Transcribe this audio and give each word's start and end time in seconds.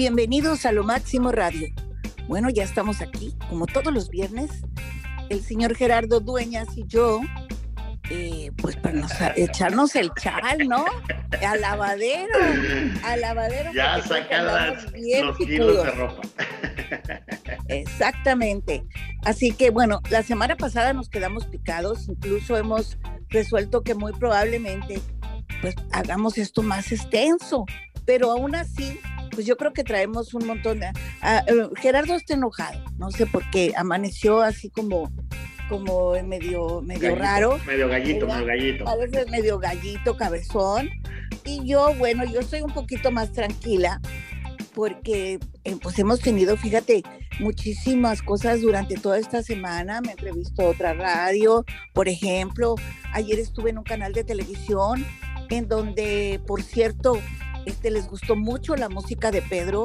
Bienvenidos 0.00 0.64
a 0.64 0.70
Lo 0.70 0.84
Máximo 0.84 1.32
Radio. 1.32 1.66
Bueno, 2.28 2.50
ya 2.50 2.62
estamos 2.62 3.00
aquí, 3.00 3.34
como 3.48 3.66
todos 3.66 3.92
los 3.92 4.10
viernes, 4.10 4.62
el 5.28 5.42
señor 5.42 5.74
Gerardo 5.74 6.20
Dueñas 6.20 6.68
y 6.76 6.86
yo, 6.86 7.20
eh, 8.08 8.52
pues 8.58 8.76
para 8.76 9.02
echarnos 9.34 9.96
el 9.96 10.12
chal, 10.14 10.68
¿no? 10.68 10.84
Al 11.44 11.60
lavadero, 11.60 12.38
al 13.02 13.20
lavadero. 13.20 13.72
Ya 13.72 14.00
saca 14.00 14.70
los 14.70 15.36
kilos 15.36 15.82
de 15.82 15.90
ropa. 15.90 16.22
Exactamente. 17.66 18.84
Así 19.24 19.50
que 19.50 19.70
bueno, 19.70 20.00
la 20.10 20.22
semana 20.22 20.54
pasada 20.56 20.92
nos 20.92 21.08
quedamos 21.08 21.46
picados, 21.46 22.08
incluso 22.08 22.56
hemos 22.56 22.98
resuelto 23.30 23.82
que 23.82 23.96
muy 23.96 24.12
probablemente 24.12 25.00
pues 25.60 25.74
hagamos 25.90 26.38
esto 26.38 26.62
más 26.62 26.92
extenso, 26.92 27.66
pero 28.06 28.30
aún 28.30 28.54
así 28.54 29.00
pues 29.30 29.46
yo 29.46 29.56
creo 29.56 29.72
que 29.72 29.84
traemos 29.84 30.34
un 30.34 30.46
montón 30.46 30.80
de... 30.80 30.86
Ah, 31.20 31.44
eh, 31.46 31.68
Gerardo 31.76 32.14
está 32.14 32.34
enojado, 32.34 32.82
no 32.96 33.10
sé 33.10 33.26
por 33.26 33.48
qué, 33.50 33.72
amaneció 33.76 34.40
así 34.40 34.70
como 34.70 35.10
como 35.68 36.12
medio, 36.24 36.80
medio 36.80 37.14
raro. 37.14 37.58
Medio 37.66 37.88
gallito, 37.88 38.26
medio 38.26 38.46
gallito. 38.46 38.88
A 38.88 38.96
veces 38.96 39.30
medio 39.30 39.58
gallito, 39.58 40.16
cabezón. 40.16 40.88
Y 41.44 41.66
yo, 41.66 41.94
bueno, 41.98 42.24
yo 42.24 42.40
estoy 42.40 42.62
un 42.62 42.72
poquito 42.72 43.10
más 43.10 43.32
tranquila 43.32 44.00
porque 44.74 45.38
eh, 45.64 45.76
pues 45.82 45.98
hemos 45.98 46.20
tenido, 46.20 46.56
fíjate, 46.56 47.02
muchísimas 47.40 48.22
cosas 48.22 48.60
durante 48.60 48.96
toda 48.96 49.18
esta 49.18 49.42
semana. 49.42 50.00
Me 50.00 50.12
entrevistó 50.12 50.68
otra 50.68 50.94
radio, 50.94 51.64
por 51.92 52.08
ejemplo, 52.08 52.76
ayer 53.12 53.38
estuve 53.38 53.70
en 53.70 53.78
un 53.78 53.84
canal 53.84 54.12
de 54.12 54.24
televisión 54.24 55.04
en 55.50 55.68
donde, 55.68 56.40
por 56.46 56.62
cierto, 56.62 57.18
este, 57.68 57.90
les 57.90 58.08
gustó 58.08 58.34
mucho 58.34 58.76
la 58.76 58.88
música 58.88 59.30
de 59.30 59.42
Pedro, 59.42 59.84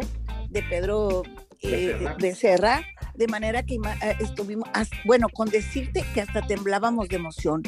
de 0.49 0.63
Pedro 0.63 1.23
eh, 1.61 1.95
Becerra, 2.19 2.81
de 3.15 3.27
manera 3.27 3.63
que 3.63 3.75
eh, 3.75 4.15
estuvimos, 4.19 4.67
bueno, 5.05 5.27
con 5.29 5.49
decirte 5.49 6.03
que 6.13 6.21
hasta 6.21 6.45
temblábamos 6.47 7.09
de 7.09 7.17
emoción. 7.17 7.61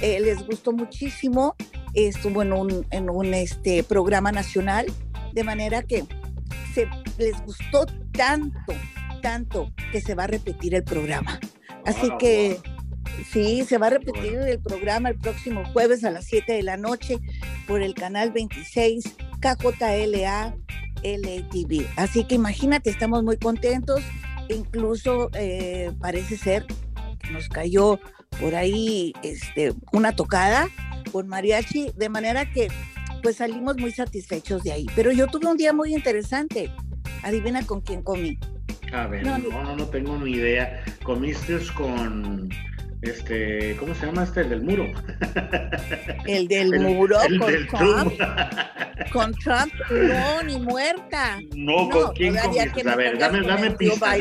Eh, 0.00 0.18
les 0.20 0.46
gustó 0.46 0.72
muchísimo, 0.72 1.56
estuvo 1.94 2.42
en 2.42 2.52
un, 2.52 2.86
en 2.90 3.10
un 3.10 3.34
este, 3.34 3.82
programa 3.82 4.32
nacional, 4.32 4.86
de 5.32 5.44
manera 5.44 5.82
que 5.82 6.04
se, 6.74 6.88
les 7.18 7.40
gustó 7.44 7.86
tanto, 8.12 8.72
tanto 9.22 9.72
que 9.92 10.00
se 10.00 10.14
va 10.14 10.24
a 10.24 10.28
repetir 10.28 10.74
el 10.74 10.84
programa. 10.84 11.38
Así 11.84 12.10
que 12.18 12.58
sí, 13.30 13.64
se 13.64 13.78
va 13.78 13.88
a 13.88 13.90
repetir 13.90 14.34
el 14.34 14.60
programa 14.60 15.10
el 15.10 15.18
próximo 15.18 15.64
jueves 15.72 16.04
a 16.04 16.10
las 16.10 16.24
7 16.26 16.52
de 16.52 16.62
la 16.62 16.76
noche 16.76 17.18
por 17.66 17.82
el 17.82 17.94
canal 17.94 18.32
26 18.32 19.16
KJLA 19.40 20.54
LTV. 21.02 21.86
Así 21.96 22.24
que 22.24 22.34
imagínate, 22.34 22.90
estamos 22.90 23.22
muy 23.22 23.36
contentos. 23.36 24.02
Incluso 24.48 25.30
eh, 25.34 25.92
parece 26.00 26.36
ser 26.36 26.66
que 27.20 27.30
nos 27.30 27.48
cayó 27.48 28.00
por 28.40 28.54
ahí 28.54 29.12
este, 29.22 29.72
una 29.92 30.12
tocada 30.12 30.68
con 31.12 31.28
mariachi, 31.28 31.92
de 31.96 32.08
manera 32.08 32.50
que 32.50 32.68
pues 33.22 33.36
salimos 33.36 33.76
muy 33.76 33.92
satisfechos 33.92 34.62
de 34.62 34.72
ahí. 34.72 34.86
Pero 34.96 35.12
yo 35.12 35.26
tuve 35.26 35.46
un 35.46 35.56
día 35.56 35.72
muy 35.72 35.94
interesante. 35.94 36.70
Adivina 37.22 37.64
con 37.66 37.80
quién 37.80 38.02
comí. 38.02 38.38
A 38.92 39.06
ver, 39.06 39.24
no, 39.24 39.38
no, 39.38 39.76
no 39.76 39.86
tengo 39.86 40.18
ni 40.18 40.32
idea. 40.32 40.82
Comiste 41.04 41.58
con 41.76 42.48
este, 43.02 43.76
¿cómo 43.78 43.94
se 43.94 44.06
llama 44.06 44.24
este? 44.24 44.42
El 44.42 44.50
del 44.50 44.62
muro. 44.62 44.84
El 46.26 46.48
del 46.48 46.80
muro 46.80 47.16
con 47.38 47.66
Trump. 47.66 48.12
Con 49.12 49.34
Trump, 49.34 49.72
no, 49.90 50.42
ni 50.42 50.58
muerta. 50.58 51.38
No, 51.56 51.88
¿con 51.88 52.12
quién 52.12 52.36
comiste? 52.36 52.88
A 52.88 52.96
ver, 52.96 53.18
dame, 53.18 53.40
dame 53.46 53.70
pistas, 53.72 54.18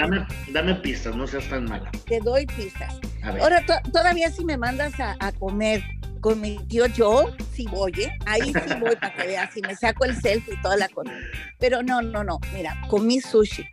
dame, 0.51 0.75
pistas, 0.75 1.15
no 1.15 1.27
seas 1.27 1.47
tan 1.49 1.65
mala. 1.65 1.91
Te 2.05 2.19
doy 2.21 2.45
pistas. 2.45 2.99
Ahora, 3.23 3.63
todavía 3.91 4.31
si 4.31 4.45
me 4.45 4.57
mandas 4.57 4.93
a, 4.99 5.31
comer 5.33 5.83
con 6.21 6.39
mi 6.41 6.57
tío 6.67 6.85
Joe, 6.95 7.33
sí 7.53 7.65
voy, 7.69 7.91
¿eh? 7.97 8.11
Ahí 8.25 8.53
sí 8.53 8.75
voy 8.79 8.95
para 8.95 9.13
que 9.13 9.27
veas, 9.27 9.53
si 9.53 9.61
me 9.61 9.75
saco 9.75 10.05
el 10.05 10.19
selfie 10.19 10.53
y 10.53 10.61
toda 10.61 10.77
la 10.77 10.89
cosa. 10.89 11.11
Pero 11.59 11.83
no, 11.83 12.01
no, 12.01 12.23
no, 12.23 12.39
mira, 12.53 12.75
comí 12.87 13.19
sushi. 13.19 13.65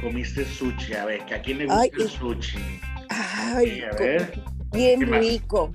Comiste 0.00 0.44
sushi, 0.44 0.94
a 0.94 1.04
ver, 1.04 1.24
que 1.26 1.34
a 1.34 1.42
quién 1.42 1.58
le 1.58 1.66
gusta 1.66 2.02
el 2.02 2.08
sushi. 2.08 2.80
Ay, 3.08 3.82
bien 4.72 5.00
rico. 5.00 5.72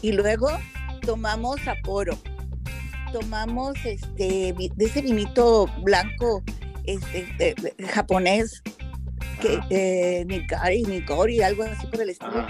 Y 0.00 0.12
luego 0.12 0.48
tomamos 1.02 1.66
aporo. 1.66 2.18
Tomamos 3.12 3.76
este 3.84 4.54
de 4.54 4.84
ese 4.84 5.02
vinito 5.02 5.66
blanco 5.82 6.42
este, 6.84 7.54
japonés 7.88 8.62
que 9.40 9.60
eh, 9.70 10.24
Nikari, 10.24 10.82
Nikori, 10.84 11.42
algo 11.42 11.64
así 11.64 11.86
por 11.88 12.00
el 12.00 12.10
estilo. 12.10 12.46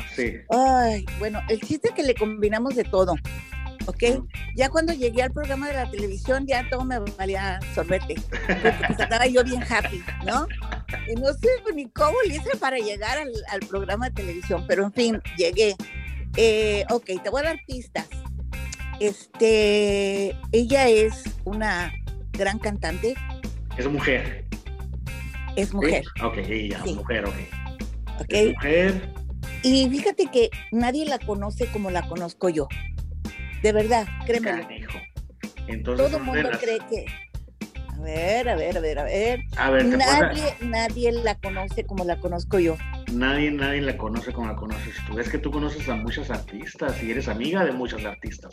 Ah, 0.50 0.84
Ay, 0.84 1.04
bueno, 1.18 1.40
el 1.48 1.60
chiste 1.60 1.88
es 1.88 1.94
que 1.94 2.02
le 2.02 2.14
combinamos 2.14 2.74
de 2.74 2.84
todo. 2.84 3.14
¿Ok? 3.86 4.24
Ya 4.56 4.68
cuando 4.68 4.92
llegué 4.92 5.22
al 5.22 5.32
programa 5.32 5.68
de 5.68 5.74
la 5.74 5.90
televisión, 5.90 6.46
ya 6.46 6.68
todo 6.70 6.84
me 6.84 6.98
valía 6.98 7.60
sorbete, 7.74 8.14
porque 8.30 8.74
pues 8.86 9.00
estaba 9.00 9.26
yo 9.26 9.44
bien 9.44 9.62
happy, 9.62 10.02
¿no? 10.24 10.46
Y 11.08 11.14
no 11.14 11.32
sé 11.32 11.48
ni 11.74 11.88
cómo 11.90 12.16
le 12.26 12.36
hice 12.36 12.56
para 12.58 12.78
llegar 12.78 13.18
al, 13.18 13.60
programa 13.68 14.08
de 14.08 14.14
televisión, 14.14 14.64
pero 14.68 14.84
en 14.84 14.92
fin, 14.92 15.22
llegué. 15.36 15.76
Eh, 16.36 16.84
ok, 16.90 17.22
te 17.22 17.30
voy 17.30 17.40
a 17.40 17.44
dar 17.44 17.60
pistas. 17.66 18.08
Este, 19.00 20.36
ella 20.52 20.88
es 20.88 21.24
una 21.44 21.92
gran 22.32 22.58
cantante. 22.58 23.14
Es 23.76 23.88
mujer. 23.88 24.44
Es 25.56 25.72
mujer. 25.72 26.04
Ok, 26.22 26.38
ella, 26.38 26.78
mujer, 26.84 27.24
ok. 27.24 27.34
Ok. 28.20 28.34
mujer. 28.54 29.12
Y 29.62 29.88
fíjate 29.88 30.26
que 30.26 30.50
nadie 30.72 31.06
la 31.06 31.18
conoce 31.18 31.66
como 31.66 31.90
la 31.90 32.02
conozco 32.08 32.48
yo. 32.48 32.68
De 33.62 33.72
verdad, 33.72 34.06
créeme. 34.26 34.86
Entonces, 35.68 36.06
Todo 36.06 36.16
el 36.18 36.22
mundo 36.24 36.50
cree 36.60 36.78
que. 36.90 37.06
A 37.88 38.00
ver, 38.00 38.48
a 38.48 38.56
ver, 38.56 38.76
a 38.76 38.80
ver, 38.80 38.98
a 38.98 39.04
ver. 39.04 39.40
A 39.56 39.70
ver 39.70 39.84
nadie, 39.86 40.54
nadie 40.60 41.12
la 41.12 41.36
conoce 41.36 41.84
como 41.84 42.04
la 42.04 42.18
conozco 42.18 42.58
yo. 42.58 42.76
Nadie, 43.12 43.50
nadie 43.52 43.80
la 43.80 43.96
conoce 43.96 44.32
como 44.32 44.48
la 44.48 44.56
conoces 44.56 44.96
tú. 45.06 45.18
Es 45.20 45.28
que 45.28 45.38
tú 45.38 45.52
conoces 45.52 45.88
a 45.88 45.94
muchos 45.94 46.30
artistas 46.30 47.00
y 47.02 47.12
eres 47.12 47.28
amiga 47.28 47.64
de 47.64 47.70
muchos 47.70 48.04
artistas. 48.04 48.50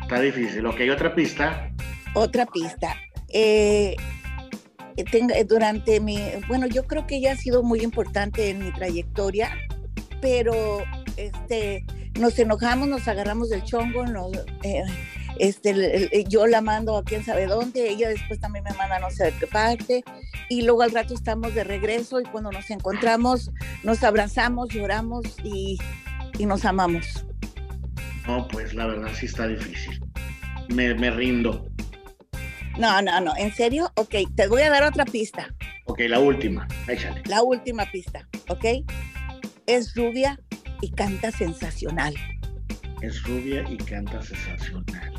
Está 0.00 0.20
difícil. 0.20 0.64
Ok, 0.64 0.80
otra 0.90 1.14
pista. 1.14 1.70
Otra 2.14 2.46
pista. 2.46 2.96
Eh, 3.28 3.96
durante 5.46 6.00
mi, 6.00 6.18
bueno, 6.48 6.66
yo 6.66 6.84
creo 6.86 7.06
que 7.06 7.16
ella 7.16 7.32
ha 7.32 7.36
sido 7.36 7.62
muy 7.62 7.80
importante 7.80 8.48
en 8.48 8.64
mi 8.64 8.72
trayectoria, 8.72 9.50
pero 10.22 10.84
este, 11.16 11.84
nos 12.18 12.38
enojamos, 12.38 12.88
nos 12.88 13.06
agarramos 13.08 13.50
del 13.50 13.62
chongo, 13.64 14.04
eh, 14.62 14.82
este, 15.38 16.24
yo 16.28 16.46
la 16.46 16.60
mando 16.60 16.96
a 16.96 17.04
quién 17.04 17.24
sabe 17.24 17.46
dónde, 17.46 17.88
ella 17.90 18.08
después 18.08 18.40
también 18.40 18.64
me 18.64 18.72
manda 18.74 18.96
a 18.96 19.00
no 19.00 19.10
sé 19.10 19.24
de 19.24 19.32
qué 19.32 19.46
parte, 19.46 20.04
y 20.48 20.62
luego 20.62 20.82
al 20.82 20.92
rato 20.92 21.14
estamos 21.14 21.54
de 21.54 21.64
regreso 21.64 22.20
y 22.20 22.24
cuando 22.24 22.50
nos 22.52 22.70
encontramos 22.70 23.50
nos 23.82 24.02
abrazamos, 24.02 24.68
lloramos 24.70 25.24
y, 25.42 25.78
nos 26.38 26.64
amamos. 26.64 27.24
No, 28.26 28.46
pues 28.48 28.74
la 28.74 28.86
verdad 28.86 29.08
sí 29.14 29.26
está 29.26 29.46
difícil. 29.46 30.04
Me, 30.68 30.94
me 30.94 31.10
rindo. 31.10 31.66
No, 32.78 33.00
no, 33.00 33.20
no, 33.20 33.34
¿en 33.38 33.54
serio? 33.54 33.90
Ok, 33.94 34.14
te 34.34 34.46
voy 34.48 34.62
a 34.62 34.70
dar 34.70 34.84
otra 34.84 35.06
pista. 35.06 35.48
Ok, 35.86 36.00
la 36.08 36.18
última, 36.18 36.68
échale. 36.88 37.22
La 37.26 37.42
última 37.42 37.90
pista, 37.90 38.28
¿ok? 38.48 38.84
Es 39.66 39.94
rubia, 39.94 40.38
y 40.80 40.90
canta 40.90 41.30
sensacional. 41.30 42.14
Es 43.02 43.22
rubia 43.24 43.64
y 43.68 43.76
canta 43.76 44.22
sensacional. 44.22 45.12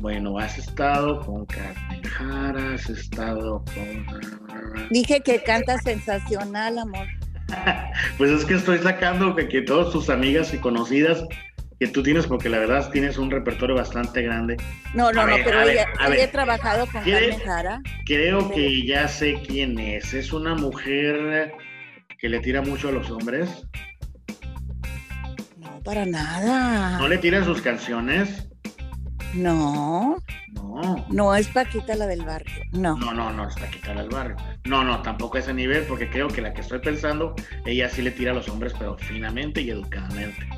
Bueno, 0.00 0.38
has 0.38 0.58
estado 0.58 1.20
con 1.20 1.46
Carmen 1.46 2.02
Jara, 2.02 2.74
has 2.74 2.90
estado 2.90 3.64
con... 3.74 4.88
Dije 4.90 5.20
que 5.20 5.42
canta 5.42 5.78
sensacional, 5.78 6.78
amor. 6.78 7.06
pues 8.18 8.30
es 8.30 8.44
que 8.44 8.54
estoy 8.54 8.78
sacando 8.78 9.34
que, 9.34 9.48
que 9.48 9.62
todas 9.62 9.92
tus 9.92 10.10
amigas 10.10 10.52
y 10.52 10.58
conocidas 10.58 11.24
que 11.80 11.88
tú 11.88 12.02
tienes, 12.02 12.26
porque 12.26 12.48
la 12.48 12.58
verdad 12.58 12.90
tienes 12.90 13.18
un 13.18 13.30
repertorio 13.30 13.74
bastante 13.74 14.22
grande. 14.22 14.56
No, 14.94 15.12
no, 15.12 15.26
no, 15.26 15.36
pero 15.44 15.62
ella, 15.62 15.86
he 16.16 16.28
trabajado 16.28 16.86
con 16.86 17.02
Carmen 17.02 17.38
Jara. 17.40 17.80
Creo 18.06 18.50
que 18.50 18.86
ya 18.86 19.08
sé 19.08 19.40
quién 19.46 19.78
es. 19.78 20.14
Es 20.14 20.32
una 20.32 20.54
mujer 20.54 21.52
que 22.18 22.28
le 22.28 22.40
tira 22.40 22.62
mucho 22.62 22.88
a 22.88 22.92
los 22.92 23.10
hombres 23.10 23.66
para 25.84 26.06
nada. 26.06 26.98
¿No 26.98 27.06
le 27.06 27.18
tiran 27.18 27.44
sus 27.44 27.60
canciones? 27.60 28.48
No. 29.34 30.16
No. 30.52 31.06
No 31.10 31.34
es 31.34 31.48
Paquita 31.48 31.94
la 31.94 32.06
del 32.06 32.24
barrio. 32.24 32.64
No. 32.72 32.96
No, 32.96 33.12
no, 33.12 33.32
no 33.32 33.48
es 33.48 33.54
Paquita 33.54 33.94
la 33.94 34.02
del 34.02 34.10
barrio. 34.10 34.36
No, 34.64 34.82
no, 34.82 35.02
tampoco 35.02 35.36
a 35.36 35.40
ese 35.40 35.52
nivel, 35.52 35.84
porque 35.84 36.08
creo 36.08 36.28
que 36.28 36.40
la 36.40 36.52
que 36.52 36.62
estoy 36.62 36.78
pensando, 36.78 37.34
ella 37.66 37.88
sí 37.88 38.02
le 38.02 38.10
tira 38.10 38.32
a 38.32 38.34
los 38.34 38.48
hombres, 38.48 38.72
pero 38.78 38.96
finamente 38.96 39.60
y 39.60 39.70
educadamente. 39.70 40.48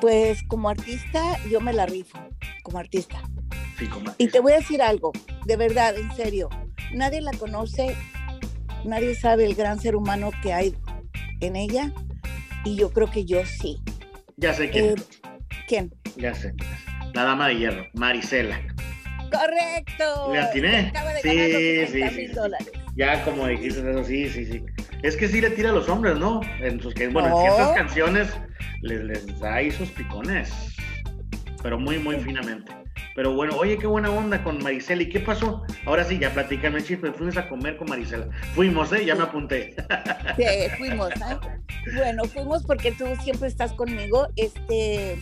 Pues 0.00 0.42
como 0.44 0.70
artista, 0.70 1.36
yo 1.50 1.60
me 1.60 1.72
la 1.72 1.86
rifo, 1.86 2.18
como 2.62 2.78
artista. 2.78 3.20
Sí, 3.78 3.86
como 3.86 4.10
artista. 4.10 4.22
Y 4.22 4.28
te 4.28 4.40
voy 4.40 4.52
a 4.52 4.56
decir 4.56 4.80
algo. 4.80 5.12
de 5.44 5.56
verdad, 5.56 5.96
en 5.96 6.10
serio. 6.14 6.48
Nadie 6.94 7.20
la 7.20 7.32
conoce, 7.32 7.96
nadie 8.84 9.14
sabe 9.14 9.44
el 9.44 9.54
gran 9.54 9.80
ser 9.80 9.96
humano 9.96 10.30
que 10.42 10.52
hay 10.52 10.76
en 11.40 11.56
ella 11.56 11.92
y 12.64 12.76
yo 12.76 12.90
creo 12.90 13.10
que 13.10 13.24
yo 13.24 13.44
sí. 13.44 13.80
Ya 14.36 14.54
sé 14.54 14.70
quién. 14.70 14.86
Eh, 14.86 14.94
¿Quién? 15.68 15.94
Ya 16.16 16.34
sé 16.34 16.52
La 17.14 17.24
dama 17.24 17.48
de 17.48 17.58
hierro, 17.58 17.86
Marisela. 17.94 18.60
Correcto. 19.30 20.32
¿Le 20.32 20.40
atiné? 20.40 20.92
sí, 21.22 21.86
sí, 21.86 22.10
sí, 22.10 22.32
Ya 22.96 23.24
como 23.24 23.46
dijiste 23.46 23.88
eso, 23.88 24.04
sí, 24.04 24.28
sí, 24.28 24.46
sí. 24.46 24.64
Es 25.02 25.16
que 25.16 25.28
sí 25.28 25.40
le 25.40 25.50
tira 25.50 25.70
a 25.70 25.72
los 25.72 25.88
hombres, 25.88 26.16
¿no? 26.18 26.40
En 26.60 26.80
sus, 26.80 26.94
bueno, 27.12 27.28
en 27.28 27.42
ciertas 27.42 27.74
canciones 27.74 28.28
les, 28.82 29.00
les 29.04 29.40
da 29.40 29.54
ahí 29.54 29.70
sus 29.70 29.90
picones, 29.90 30.50
pero 31.62 31.78
muy, 31.78 31.98
muy 31.98 32.16
finamente. 32.16 32.72
Pero 33.14 33.34
bueno, 33.34 33.56
oye, 33.56 33.76
qué 33.78 33.86
buena 33.86 34.10
onda 34.10 34.42
con 34.42 34.62
Marisela. 34.62 35.02
¿Y 35.02 35.08
qué 35.08 35.20
pasó? 35.20 35.62
Ahora 35.84 36.04
sí, 36.04 36.18
ya 36.18 36.32
platícame, 36.32 36.82
chisme. 36.82 37.12
Fuimos 37.12 37.36
a 37.36 37.48
comer 37.48 37.76
con 37.76 37.88
Marisela. 37.88 38.28
Fuimos, 38.54 38.92
¿eh? 38.92 39.04
Ya 39.04 39.14
me 39.14 39.24
apunté. 39.24 39.74
Sí, 40.36 40.44
fuimos, 40.78 41.10
¿eh? 41.10 41.36
Bueno, 41.96 42.24
fuimos 42.24 42.62
porque 42.64 42.92
tú 42.92 43.04
siempre 43.22 43.48
estás 43.48 43.72
conmigo. 43.72 44.28
Este, 44.36 45.18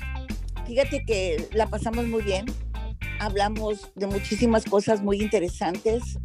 fíjate 0.67 1.05
que 1.05 1.49
la 1.53 1.67
pasamos 1.67 2.07
muy 2.07 2.23
bien. 2.23 2.47
Hablamos 3.21 3.91
de 3.97 4.07
muchísimas 4.07 4.65
cosas 4.65 5.03
muy 5.03 5.21
interesantes. 5.21 6.19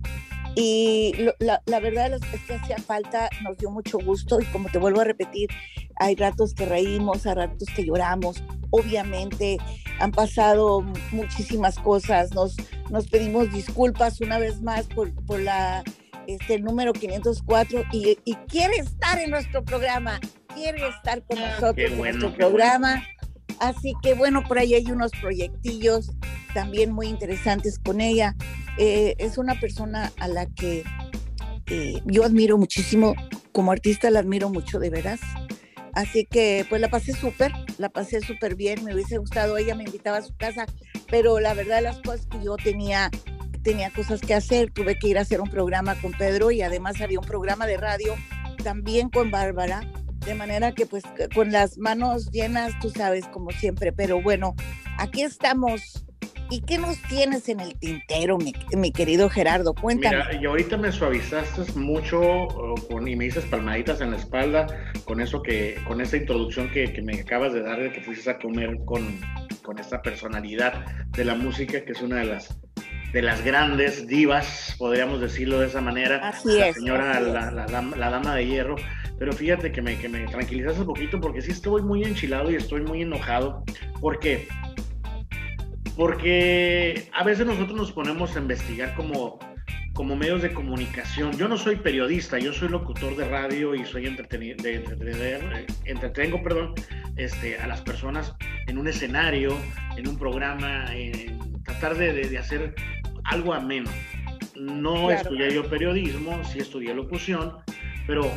Y 0.55 1.13
la, 1.39 1.61
la, 1.65 1.79
verdad 1.79 2.13
es 2.13 2.21
que 2.45 2.53
hacía 2.53 2.77
falta, 2.77 3.29
nos 3.41 3.57
dio 3.57 3.71
mucho 3.71 3.97
gusto 3.97 4.39
y 4.39 4.45
como 4.45 4.69
te 4.69 4.77
vuelvo 4.77 5.01
a 5.01 5.03
repetir, 5.03 5.49
hay 5.95 6.15
ratos 6.15 6.53
que 6.53 6.65
reímos, 6.65 7.25
hay 7.25 7.35
ratos 7.35 7.67
que 7.75 7.83
lloramos. 7.83 8.43
Obviamente 8.69 9.57
han 9.99 10.11
pasado 10.11 10.81
muchísimas 11.11 11.77
cosas, 11.79 12.33
nos, 12.33 12.55
nos 12.91 13.07
pedimos 13.07 13.51
disculpas 13.51 14.21
una 14.21 14.37
vez 14.37 14.61
más 14.61 14.85
por, 14.87 15.13
por 15.25 15.39
la, 15.39 15.83
este, 16.27 16.55
el 16.55 16.63
número 16.63 16.93
504 16.93 17.83
y, 17.91 18.17
y 18.23 18.35
quiere 18.47 18.77
estar 18.77 19.19
en 19.19 19.31
nuestro 19.31 19.63
programa, 19.63 20.19
quiere 20.53 20.87
estar 20.87 21.23
con 21.23 21.39
ah, 21.39 21.51
nosotros 21.51 21.91
en 21.91 21.97
nuestro 21.97 22.33
programa. 22.33 23.03
Así 23.59 23.93
que 24.01 24.13
bueno, 24.13 24.43
por 24.43 24.59
ahí 24.59 24.73
hay 24.73 24.91
unos 24.91 25.11
proyectillos 25.21 26.11
también 26.53 26.91
muy 26.91 27.07
interesantes 27.07 27.79
con 27.79 28.01
ella. 28.01 28.35
Eh, 28.77 29.15
es 29.17 29.37
una 29.37 29.59
persona 29.59 30.11
a 30.19 30.27
la 30.27 30.45
que 30.47 30.83
eh, 31.67 32.01
yo 32.05 32.23
admiro 32.23 32.57
muchísimo, 32.57 33.15
como 33.51 33.71
artista 33.71 34.09
la 34.09 34.19
admiro 34.19 34.49
mucho, 34.49 34.79
de 34.79 34.89
veras. 34.89 35.19
Así 35.93 36.25
que 36.25 36.65
pues 36.69 36.81
la 36.81 36.89
pasé 36.89 37.13
súper, 37.13 37.51
la 37.77 37.89
pasé 37.89 38.19
súper 38.21 38.55
bien, 38.55 38.83
me 38.83 38.95
hubiese 38.95 39.17
gustado, 39.19 39.57
ella 39.57 39.75
me 39.75 39.83
invitaba 39.83 40.17
a 40.17 40.21
su 40.23 40.35
casa, 40.35 40.65
pero 41.09 41.39
la 41.39 41.53
verdad 41.53 41.83
las 41.83 42.01
cosas 42.01 42.25
que 42.25 42.43
yo 42.43 42.55
tenía, 42.55 43.11
tenía 43.61 43.91
cosas 43.91 44.21
que 44.21 44.33
hacer, 44.33 44.71
tuve 44.71 44.97
que 44.97 45.09
ir 45.09 45.19
a 45.19 45.21
hacer 45.21 45.39
un 45.39 45.49
programa 45.49 45.93
con 46.01 46.11
Pedro 46.13 46.49
y 46.49 46.63
además 46.63 46.99
había 46.99 47.19
un 47.19 47.27
programa 47.27 47.67
de 47.67 47.77
radio 47.77 48.15
también 48.63 49.09
con 49.09 49.29
Bárbara, 49.29 49.81
de 50.25 50.35
manera 50.35 50.71
que 50.71 50.85
pues 50.85 51.03
con 51.33 51.51
las 51.51 51.77
manos 51.77 52.31
llenas, 52.31 52.73
tú 52.79 52.89
sabes, 52.89 53.25
como 53.27 53.51
siempre, 53.51 53.91
pero 53.91 54.21
bueno, 54.21 54.55
aquí 54.97 55.21
estamos 55.21 56.05
¿Y 56.49 56.61
qué 56.61 56.77
nos 56.77 57.01
tienes 57.03 57.49
en 57.49 57.59
el 57.61 57.75
tintero, 57.79 58.37
mi, 58.37 58.91
querido 58.91 59.27
Gerardo? 59.27 59.73
Cuéntame. 59.73 60.17
Mira, 60.17 60.41
y 60.41 60.45
ahorita 60.45 60.77
me 60.77 60.91
suavizaste 60.91 61.71
mucho 61.79 62.47
con, 62.89 63.07
y 63.07 63.15
me 63.15 63.25
dices 63.25 63.45
palmaditas 63.45 64.01
en 64.01 64.11
la 64.11 64.17
espalda 64.17 64.67
con 65.05 65.19
eso 65.19 65.41
que, 65.41 65.79
con 65.87 65.99
esa 65.99 66.17
introducción 66.17 66.69
que, 66.69 67.01
me 67.01 67.19
acabas 67.19 67.53
de 67.53 67.63
dar 67.63 67.81
de 67.81 67.91
que 67.91 68.01
fuiste 68.01 68.29
a 68.29 68.37
comer 68.37 68.77
con, 68.85 69.19
con 69.63 69.79
esta 69.79 70.03
personalidad 70.03 70.85
de 71.09 71.25
la 71.25 71.33
música, 71.33 71.83
que 71.83 71.91
es 71.91 72.01
una 72.03 72.17
de 72.17 72.25
las 72.25 72.55
de 73.13 73.21
las 73.21 73.43
grandes 73.43 74.07
divas, 74.07 74.75
podríamos 74.77 75.21
decirlo 75.21 75.59
de 75.59 75.67
esa 75.67 75.81
manera. 75.81 76.17
Así 76.27 76.49
la 76.49 76.69
es. 76.69 76.75
Señora, 76.75 77.19
la, 77.19 77.51
la, 77.51 77.67
la, 77.67 78.09
dama 78.09 78.35
de 78.35 78.45
hierro. 78.45 78.75
Pero 79.19 79.31
fíjate 79.31 79.71
que 79.71 79.81
me, 79.81 79.97
que 79.97 80.09
me 80.09 80.25
tranquilizaste 80.25 80.81
un 80.81 80.87
poquito 80.87 81.21
porque 81.21 81.41
sí 81.41 81.51
estoy 81.51 81.83
muy 81.83 82.03
enchilado 82.03 82.51
y 82.51 82.55
estoy 82.55 82.81
muy 82.81 83.03
enojado. 83.03 83.63
¿Por 84.01 84.19
qué? 84.19 84.47
porque 85.95 87.09
a 87.13 87.23
veces 87.23 87.45
nosotros 87.45 87.77
nos 87.77 87.91
ponemos 87.91 88.35
a 88.35 88.39
investigar 88.39 88.95
como, 88.95 89.39
como 89.93 90.15
medios 90.15 90.41
de 90.41 90.53
comunicación. 90.53 91.37
Yo 91.37 91.47
no 91.47 91.57
soy 91.57 91.75
periodista, 91.77 92.39
yo 92.39 92.53
soy 92.53 92.69
locutor 92.69 93.15
de 93.15 93.25
radio 93.27 93.75
y 93.75 93.85
soy 93.85 94.07
entretenido, 94.07 94.61
de, 94.63 94.83
eh, 94.83 95.65
entretengo 95.85 96.41
perdón, 96.41 96.73
este, 97.15 97.57
a 97.57 97.67
las 97.67 97.81
personas 97.81 98.35
en 98.67 98.77
un 98.77 98.87
escenario, 98.87 99.55
en 99.95 100.07
un 100.07 100.17
programa, 100.17 100.85
en 100.95 101.61
tratar 101.63 101.95
de, 101.95 102.37
hacer 102.37 102.73
algo 103.25 103.53
ameno. 103.53 103.89
No 104.55 105.11
estudié 105.11 105.53
yo 105.53 105.67
periodismo, 105.69 106.43
sí 106.43 106.59
estudié 106.59 106.93
locución, 106.93 107.57
pero 108.05 108.31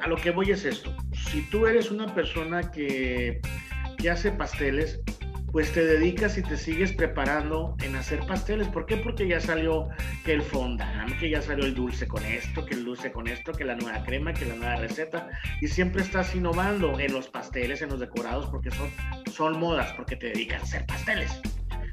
a 0.00 0.08
lo 0.08 0.16
que 0.16 0.30
voy 0.30 0.50
es 0.50 0.64
esto. 0.64 0.94
Si 1.12 1.42
tú 1.50 1.66
eres 1.66 1.90
una 1.90 2.12
persona 2.14 2.70
que, 2.70 3.40
que 3.98 4.10
hace 4.10 4.32
pasteles, 4.32 5.00
pues 5.52 5.72
te 5.72 5.84
dedicas 5.84 6.36
y 6.36 6.42
te 6.42 6.56
sigues 6.56 6.92
preparando 6.92 7.74
en 7.82 7.96
hacer 7.96 8.20
pasteles. 8.26 8.68
¿Por 8.68 8.86
qué? 8.86 8.96
Porque 8.96 9.26
ya 9.26 9.40
salió 9.40 9.88
que 10.24 10.34
el 10.34 10.42
fondant, 10.42 11.18
que 11.18 11.30
ya 11.30 11.40
salió 11.40 11.64
el 11.64 11.74
dulce 11.74 12.06
con 12.06 12.24
esto, 12.24 12.64
que 12.66 12.74
el 12.74 12.84
dulce 12.84 13.10
con 13.12 13.28
esto, 13.28 13.52
que 13.52 13.64
la 13.64 13.74
nueva 13.74 14.02
crema, 14.04 14.34
que 14.34 14.44
la 14.44 14.54
nueva 14.54 14.76
receta. 14.76 15.30
Y 15.60 15.68
siempre 15.68 16.02
estás 16.02 16.34
innovando 16.34 16.98
en 17.00 17.12
los 17.12 17.28
pasteles, 17.28 17.80
en 17.82 17.88
los 17.88 18.00
decorados, 18.00 18.46
porque 18.46 18.70
son, 18.70 18.90
son 19.32 19.58
modas, 19.58 19.92
porque 19.94 20.16
te 20.16 20.26
dedicas 20.26 20.60
a 20.60 20.64
hacer 20.64 20.86
pasteles. 20.86 21.40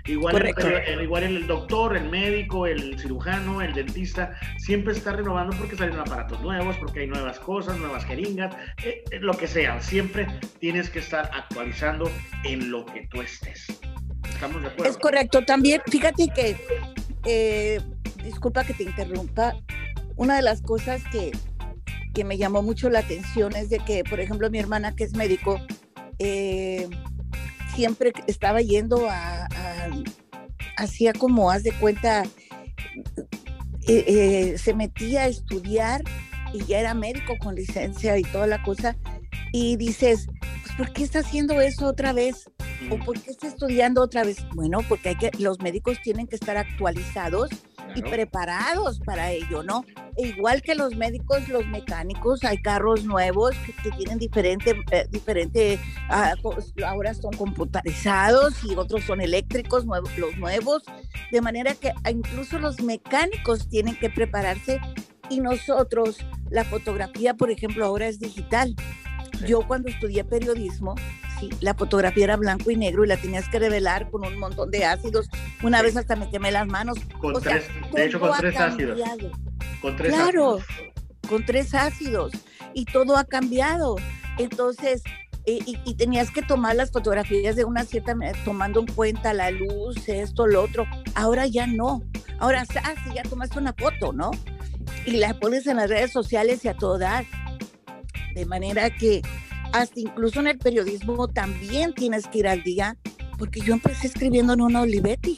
Igual 0.07 0.53
el, 0.87 1.01
igual 1.01 1.23
el 1.23 1.47
doctor, 1.47 1.97
el 1.97 2.09
médico, 2.09 2.67
el 2.67 2.99
cirujano, 2.99 3.61
el 3.61 3.73
dentista, 3.73 4.35
siempre 4.57 4.93
está 4.93 5.13
renovando 5.13 5.57
porque 5.57 5.75
salen 5.75 5.97
aparatos 5.97 6.39
nuevos, 6.41 6.75
porque 6.77 7.01
hay 7.01 7.07
nuevas 7.07 7.39
cosas, 7.39 7.77
nuevas 7.79 8.05
jeringas, 8.05 8.55
eh, 8.83 9.03
eh, 9.09 9.19
lo 9.19 9.33
que 9.33 9.47
sea. 9.47 9.81
Siempre 9.81 10.27
tienes 10.59 10.91
que 10.91 10.99
estar 10.99 11.29
actualizando 11.33 12.11
en 12.43 12.69
lo 12.69 12.85
que 12.85 13.07
tú 13.07 13.21
estés. 13.21 13.65
¿Estamos 14.29 14.61
de 14.61 14.67
acuerdo? 14.67 14.91
Es 14.91 14.97
correcto. 14.97 15.43
También, 15.43 15.81
fíjate 15.87 16.27
que, 16.27 16.55
eh, 17.25 17.81
disculpa 18.23 18.63
que 18.63 18.73
te 18.73 18.83
interrumpa, 18.83 19.55
una 20.17 20.35
de 20.35 20.43
las 20.43 20.61
cosas 20.61 21.01
que, 21.11 21.31
que 22.13 22.23
me 22.23 22.37
llamó 22.37 22.61
mucho 22.61 22.89
la 22.89 22.99
atención 22.99 23.55
es 23.55 23.69
de 23.69 23.79
que, 23.79 24.03
por 24.03 24.19
ejemplo, 24.19 24.51
mi 24.51 24.59
hermana 24.59 24.95
que 24.95 25.03
es 25.03 25.13
médico, 25.13 25.59
eh, 26.19 26.87
siempre 27.75 28.13
estaba 28.27 28.61
yendo 28.61 29.07
a, 29.09 29.47
hacía 30.77 31.13
como, 31.13 31.51
haz 31.51 31.63
de 31.63 31.71
cuenta, 31.73 32.23
eh, 33.87 34.05
eh, 34.07 34.57
se 34.57 34.73
metía 34.73 35.23
a 35.23 35.27
estudiar 35.27 36.01
y 36.53 36.63
ya 36.65 36.79
era 36.79 36.93
médico 36.93 37.33
con 37.39 37.55
licencia 37.55 38.17
y 38.17 38.23
toda 38.23 38.47
la 38.47 38.63
cosa, 38.63 38.95
y 39.51 39.75
dices, 39.77 40.27
pues 40.63 40.75
¿por 40.77 40.93
qué 40.93 41.03
está 41.03 41.19
haciendo 41.19 41.59
eso 41.61 41.87
otra 41.87 42.13
vez? 42.13 42.49
¿O 42.89 42.97
por 42.97 43.19
qué 43.19 43.31
está 43.31 43.47
estudiando 43.47 44.01
otra 44.01 44.23
vez? 44.23 44.37
Bueno, 44.53 44.79
porque 44.87 45.09
hay 45.09 45.15
que, 45.17 45.31
los 45.39 45.59
médicos 45.59 45.97
tienen 46.03 46.27
que 46.27 46.35
estar 46.35 46.57
actualizados 46.57 47.49
y 47.95 48.01
preparados 48.01 48.99
para 48.99 49.31
ello, 49.31 49.63
¿no? 49.63 49.85
E 50.17 50.27
igual 50.27 50.61
que 50.61 50.75
los 50.75 50.95
médicos, 50.95 51.47
los 51.49 51.65
mecánicos, 51.67 52.43
hay 52.43 52.61
carros 52.61 53.05
nuevos 53.05 53.55
que, 53.83 53.91
tienen 53.91 54.19
diferente, 54.19 54.75
eh, 54.91 55.07
diferente 55.09 55.79
ah, 56.09 56.33
ahora 56.85 57.13
son 57.13 57.33
computarizados 57.33 58.63
y 58.63 58.75
otros 58.75 59.03
son 59.03 59.21
eléctricos, 59.21 59.85
los 60.17 60.37
nuevos, 60.37 60.83
de 61.31 61.41
manera 61.41 61.75
que 61.75 61.91
incluso 62.09 62.59
los 62.59 62.81
mecánicos 62.81 63.67
tienen 63.67 63.95
que 63.97 64.09
prepararse 64.09 64.79
y 65.29 65.39
nosotros, 65.39 66.17
la 66.49 66.63
fotografía, 66.63 67.33
por 67.33 67.49
ejemplo, 67.49 67.85
ahora 67.85 68.07
es 68.07 68.19
digital. 68.19 68.75
Yo 69.47 69.61
cuando 69.67 69.89
estudié 69.89 70.23
periodismo, 70.23 70.95
la 71.59 71.73
fotografía 71.73 72.23
era 72.23 72.37
blanco 72.37 72.71
y 72.71 72.75
negro 72.75 73.03
y 73.03 73.07
la 73.07 73.17
tenías 73.17 73.47
que 73.49 73.59
revelar 73.59 74.09
con 74.09 74.25
un 74.25 74.37
montón 74.37 74.71
de 74.71 74.85
ácidos. 74.85 75.29
Una 75.63 75.81
vez 75.81 75.97
hasta 75.97 76.15
me 76.15 76.29
quemé 76.29 76.51
las 76.51 76.67
manos. 76.67 76.97
Con 77.19 77.41
tres, 77.41 77.65
de 77.93 78.05
hecho, 78.05 78.19
con 78.19 78.31
tres 78.37 78.59
ácidos. 78.59 78.99
Con 79.81 79.95
tres 79.95 80.13
claro, 80.13 80.59
con 81.27 81.45
tres 81.45 81.73
ácidos. 81.73 82.31
Y 82.73 82.85
todo 82.85 83.17
ha 83.17 83.23
cambiado. 83.23 83.95
Entonces, 84.37 85.03
y, 85.45 85.93
tenías 85.95 86.31
que 86.31 86.41
tomar 86.41 86.75
las 86.75 86.91
fotografías 86.91 87.55
de 87.55 87.65
una 87.65 87.83
cierta 87.83 88.15
manera, 88.15 88.37
tomando 88.43 88.79
en 88.79 88.87
cuenta 88.87 89.33
la 89.33 89.51
luz, 89.51 90.07
esto, 90.07 90.47
lo 90.47 90.63
otro. 90.63 90.87
Ahora 91.13 91.45
ya 91.45 91.67
no. 91.67 92.01
Ahora, 92.39 92.63
ah, 92.83 92.93
sí, 93.03 93.13
ya 93.15 93.23
tomaste 93.23 93.59
una 93.59 93.73
foto, 93.73 94.11
¿no? 94.11 94.31
Y 95.05 95.11
la 95.11 95.33
pones 95.39 95.67
en 95.67 95.77
las 95.77 95.89
redes 95.89 96.11
sociales 96.11 96.65
y 96.65 96.67
a 96.67 96.75
todo 96.75 96.97
dar. 96.97 97.25
De 98.33 98.45
manera 98.45 98.89
que 98.89 99.21
hasta 99.73 99.99
incluso 99.99 100.39
en 100.39 100.47
el 100.47 100.57
periodismo 100.57 101.27
también 101.27 101.93
tienes 101.93 102.27
que 102.27 102.39
ir 102.39 102.47
al 102.47 102.63
día, 102.63 102.97
porque 103.37 103.61
yo 103.61 103.73
empecé 103.73 104.07
escribiendo 104.07 104.53
en 104.53 104.61
una 104.61 104.81
Olivetti. 104.81 105.37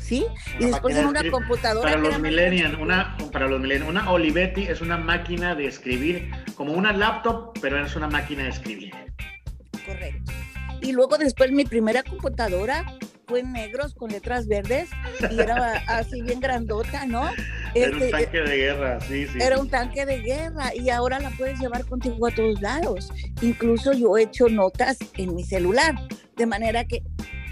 ¿Sí? 0.00 0.26
y 0.60 0.66
después 0.66 0.94
en 0.96 1.06
una 1.06 1.30
computadora. 1.30 1.92
Para 1.92 2.02
los 2.02 2.20
millennials, 2.20 2.78
una, 2.78 3.16
para 3.32 3.48
los 3.48 3.58
una 3.88 4.10
Olivetti 4.10 4.64
es 4.64 4.82
una 4.82 4.98
máquina 4.98 5.54
de 5.54 5.66
escribir, 5.66 6.30
como 6.56 6.74
una 6.74 6.92
laptop, 6.92 7.58
pero 7.62 7.82
es 7.82 7.96
una 7.96 8.08
máquina 8.08 8.42
de 8.42 8.50
escribir. 8.50 8.92
Correcto. 9.86 10.32
Y 10.82 10.92
luego 10.92 11.16
después 11.16 11.50
mi 11.52 11.64
primera 11.64 12.02
computadora 12.02 12.84
fue 13.26 13.40
en 13.40 13.52
negros 13.52 13.94
con 13.94 14.10
letras 14.10 14.46
verdes 14.46 14.90
y 15.30 15.40
era 15.40 15.82
así 15.88 16.20
bien 16.20 16.40
grandota, 16.40 17.06
¿no? 17.06 17.30
Era 17.74 17.96
un 17.96 18.02
este, 18.02 18.10
tanque 18.10 18.40
de 18.40 18.56
guerra, 18.56 19.00
sí, 19.00 19.26
sí. 19.26 19.38
Era 19.40 19.58
un 19.58 19.68
tanque 19.68 20.06
de 20.06 20.20
guerra 20.20 20.74
y 20.74 20.90
ahora 20.90 21.18
la 21.18 21.30
puedes 21.30 21.58
llevar 21.58 21.84
contigo 21.84 22.26
a 22.26 22.30
todos 22.30 22.60
lados. 22.60 23.12
Incluso 23.42 23.92
yo 23.92 24.16
he 24.16 24.22
hecho 24.22 24.48
notas 24.48 24.98
en 25.16 25.34
mi 25.34 25.44
celular, 25.44 25.94
de 26.36 26.46
manera 26.46 26.84
que 26.84 27.02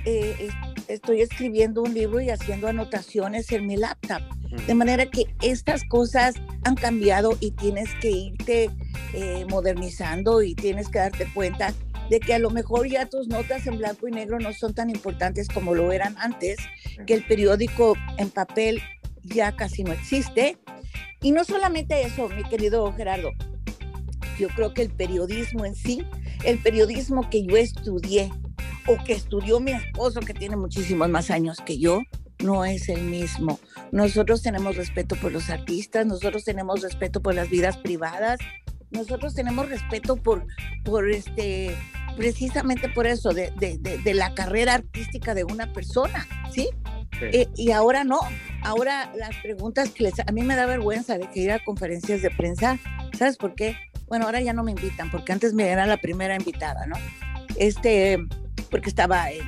eh, 0.04 0.48
estoy 0.88 1.22
escribiendo 1.22 1.82
un 1.82 1.94
libro 1.94 2.20
y 2.20 2.30
haciendo 2.30 2.68
anotaciones 2.68 3.50
en 3.52 3.66
mi 3.66 3.76
laptop. 3.76 4.22
De 4.66 4.74
manera 4.74 5.06
que 5.06 5.34
estas 5.40 5.82
cosas 5.84 6.34
han 6.64 6.74
cambiado 6.74 7.36
y 7.40 7.52
tienes 7.52 7.88
que 8.00 8.10
irte 8.10 8.70
eh, 9.14 9.46
modernizando 9.48 10.42
y 10.42 10.54
tienes 10.54 10.88
que 10.88 10.98
darte 10.98 11.26
cuenta 11.32 11.72
de 12.10 12.20
que 12.20 12.34
a 12.34 12.38
lo 12.38 12.50
mejor 12.50 12.86
ya 12.86 13.06
tus 13.06 13.28
notas 13.28 13.66
en 13.66 13.78
blanco 13.78 14.08
y 14.08 14.10
negro 14.10 14.38
no 14.38 14.52
son 14.52 14.74
tan 14.74 14.90
importantes 14.90 15.48
como 15.48 15.74
lo 15.74 15.92
eran 15.92 16.14
antes, 16.18 16.58
que 17.06 17.14
el 17.14 17.24
periódico 17.26 17.94
en 18.18 18.28
papel 18.28 18.82
ya 19.22 19.54
casi 19.56 19.84
no 19.84 19.92
existe. 19.92 20.58
Y 21.20 21.32
no 21.32 21.44
solamente 21.44 22.02
eso, 22.02 22.28
mi 22.28 22.42
querido 22.44 22.92
Gerardo, 22.92 23.30
yo 24.38 24.48
creo 24.48 24.74
que 24.74 24.82
el 24.82 24.90
periodismo 24.90 25.64
en 25.64 25.74
sí, 25.74 26.04
el 26.44 26.58
periodismo 26.58 27.28
que 27.30 27.44
yo 27.44 27.56
estudié 27.56 28.30
o 28.86 29.02
que 29.04 29.12
estudió 29.12 29.60
mi 29.60 29.72
esposo, 29.72 30.20
que 30.20 30.34
tiene 30.34 30.56
muchísimos 30.56 31.08
más 31.08 31.30
años 31.30 31.58
que 31.64 31.78
yo, 31.78 32.00
no 32.42 32.64
es 32.64 32.88
el 32.88 33.02
mismo. 33.02 33.60
Nosotros 33.92 34.42
tenemos 34.42 34.76
respeto 34.76 35.16
por 35.16 35.32
los 35.32 35.50
artistas, 35.50 36.06
nosotros 36.06 36.44
tenemos 36.44 36.82
respeto 36.82 37.22
por 37.22 37.34
las 37.34 37.48
vidas 37.48 37.76
privadas, 37.78 38.38
nosotros 38.90 39.34
tenemos 39.34 39.68
respeto 39.68 40.16
por, 40.16 40.46
por 40.84 41.10
este, 41.10 41.76
precisamente 42.16 42.88
por 42.88 43.06
eso, 43.06 43.30
de, 43.30 43.52
de, 43.56 44.14
la 44.14 44.34
carrera 44.34 44.74
artística 44.74 45.34
de 45.34 45.44
una 45.44 45.72
persona, 45.72 46.26
¿sí? 46.52 46.68
Eh, 47.32 47.48
y 47.56 47.70
ahora 47.70 48.04
no, 48.04 48.20
ahora 48.62 49.12
las 49.16 49.36
preguntas 49.42 49.90
que 49.90 50.04
les, 50.04 50.18
a 50.20 50.32
mí 50.32 50.42
me 50.42 50.56
da 50.56 50.66
vergüenza 50.66 51.18
de 51.18 51.28
que 51.30 51.40
ir 51.40 51.52
a 51.52 51.64
conferencias 51.64 52.22
de 52.22 52.30
prensa, 52.30 52.78
¿sabes 53.18 53.36
por 53.36 53.54
qué? 53.54 53.76
Bueno, 54.08 54.26
ahora 54.26 54.40
ya 54.40 54.52
no 54.52 54.62
me 54.62 54.72
invitan, 54.72 55.10
porque 55.10 55.32
antes 55.32 55.54
me 55.54 55.68
era 55.68 55.86
la 55.86 55.96
primera 55.96 56.34
invitada, 56.36 56.86
¿no? 56.86 56.96
Este, 57.56 58.18
porque 58.70 58.88
estaba 58.88 59.30
en, 59.30 59.42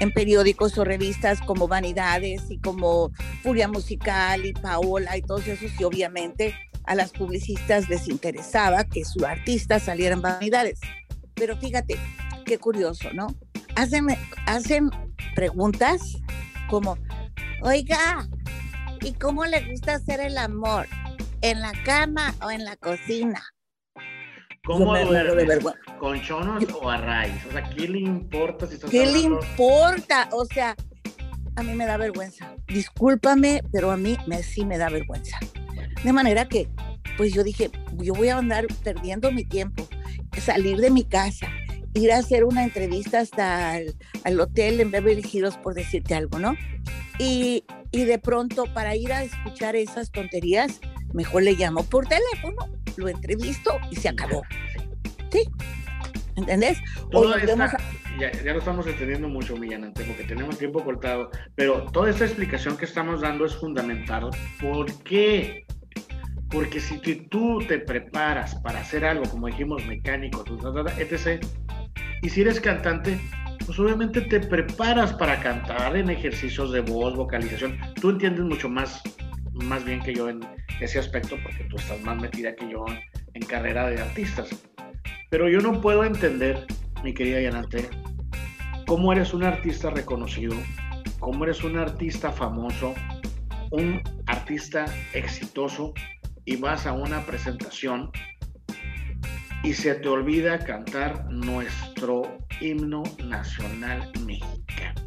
en 0.00 0.12
periódicos 0.12 0.76
o 0.78 0.84
revistas 0.84 1.40
como 1.40 1.68
Vanidades 1.68 2.50
y 2.50 2.58
como 2.58 3.10
Furia 3.42 3.68
Musical 3.68 4.44
y 4.46 4.52
Paola 4.52 5.16
y 5.16 5.22
todos 5.22 5.46
esos, 5.48 5.70
y 5.78 5.84
obviamente 5.84 6.54
a 6.84 6.94
las 6.94 7.12
publicistas 7.12 7.88
les 7.88 8.08
interesaba 8.08 8.84
que 8.84 9.04
su 9.04 9.24
artista 9.24 9.78
saliera 9.78 10.14
en 10.14 10.22
Vanidades. 10.22 10.80
Pero 11.34 11.56
fíjate, 11.56 11.96
qué 12.44 12.58
curioso, 12.58 13.12
¿no? 13.14 13.28
Hacen, 13.76 14.06
hacen 14.46 14.90
preguntas 15.34 16.18
como, 16.68 16.96
oiga, 17.62 18.26
¿y 19.00 19.12
cómo 19.14 19.44
le 19.44 19.68
gusta 19.70 19.94
hacer 19.94 20.20
el 20.20 20.38
amor? 20.38 20.86
¿En 21.40 21.60
la 21.60 21.72
cama 21.84 22.34
o 22.42 22.50
en 22.50 22.64
la 22.64 22.76
cocina? 22.76 23.42
¿Cómo 24.64 24.96
duerme? 24.96 25.58
¿Con 25.98 26.20
chonos 26.22 26.64
o 26.80 26.88
a 26.88 26.96
raíz? 26.98 27.44
O 27.48 27.52
sea, 27.52 27.68
¿qué 27.70 27.88
le 27.88 27.98
importa 27.98 28.66
si 28.66 28.74
estás 28.74 28.90
¿Qué 28.90 29.06
le 29.06 29.20
importa? 29.20 30.28
O 30.30 30.44
sea, 30.44 30.76
a 31.56 31.62
mí 31.62 31.74
me 31.74 31.84
da 31.84 31.96
vergüenza. 31.96 32.54
Discúlpame, 32.68 33.62
pero 33.72 33.90
a 33.90 33.96
mí 33.96 34.16
me, 34.26 34.42
sí 34.42 34.64
me 34.64 34.78
da 34.78 34.88
vergüenza. 34.88 35.38
De 36.04 36.12
manera 36.12 36.48
que, 36.48 36.68
pues 37.16 37.32
yo 37.32 37.42
dije, 37.42 37.70
yo 37.94 38.14
voy 38.14 38.28
a 38.28 38.38
andar 38.38 38.66
perdiendo 38.84 39.32
mi 39.32 39.44
tiempo 39.44 39.88
salir 40.40 40.78
de 40.78 40.90
mi 40.90 41.04
casa, 41.04 41.48
ir 41.94 42.12
a 42.12 42.18
hacer 42.18 42.44
una 42.44 42.64
entrevista 42.64 43.20
hasta 43.20 43.72
al, 44.24 44.40
hotel 44.40 44.80
en 44.80 44.90
Beverly 44.90 45.24
Hills, 45.30 45.56
por 45.56 45.74
decirte 45.74 46.14
algo, 46.14 46.38
¿no? 46.38 46.56
Y, 47.18 47.64
y, 47.90 48.04
de 48.04 48.18
pronto, 48.18 48.64
para 48.72 48.96
ir 48.96 49.12
a 49.12 49.22
escuchar 49.22 49.76
esas 49.76 50.10
tonterías, 50.10 50.80
mejor 51.12 51.42
le 51.42 51.52
llamo 51.52 51.84
por 51.84 52.06
teléfono, 52.06 52.68
lo 52.96 53.08
entrevisto 53.08 53.78
y 53.90 53.96
se 53.96 54.08
acabó. 54.08 54.42
¿Sí? 55.30 55.44
¿Entendés? 56.36 56.78
ya, 58.18 58.32
ya, 58.32 58.52
lo 58.52 58.58
estamos 58.58 58.86
entendiendo 58.86 59.28
mucho, 59.28 59.56
Millanante, 59.56 60.04
porque 60.04 60.24
tenemos 60.24 60.58
tiempo 60.58 60.82
cortado, 60.82 61.30
pero 61.54 61.84
toda 61.92 62.10
esta 62.10 62.24
explicación 62.24 62.76
que 62.76 62.86
estamos 62.86 63.20
dando 63.20 63.44
es 63.44 63.54
fundamental. 63.54 64.30
¿Por 64.60 64.92
qué? 65.02 65.66
Porque 66.50 66.80
si 66.80 66.98
tú 66.98 67.60
te 67.66 67.78
preparas 67.78 68.54
para 68.56 68.80
hacer 68.80 69.04
algo, 69.04 69.24
como 69.24 69.46
dijimos, 69.46 69.84
mecánico, 69.86 70.44
etc., 70.98 71.44
y 72.22 72.30
si 72.30 72.40
eres 72.40 72.60
cantante, 72.60 73.20
pues 73.66 73.78
obviamente 73.78 74.20
te 74.20 74.40
preparas 74.40 75.12
para 75.12 75.40
cantar 75.40 75.96
en 75.96 76.08
ejercicios 76.08 76.72
de 76.72 76.80
voz, 76.80 77.16
vocalización. 77.16 77.78
Tú 78.00 78.10
entiendes 78.10 78.44
mucho 78.44 78.68
más, 78.68 79.02
más 79.52 79.84
bien 79.84 80.00
que 80.00 80.14
yo 80.14 80.28
en 80.28 80.40
ese 80.80 81.00
aspecto, 81.00 81.36
porque 81.42 81.64
tú 81.64 81.76
estás 81.76 82.00
más 82.02 82.20
metida 82.20 82.54
que 82.54 82.70
yo 82.70 82.84
en 83.34 83.42
carrera 83.46 83.88
de 83.88 84.00
artistas. 84.00 84.48
Pero 85.30 85.48
yo 85.48 85.60
no 85.60 85.80
puedo 85.80 86.04
entender, 86.04 86.64
mi 87.02 87.12
querida 87.12 87.40
Yanate, 87.40 87.88
cómo 88.86 89.12
eres 89.12 89.34
un 89.34 89.42
artista 89.42 89.90
reconocido, 89.90 90.54
cómo 91.18 91.44
eres 91.44 91.64
un 91.64 91.76
artista 91.76 92.30
famoso, 92.30 92.94
un 93.70 94.00
artista 94.26 94.84
exitoso 95.12 95.92
y 96.44 96.56
vas 96.56 96.86
a 96.86 96.92
una 96.92 97.24
presentación 97.24 98.10
y 99.62 99.72
se 99.72 99.94
te 99.94 100.08
olvida 100.08 100.58
cantar 100.58 101.30
nuestro 101.30 102.38
himno 102.60 103.02
nacional 103.24 104.10
mexicano. 104.26 105.00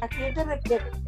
¿A 0.00 0.08
quién 0.08 0.34
te 0.34 0.44
refieres? 0.44 1.06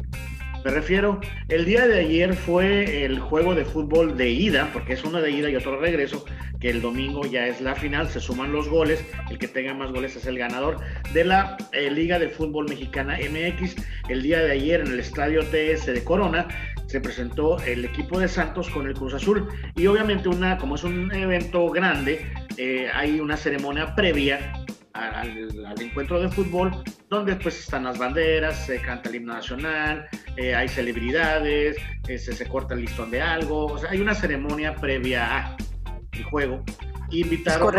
Me 0.65 0.71
refiero, 0.71 1.21
el 1.47 1.63
día 1.63 1.87
de 1.87 2.01
ayer 2.01 2.33
fue 2.33 3.05
el 3.05 3.17
juego 3.19 3.55
de 3.55 3.63
fútbol 3.63 4.17
de 4.17 4.29
ida, 4.29 4.69
porque 4.73 4.91
es 4.91 5.05
uno 5.05 5.21
de 5.21 5.31
ida 5.31 5.49
y 5.49 5.55
otro 5.55 5.79
regreso, 5.79 6.25
que 6.59 6.69
el 6.69 6.81
domingo 6.81 7.25
ya 7.25 7.47
es 7.47 7.61
la 7.61 7.75
final, 7.75 8.09
se 8.09 8.19
suman 8.19 8.51
los 8.51 8.67
goles, 8.67 9.01
el 9.29 9.37
que 9.37 9.47
tenga 9.47 9.73
más 9.73 9.93
goles 9.93 10.17
es 10.17 10.25
el 10.25 10.37
ganador 10.37 10.81
de 11.13 11.23
la 11.23 11.55
eh, 11.71 11.89
Liga 11.89 12.19
de 12.19 12.27
Fútbol 12.27 12.67
Mexicana 12.67 13.17
MX. 13.17 13.77
El 14.09 14.21
día 14.21 14.39
de 14.39 14.51
ayer 14.51 14.81
en 14.81 14.87
el 14.87 14.99
estadio 14.99 15.45
TS 15.45 15.85
de 15.85 16.03
Corona 16.03 16.49
se 16.89 16.99
presentó 16.99 17.59
el 17.59 17.85
equipo 17.85 18.19
de 18.19 18.27
Santos 18.27 18.67
con 18.71 18.87
el 18.87 18.95
Cruz 18.95 19.13
Azul. 19.13 19.47
Y 19.75 19.85
obviamente 19.85 20.27
una, 20.27 20.57
como 20.57 20.73
es 20.73 20.83
un 20.83 21.11
evento 21.13 21.69
grande, 21.69 22.27
eh, 22.57 22.89
hay 22.91 23.19
una 23.19 23.37
ceremonia 23.37 23.93
previa 23.93 24.53
al, 24.93 25.47
encuentro 25.79 26.19
de 26.19 26.29
fútbol 26.29 26.71
donde 27.07 27.35
pues 27.35 27.59
están 27.59 27.83
las 27.83 27.99
banderas, 27.99 28.65
se 28.65 28.81
canta 28.81 29.09
el 29.09 29.15
himno 29.15 29.33
nacional, 29.33 30.07
eh, 30.35 30.55
hay 30.55 30.67
celebridades, 30.67 31.77
eh, 32.07 32.17
se, 32.17 32.33
se, 32.33 32.47
corta 32.47 32.73
el 32.73 32.81
listón 32.81 33.11
de 33.11 33.21
algo, 33.21 33.67
o 33.67 33.77
sea, 33.77 33.91
hay 33.91 34.01
una 34.01 34.15
ceremonia 34.15 34.73
previa 34.73 35.55
al 35.55 36.23
juego. 36.31 36.63
Invitaron 37.11 37.75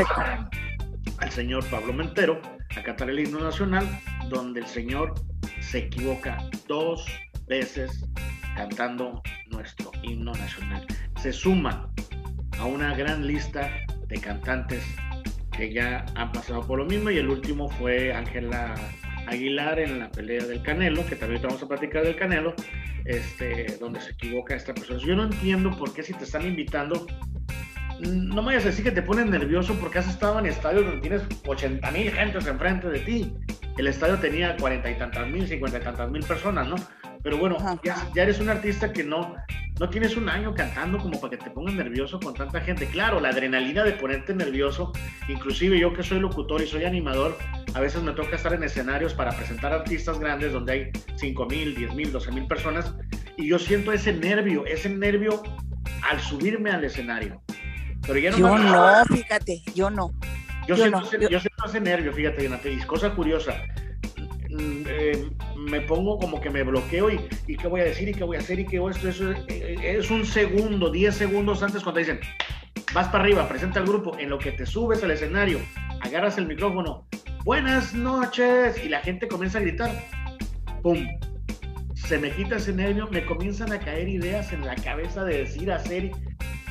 al 1.18 1.30
señor 1.32 1.64
Pablo 1.66 1.92
Mentero 1.92 2.40
a 2.76 2.82
cantar 2.84 3.10
el 3.10 3.18
himno 3.18 3.40
nacional, 3.40 3.88
donde 4.28 4.60
el 4.60 4.66
señor 4.66 5.14
se 5.60 5.78
equivoca 5.78 6.38
dos 6.68 7.04
veces 7.48 8.04
cantando 8.60 9.22
nuestro 9.46 9.90
himno 10.02 10.32
nacional. 10.32 10.86
Se 11.16 11.32
suma 11.32 11.90
a 12.58 12.66
una 12.66 12.94
gran 12.94 13.26
lista 13.26 13.70
de 14.06 14.20
cantantes 14.20 14.84
que 15.56 15.72
ya 15.72 16.04
han 16.14 16.30
pasado 16.32 16.66
por 16.66 16.78
lo 16.78 16.84
mismo 16.84 17.10
y 17.10 17.16
el 17.16 17.28
último 17.28 17.70
fue 17.70 18.12
Ángela 18.12 18.74
Aguilar 19.26 19.78
en 19.78 19.98
la 19.98 20.10
pelea 20.10 20.44
del 20.44 20.62
Canelo, 20.62 21.06
que 21.06 21.16
también 21.16 21.40
vamos 21.42 21.62
a 21.62 21.68
platicar 21.68 22.02
del 22.02 22.16
Canelo, 22.16 22.54
este, 23.06 23.78
donde 23.80 24.00
se 24.00 24.10
equivoca 24.10 24.54
esta 24.54 24.74
persona. 24.74 25.00
Yo 25.00 25.16
no 25.16 25.24
entiendo 25.24 25.70
por 25.70 25.94
qué 25.94 26.02
si 26.02 26.12
te 26.12 26.24
están 26.24 26.46
invitando, 26.46 27.06
no 28.00 28.42
me 28.42 28.48
vayas 28.48 28.64
a 28.64 28.68
decir 28.68 28.84
que 28.84 28.90
te 28.90 29.02
pones 29.02 29.26
nervioso 29.26 29.74
porque 29.80 30.00
has 30.00 30.08
estado 30.08 30.38
en 30.38 30.46
estadios 30.46 30.84
donde 30.84 31.00
tienes 31.00 31.22
80 31.46 31.90
mil 31.92 32.10
gentes 32.10 32.46
enfrente 32.46 32.88
de 32.88 32.98
ti. 33.00 33.32
El 33.78 33.86
estadio 33.86 34.18
tenía 34.18 34.54
cuarenta 34.56 34.90
y 34.90 34.98
tantas 34.98 35.26
mil, 35.28 35.46
cincuenta 35.48 35.78
y 35.78 35.82
tantas 35.82 36.10
mil 36.10 36.22
personas, 36.24 36.68
¿no? 36.68 36.76
Pero 37.22 37.38
bueno, 37.38 37.58
ya, 37.82 38.08
eres 38.14 38.40
un 38.40 38.48
artista 38.48 38.92
que 38.92 39.04
no, 39.04 39.34
no 39.78 39.90
tienes 39.90 40.16
un 40.16 40.28
año 40.28 40.54
cantando 40.54 40.98
como 40.98 41.20
para 41.20 41.36
que 41.36 41.44
te 41.44 41.50
pongas 41.50 41.74
nervioso 41.74 42.18
con 42.18 42.34
tanta 42.34 42.60
gente. 42.60 42.86
Claro, 42.86 43.20
la 43.20 43.28
adrenalina 43.28 43.84
de 43.84 43.92
ponerte 43.92 44.34
nervioso, 44.34 44.92
inclusive 45.28 45.78
yo 45.78 45.92
que 45.92 46.02
soy 46.02 46.20
locutor 46.20 46.62
y 46.62 46.66
soy 46.66 46.84
animador, 46.84 47.36
a 47.74 47.80
veces 47.80 48.02
me 48.02 48.12
toca 48.12 48.36
estar 48.36 48.54
en 48.54 48.62
escenarios 48.62 49.12
para 49.12 49.32
presentar 49.32 49.72
artistas 49.72 50.18
grandes 50.18 50.52
donde 50.52 50.72
hay 50.72 50.90
5 51.16 51.46
mil, 51.46 51.74
10 51.74 51.94
mil, 51.94 52.12
12 52.12 52.32
mil 52.32 52.46
personas 52.46 52.94
y 53.36 53.48
yo 53.48 53.58
siento 53.58 53.92
ese 53.92 54.12
nervio, 54.12 54.64
ese 54.66 54.88
nervio 54.88 55.42
al 56.08 56.20
subirme 56.20 56.70
al 56.70 56.84
escenario. 56.84 57.42
Pero 58.06 58.18
ya 58.18 58.30
no 58.30 58.38
yo 58.38 58.58
no, 58.58 59.04
fíjate, 59.04 59.62
yo 59.74 59.90
no. 59.90 60.12
Yo, 60.66 60.76
siento, 60.76 61.00
ese, 61.02 61.18
yo... 61.20 61.40
siento 61.40 61.66
ese 61.66 61.80
nervio, 61.80 62.12
fíjate, 62.12 62.48
y 62.72 62.78
cosa 62.82 63.14
curiosa. 63.14 63.54
Mm, 64.50 64.82
eh, 64.88 65.30
me 65.56 65.80
pongo 65.82 66.18
como 66.18 66.40
que 66.40 66.50
me 66.50 66.64
bloqueo 66.64 67.10
y, 67.10 67.20
y, 67.46 67.56
qué 67.56 67.68
voy 67.68 67.82
a 67.82 67.84
decir 67.84 68.08
y 68.08 68.12
qué 68.12 68.24
voy 68.24 68.36
a 68.36 68.40
hacer 68.40 68.58
y 68.58 68.66
qué 68.66 68.82
esto, 68.90 69.08
eso 69.08 69.30
eh, 69.48 69.76
es, 69.80 70.10
un 70.10 70.26
segundo, 70.26 70.90
10 70.90 71.14
segundos 71.14 71.62
antes 71.62 71.84
cuando 71.84 72.00
dicen, 72.00 72.18
vas 72.92 73.08
para 73.08 73.22
arriba, 73.22 73.48
presenta 73.48 73.78
al 73.78 73.86
grupo, 73.86 74.18
en 74.18 74.28
lo 74.28 74.38
que 74.38 74.50
te 74.50 74.66
subes 74.66 75.04
al 75.04 75.12
escenario, 75.12 75.60
agarras 76.00 76.36
el 76.38 76.48
micrófono, 76.48 77.06
buenas 77.44 77.94
noches, 77.94 78.82
y 78.84 78.88
la 78.88 79.00
gente 79.00 79.28
comienza 79.28 79.58
a 79.58 79.60
gritar, 79.60 79.92
¡pum! 80.82 81.06
se 81.94 82.18
me 82.18 82.32
quita 82.32 82.56
ese 82.56 82.72
nervio, 82.72 83.06
me 83.08 83.24
comienzan 83.24 83.70
a 83.70 83.78
caer 83.78 84.08
ideas 84.08 84.52
en 84.52 84.66
la 84.66 84.74
cabeza 84.74 85.24
de 85.24 85.38
decir, 85.38 85.70
hacer, 85.70 86.10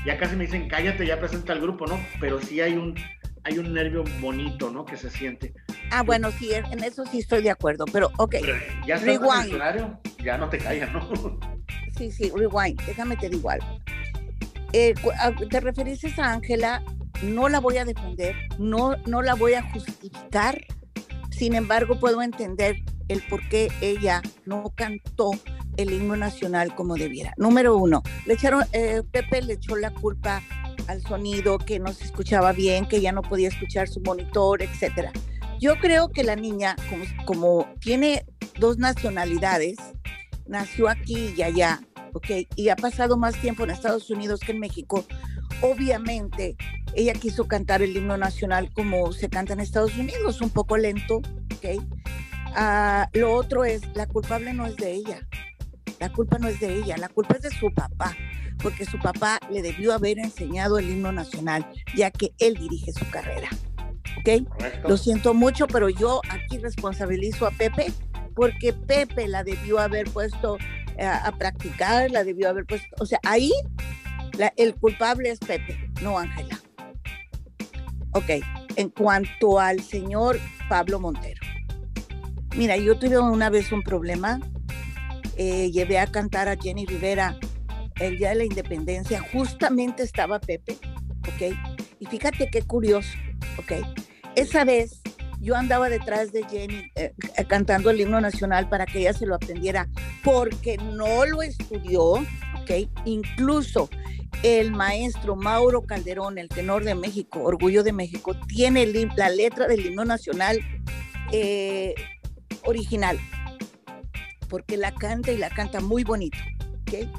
ya 0.06 0.18
casi 0.18 0.36
me 0.36 0.46
dicen, 0.46 0.68
cállate, 0.68 1.06
ya 1.06 1.18
presenta 1.18 1.54
el 1.54 1.62
grupo, 1.62 1.88
¿no? 1.88 1.98
Pero 2.20 2.42
sí 2.42 2.60
hay 2.60 2.74
un, 2.74 2.94
hay 3.46 3.58
un 3.58 3.74
nervio 3.74 4.04
bonito, 4.20 4.70
¿no? 4.70 4.84
Que 4.84 4.98
se 4.98 5.10
siente. 5.10 5.54
Ah, 5.92 6.04
bueno, 6.04 6.30
sí, 6.32 6.52
en 6.54 6.84
eso 6.84 7.06
sí 7.06 7.20
estoy 7.20 7.42
de 7.42 7.50
acuerdo, 7.50 7.86
pero 7.92 8.12
ok. 8.18 8.36
ya 8.86 8.98
rewind. 8.98 9.60
ya 10.24 10.38
no 10.38 10.50
te 10.50 10.58
callas, 10.58 10.92
¿no? 10.92 11.40
Sí, 11.98 12.12
sí, 12.12 12.32
rewind, 12.34 12.82
déjame 12.86 13.18
te 13.18 13.28
digo 13.28 13.50
algo. 13.50 13.66
Eh, 14.72 14.94
te 15.50 15.60
referiste 15.60 16.14
a 16.22 16.32
Ángela, 16.32 16.82
no 17.24 17.50
la 17.50 17.60
voy 17.60 17.78
a 17.78 17.84
defender, 17.84 18.36
no, 18.58 18.96
no 19.06 19.22
la 19.22 19.34
voy 19.34 19.56
a 19.56 19.70
justificar, 19.72 20.62
sin 21.30 21.56
embargo 21.56 22.00
puedo 22.00 22.22
entender 22.22 22.78
el 23.10 23.22
por 23.24 23.46
qué 23.50 23.70
ella 23.82 24.22
no 24.46 24.72
cantó 24.76 25.32
el 25.76 25.92
himno 25.92 26.16
nacional 26.16 26.74
como 26.76 26.96
debiera. 26.96 27.34
Número 27.38 27.76
uno, 27.76 28.04
le 28.26 28.36
echaron, 28.36 28.64
eh, 28.72 29.02
Pepe 29.12 29.42
le 29.42 29.54
echó 29.54 29.76
la 29.76 29.92
culpa 29.92 30.42
al 30.88 31.02
sonido, 31.02 31.58
que 31.58 31.80
no 31.80 31.94
se 31.94 32.06
escuchaba 32.06 32.52
bien, 32.52 32.88
que 32.88 33.02
ya 33.02 33.12
no 33.12 33.22
podía 33.22 33.48
escuchar 33.50 33.88
su 33.88 34.02
monitor, 34.02 34.62
etcétera. 34.62 35.12
Yo 35.60 35.76
creo 35.76 36.10
que 36.10 36.24
la 36.24 36.38
niña, 36.38 36.76
como, 37.26 37.68
tiene 37.82 38.26
dos 38.60 38.78
nacionalidades, 38.78 39.78
nació 40.48 40.88
aquí 40.88 41.34
y 41.36 41.42
allá, 41.42 41.82
¿ok? 42.14 42.48
Y 42.56 42.70
ha 42.70 42.78
pasado 42.78 43.18
más 43.18 43.36
tiempo 43.36 43.66
en 43.66 43.72
Estados 43.72 44.10
Unidos 44.10 44.40
que 44.40 44.54
en 44.54 44.60
México. 44.60 45.06
Obviamente, 45.62 46.56
ella 46.96 47.14
quiso 47.14 47.46
cantar 47.48 47.82
el 47.82 47.96
himno 47.96 48.18
nacional 48.18 48.72
como 48.74 49.12
se 49.12 49.30
canta 49.30 49.52
en 49.52 49.60
Estados 49.60 49.98
Unidos, 49.98 50.40
un 50.40 50.50
poco 50.50 50.78
lento, 50.78 51.18
¿ok? 51.18 51.84
Ah, 52.56 53.10
lo 53.12 53.34
otro 53.34 53.66
es, 53.66 53.82
la 53.96 54.08
culpable 54.08 54.54
no 54.54 54.66
es 54.66 54.78
de 54.78 54.94
ella, 54.94 55.28
la 56.00 56.10
culpa 56.10 56.40
no 56.40 56.48
es 56.48 56.62
de 56.62 56.74
ella, 56.74 56.96
la 56.98 57.10
culpa 57.10 57.36
es 57.36 57.42
de 57.42 57.52
su 57.52 57.70
papá, 57.74 58.16
porque 58.64 58.86
su 58.86 58.98
papá 58.98 59.40
le 59.52 59.62
debió 59.62 59.94
haber 59.94 60.20
enseñado 60.20 60.80
el 60.80 60.90
himno 60.90 61.12
nacional, 61.12 61.70
ya 61.96 62.12
que 62.12 62.32
él 62.40 62.56
dirige 62.56 62.94
su 62.94 63.08
carrera. 63.10 63.50
¿Ok? 64.20 64.48
Lo 64.88 64.98
siento 64.98 65.34
mucho, 65.34 65.68
pero 65.68 65.90
yo 65.90 66.22
aquí 66.30 66.58
responsabilizo 66.58 67.46
a 67.46 67.52
Pepe, 67.52 67.92
porque 68.36 68.74
Pepe 68.74 69.28
la 69.28 69.44
debió 69.44 69.80
haber 69.80 70.10
puesto 70.10 70.58
eh, 70.98 71.06
a, 71.06 71.32
practicar, 71.38 72.12
la 72.12 72.24
debió 72.24 72.50
haber 72.50 72.66
puesto, 72.66 72.88
o 73.00 73.06
sea, 73.06 73.20
ahí 73.24 73.52
el 74.56 74.76
culpable 74.76 75.30
es 75.30 75.40
Pepe, 75.40 75.78
no 76.02 76.18
Ángela. 76.18 76.60
Ok, 78.14 78.44
en 78.76 78.90
cuanto 78.90 79.60
al 79.60 79.82
señor 79.82 80.40
Pablo 80.68 81.00
Montero. 81.00 81.42
Mira, 82.56 82.76
yo 82.78 82.98
tuve 82.98 83.20
una 83.20 83.50
vez 83.50 83.72
un 83.72 83.84
problema. 83.84 84.40
Eh, 85.38 85.72
llevé 85.72 86.00
a 86.00 86.08
cantar 86.08 86.48
a 86.48 86.58
Jenny 86.58 86.86
Rivera 86.86 87.38
el 88.00 88.18
día 88.18 88.30
de 88.30 88.36
la 88.36 88.46
independencia. 88.46 89.22
Justamente 89.32 90.04
estaba 90.04 90.40
Pepe, 90.40 90.78
¿ok? 91.28 91.56
Y 92.00 92.06
fíjate 92.08 92.50
qué 92.50 92.64
curioso, 92.64 93.12
¿ok? 93.58 93.74
Esa 94.40 94.64
vez 94.64 95.02
yo 95.42 95.54
andaba 95.58 95.90
detrás 95.90 96.32
de 96.32 96.46
Jenny 96.46 96.90
eh, 96.96 97.14
cantando 97.50 97.90
el 97.90 98.00
himno 98.00 98.22
nacional 98.22 98.70
para 98.70 98.86
que 98.86 99.00
ella 99.00 99.12
se 99.12 99.26
lo 99.26 99.36
aprendiera, 99.36 99.90
porque 100.24 100.78
no 100.78 101.26
lo 101.26 101.42
estudió, 101.42 102.04
¿ok? 102.12 102.90
Incluso 103.04 103.90
el 104.42 104.72
maestro 104.72 105.36
Mauro 105.36 105.82
Calderón, 105.82 106.38
el 106.38 106.48
tenor 106.48 106.86
de 106.86 106.96
México, 106.96 107.42
Orgullo 107.42 107.84
de 107.84 107.92
México, 107.92 108.34
tiene 108.48 108.88
la 109.18 109.28
letra 109.30 109.68
del 109.68 109.86
himno 109.86 110.06
nacional 110.06 110.58
eh, 111.34 111.94
original, 112.64 113.20
porque 114.48 114.78
la 114.78 114.94
canta 114.94 115.34
y 115.34 115.38
la 115.38 115.50
canta 115.50 115.82
muy 115.82 116.06
bonito, 116.06 116.38
¿ok? 116.84 117.10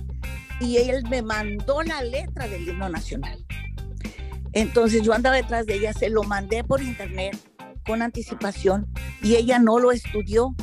Y 0.62 0.78
él 0.78 1.04
me 1.10 1.20
mandó 1.20 1.82
la 1.82 2.02
letra 2.02 2.48
del 2.48 2.66
himno 2.66 2.88
nacional. 2.88 3.44
Entonces 4.52 5.02
yo 5.02 5.12
andaba 5.12 5.36
detrás 5.36 5.66
de 5.66 5.74
ella, 5.74 5.92
se 5.92 6.10
lo 6.10 6.22
mandé 6.24 6.64
por 6.64 6.82
internet 6.82 7.38
con 7.86 8.02
anticipación 8.02 8.86
y 9.22 9.36
ella 9.36 9.58
no 9.58 9.78
lo 9.78 9.92
estudió. 9.92 10.54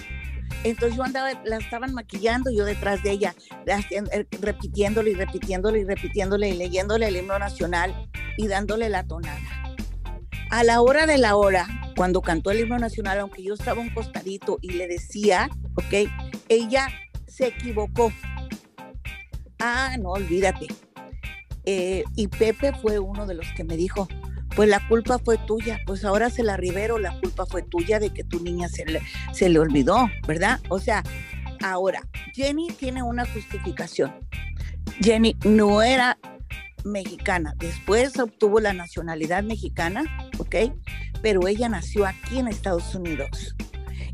Entonces 0.63 0.97
yo 0.97 1.03
andaba, 1.03 1.31
la 1.45 1.57
estaban 1.57 1.93
maquillando 1.93 2.51
yo 2.51 2.65
detrás 2.65 3.03
de 3.03 3.11
ella, 3.11 3.35
eh, 3.65 4.25
repitiéndole 4.41 5.11
y 5.11 5.13
repitiéndole 5.13 5.79
y 5.79 5.83
repitiéndole 5.85 6.49
y 6.49 6.53
leyéndole 6.53 7.07
el 7.07 7.17
himno 7.17 7.37
nacional 7.37 8.09
y 8.37 8.47
dándole 8.47 8.89
la 8.89 9.03
tonada. 9.03 9.75
A 10.49 10.63
la 10.63 10.81
hora 10.81 11.05
de 11.05 11.17
la 11.17 11.35
hora, 11.35 11.67
cuando 11.95 12.21
cantó 12.21 12.51
el 12.51 12.61
himno 12.61 12.77
nacional, 12.77 13.19
aunque 13.19 13.43
yo 13.43 13.53
estaba 13.53 13.81
un 13.81 13.89
costadito 13.89 14.57
y 14.61 14.71
le 14.71 14.87
decía, 14.87 15.49
ok, 15.75 16.09
ella 16.49 16.87
se 17.27 17.47
equivocó. 17.47 18.11
Ah, 19.59 19.95
no, 19.99 20.11
olvídate. 20.11 20.67
Eh, 21.69 22.03
y 22.15 22.27
Pepe 22.29 22.71
fue 22.81 22.97
uno 22.99 23.25
de 23.25 23.33
los 23.33 23.45
que 23.55 23.63
me 23.63 23.75
dijo, 23.75 24.07
pues 24.55 24.69
la 24.69 24.87
culpa 24.87 25.19
fue 25.19 25.37
tuya, 25.37 25.79
pues 25.85 26.05
ahora 26.05 26.29
se 26.29 26.41
la 26.41 26.55
ribero, 26.55 26.97
la 26.97 27.19
culpa 27.19 27.45
fue 27.45 27.61
tuya 27.61 27.99
de 27.99 28.11
que 28.11 28.23
tu 28.23 28.39
niña 28.39 28.69
se 28.69 28.85
le, 28.85 29.01
se 29.33 29.49
le 29.49 29.59
olvidó, 29.59 30.09
¿verdad? 30.27 30.59
O 30.69 30.79
sea, 30.79 31.03
ahora, 31.61 32.07
Jenny 32.33 32.69
tiene 32.69 33.03
una 33.03 33.25
justificación. 33.25 34.13
Jenny 35.01 35.35
no 35.43 35.81
era 35.81 36.17
mexicana, 36.85 37.53
después 37.57 38.17
obtuvo 38.17 38.61
la 38.61 38.71
nacionalidad 38.71 39.43
mexicana, 39.43 40.03
¿ok? 40.37 40.55
pero 41.21 41.47
ella 41.47 41.69
nació 41.69 42.05
aquí 42.05 42.39
en 42.39 42.47
Estados 42.47 42.93
Unidos 42.95 43.55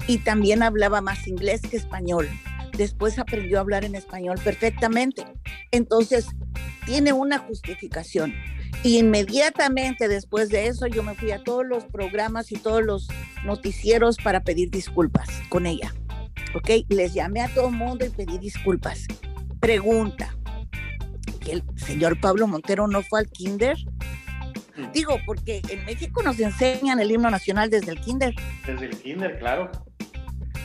y 0.08 0.20
también 0.20 0.64
hablaba 0.64 1.02
más 1.02 1.28
inglés 1.28 1.62
que 1.62 1.78
español. 1.78 2.30
Después 2.78 3.20
aprendió 3.20 3.58
a 3.58 3.62
hablar 3.62 3.86
en 3.86 3.96
español 3.96 4.40
perfectamente. 4.44 5.24
Entonces, 5.72 6.28
tiene 6.86 7.14
una 7.14 7.40
justificación. 7.40 8.34
Y 8.84 8.98
inmediatamente 8.98 10.08
después 10.08 10.50
de 10.50 10.68
eso, 10.68 10.88
yo 10.88 11.04
me 11.04 11.16
fui 11.16 11.32
a 11.32 11.44
todos 11.44 11.66
los 11.66 11.86
programas 11.86 12.52
y 12.52 12.56
todos 12.56 12.84
los 12.84 13.08
noticieros 13.46 14.18
para 14.18 14.44
pedir 14.44 14.70
disculpas 14.70 15.30
con 15.50 15.66
ella. 15.66 15.94
¿Ok? 16.56 16.70
Les 16.90 17.14
llamé 17.14 17.42
a 17.42 17.54
todo 17.54 17.70
el 17.70 17.76
mundo 17.76 18.06
y 18.06 18.10
pedí 18.10 18.38
disculpas. 18.38 19.08
Pregunta, 19.60 20.36
¿que 21.40 21.54
el 21.54 21.64
señor 21.76 22.20
Pablo 22.20 22.48
Montero 22.48 22.88
no 22.88 23.02
fue 23.04 23.22
al 23.22 23.30
kinder? 23.30 23.78
Digo, 24.94 25.18
porque 25.26 25.62
en 25.70 25.86
México 25.86 26.24
nos 26.24 26.40
enseñan 26.40 27.00
el 27.00 27.12
himno 27.12 27.30
nacional 27.30 27.70
desde 27.70 27.92
el 27.92 28.02
kinder. 28.02 28.34
Desde 28.66 28.86
el 28.88 28.98
kinder, 28.98 29.40
claro. 29.40 29.72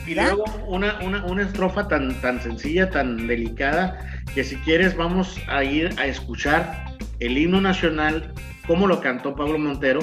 Y 0.09 0.15
luego 0.15 0.43
una, 0.65 0.97
una, 1.01 1.23
una, 1.25 1.43
estrofa 1.43 1.87
tan, 1.87 2.19
tan 2.19 2.41
sencilla, 2.41 2.89
tan 2.89 3.27
delicada, 3.27 4.23
que 4.33 4.43
si 4.43 4.55
quieres 4.55 4.97
vamos 4.97 5.39
a 5.47 5.63
ir 5.63 5.93
a 5.99 6.07
escuchar 6.07 6.95
el 7.19 7.37
himno 7.37 7.61
nacional, 7.61 8.33
como 8.65 8.87
lo 8.87 9.01
cantó 9.01 9.35
Pablo 9.35 9.59
Montero, 9.59 9.99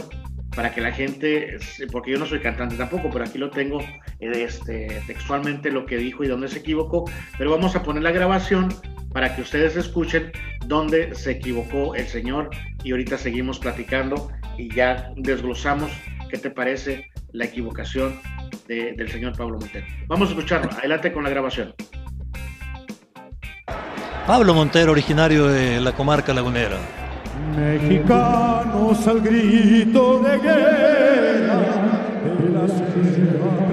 para 0.55 0.73
que 0.73 0.81
la 0.81 0.93
gente, 0.93 1.59
porque 1.91 2.13
yo 2.13 2.19
no 2.21 2.27
soy 2.27 2.39
cantante 2.39 2.77
tampoco, 2.77 3.11
pero 3.13 3.25
aquí 3.25 3.37
lo 3.37 3.51
tengo 3.51 3.81
este, 4.21 5.03
textualmente 5.09 5.73
lo 5.73 5.87
que 5.87 5.97
dijo 5.97 6.23
y 6.23 6.29
dónde 6.29 6.47
se 6.47 6.61
equivocó, 6.61 7.11
pero 7.37 7.51
vamos 7.51 7.75
a 7.75 7.83
poner 7.83 8.05
la 8.05 8.13
grabación 8.13 8.69
para 9.13 9.35
que 9.35 9.43
ustedes 9.43 9.77
escuchen 9.77 10.31
dónde 10.67 11.17
se 11.17 11.33
equivocó 11.33 11.97
el 11.97 12.07
señor 12.07 12.51
y 12.85 12.93
ahorita 12.93 13.19
seguimos 13.19 13.59
platicando 13.59 14.31
y 14.57 14.73
ya 14.73 15.11
desglosamos 15.17 15.91
qué 16.31 16.39
te 16.39 16.51
parece 16.51 17.11
la 17.37 17.45
equivocación 17.45 18.19
del 18.67 19.09
señor 19.11 19.37
Pablo 19.37 19.59
Montero. 19.59 19.87
Vamos 20.09 20.29
a 20.29 20.33
escucharlo, 20.33 20.71
adelante 20.73 21.13
con 21.13 21.23
la 21.23 21.31
grabación. 21.31 21.75
Pablo 24.27 24.55
Montero, 24.55 24.93
originario 24.93 25.47
de 25.47 25.81
la 25.81 25.93
comarca 25.93 26.33
lagunera. 26.35 26.79
Mexicanos 27.57 29.07
al 29.07 29.21
grito 29.21 30.21
de 30.21 30.39
guerra, 30.39 31.59
de 32.25 32.51
la 32.51 32.67
sierra 32.69 33.67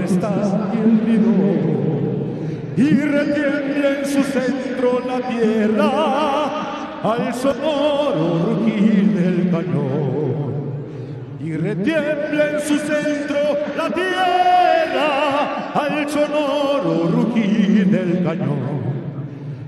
y 0.73 0.79
el 0.79 1.33
y 2.75 2.89
retiembla 3.01 3.99
en 3.99 4.05
su 4.05 4.23
centro 4.23 5.01
la 5.05 5.27
tierra 5.27 7.03
al 7.03 7.33
sonoro 7.33 8.45
rugir 8.45 9.13
del 9.13 9.49
cañón. 9.51 10.12
Y 11.53 11.55
retiembla 11.55 12.49
en 12.49 12.59
su 12.61 12.79
centro 12.79 13.37
la 13.77 13.87
tierra 13.91 15.71
al 15.75 16.09
sonoro 16.09 17.07
rugir 17.11 17.85
del 17.91 18.23
cañón. 18.23 18.81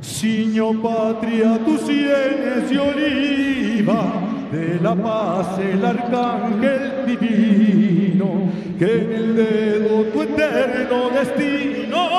Siño 0.02 0.82
patria, 0.82 1.60
tus 1.63 1.82
sienes 1.82 2.71
y 2.71 2.78
oliva, 2.78 4.13
de 4.52 4.80
la 4.82 4.95
paz 4.95 5.60
el 5.60 5.86
arcángel 5.86 7.06
divino, 7.06 8.50
que 8.80 8.86
en 8.86 9.12
el 9.13 9.36
dedo 9.36 10.06
tu 10.06 10.24
eterno 10.24 11.10
destino 11.12 12.10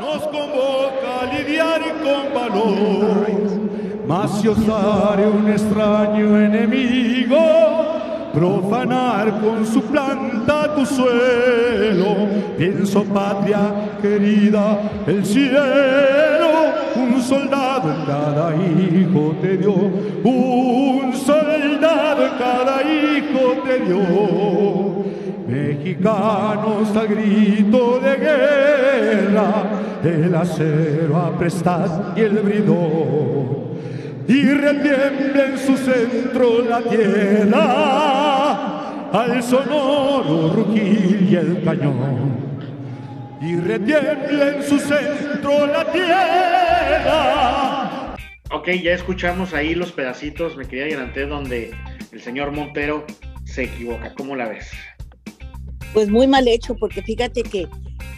nos 0.00 0.22
convoca 0.28 1.22
a 1.22 1.34
lidiar 1.36 1.80
con 2.04 2.32
valor. 2.32 3.26
Mas 4.06 4.40
si 4.40 4.46
osare 4.46 5.26
un 5.26 5.50
extraño 5.50 6.40
enemigo 6.40 7.95
profanar 8.36 9.40
con 9.40 9.64
su 9.64 9.80
planta 9.80 10.74
tu 10.74 10.84
suelo. 10.84 12.28
Pienso, 12.58 13.02
patria 13.04 13.98
querida, 14.02 14.78
el 15.06 15.24
cielo, 15.24 16.50
un 16.96 17.22
soldado 17.22 17.90
en 17.90 18.04
cada 18.04 18.54
hijo 18.54 19.34
te 19.40 19.56
dio, 19.56 19.72
un 19.72 21.14
soldado 21.14 22.26
en 22.26 22.32
cada 22.38 22.82
hijo 22.82 23.62
te 23.64 23.78
dio. 23.86 25.06
Mexicanos 25.48 26.94
al 26.94 27.08
grito 27.08 28.00
de 28.00 28.16
guerra, 28.16 29.48
el 30.04 30.34
acero 30.34 31.16
aprestar 31.16 32.12
y 32.14 32.20
el 32.20 32.38
bridón 32.40 33.65
y 34.28 34.42
retiembla 34.42 35.46
en 35.46 35.58
su 35.58 35.76
centro 35.76 36.62
la 36.62 36.82
tierra 36.82 38.16
al 39.12 39.42
sonoro 39.42 40.52
rugir 40.52 41.28
y 41.30 41.36
el 41.36 41.62
cañón. 41.64 42.36
Y 43.40 43.56
retiembla 43.56 44.56
en 44.56 44.62
su 44.62 44.78
centro 44.78 45.66
la 45.66 45.84
tierra. 45.92 47.36
Ok, 48.50 48.70
ya 48.82 48.92
escuchamos 48.92 49.54
ahí 49.54 49.74
los 49.74 49.92
pedacitos, 49.92 50.56
me 50.56 50.66
quería 50.66 50.84
adelantar 50.86 51.28
donde 51.28 51.72
el 52.12 52.20
señor 52.20 52.52
Montero 52.52 53.04
se 53.44 53.64
equivoca. 53.64 54.14
¿Cómo 54.14 54.34
la 54.34 54.48
ves? 54.48 54.70
Pues 55.92 56.08
muy 56.08 56.26
mal 56.26 56.48
hecho, 56.48 56.74
porque 56.76 57.02
fíjate 57.02 57.42
que 57.42 57.68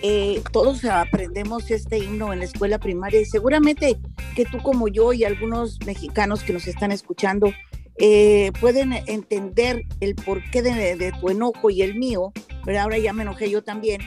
eh, 0.03 0.43
todos 0.53 0.85
aprendemos 0.85 1.71
este 1.71 1.99
himno 1.99 2.33
en 2.33 2.41
la 2.41 2.45
escuela 2.45 2.79
primaria 2.79 3.21
y 3.21 3.25
seguramente 3.25 3.99
que 4.37 4.45
tú 4.45 4.59
como 4.59 4.89
yo 4.89 5.13
y 5.13 5.25
algunos 5.25 5.79
mexicanos 5.85 6.43
que 6.43 6.53
nos 6.53 6.67
están 6.67 6.93
escuchando 6.93 7.53
eh, 7.99 8.53
pueden 8.61 8.93
entender 9.07 9.83
el 10.01 10.15
porqué 10.15 10.63
de, 10.63 10.95
de, 10.95 11.13
tu 11.13 11.31
enojo 11.31 11.69
y 11.69 11.83
el 11.83 11.97
mío, 11.97 12.33
pero 12.65 12.81
ahora 12.81 12.99
ya 12.99 13.13
me 13.13 13.23
enojé 13.23 13.51
yo 13.51 13.63
también, 13.63 14.01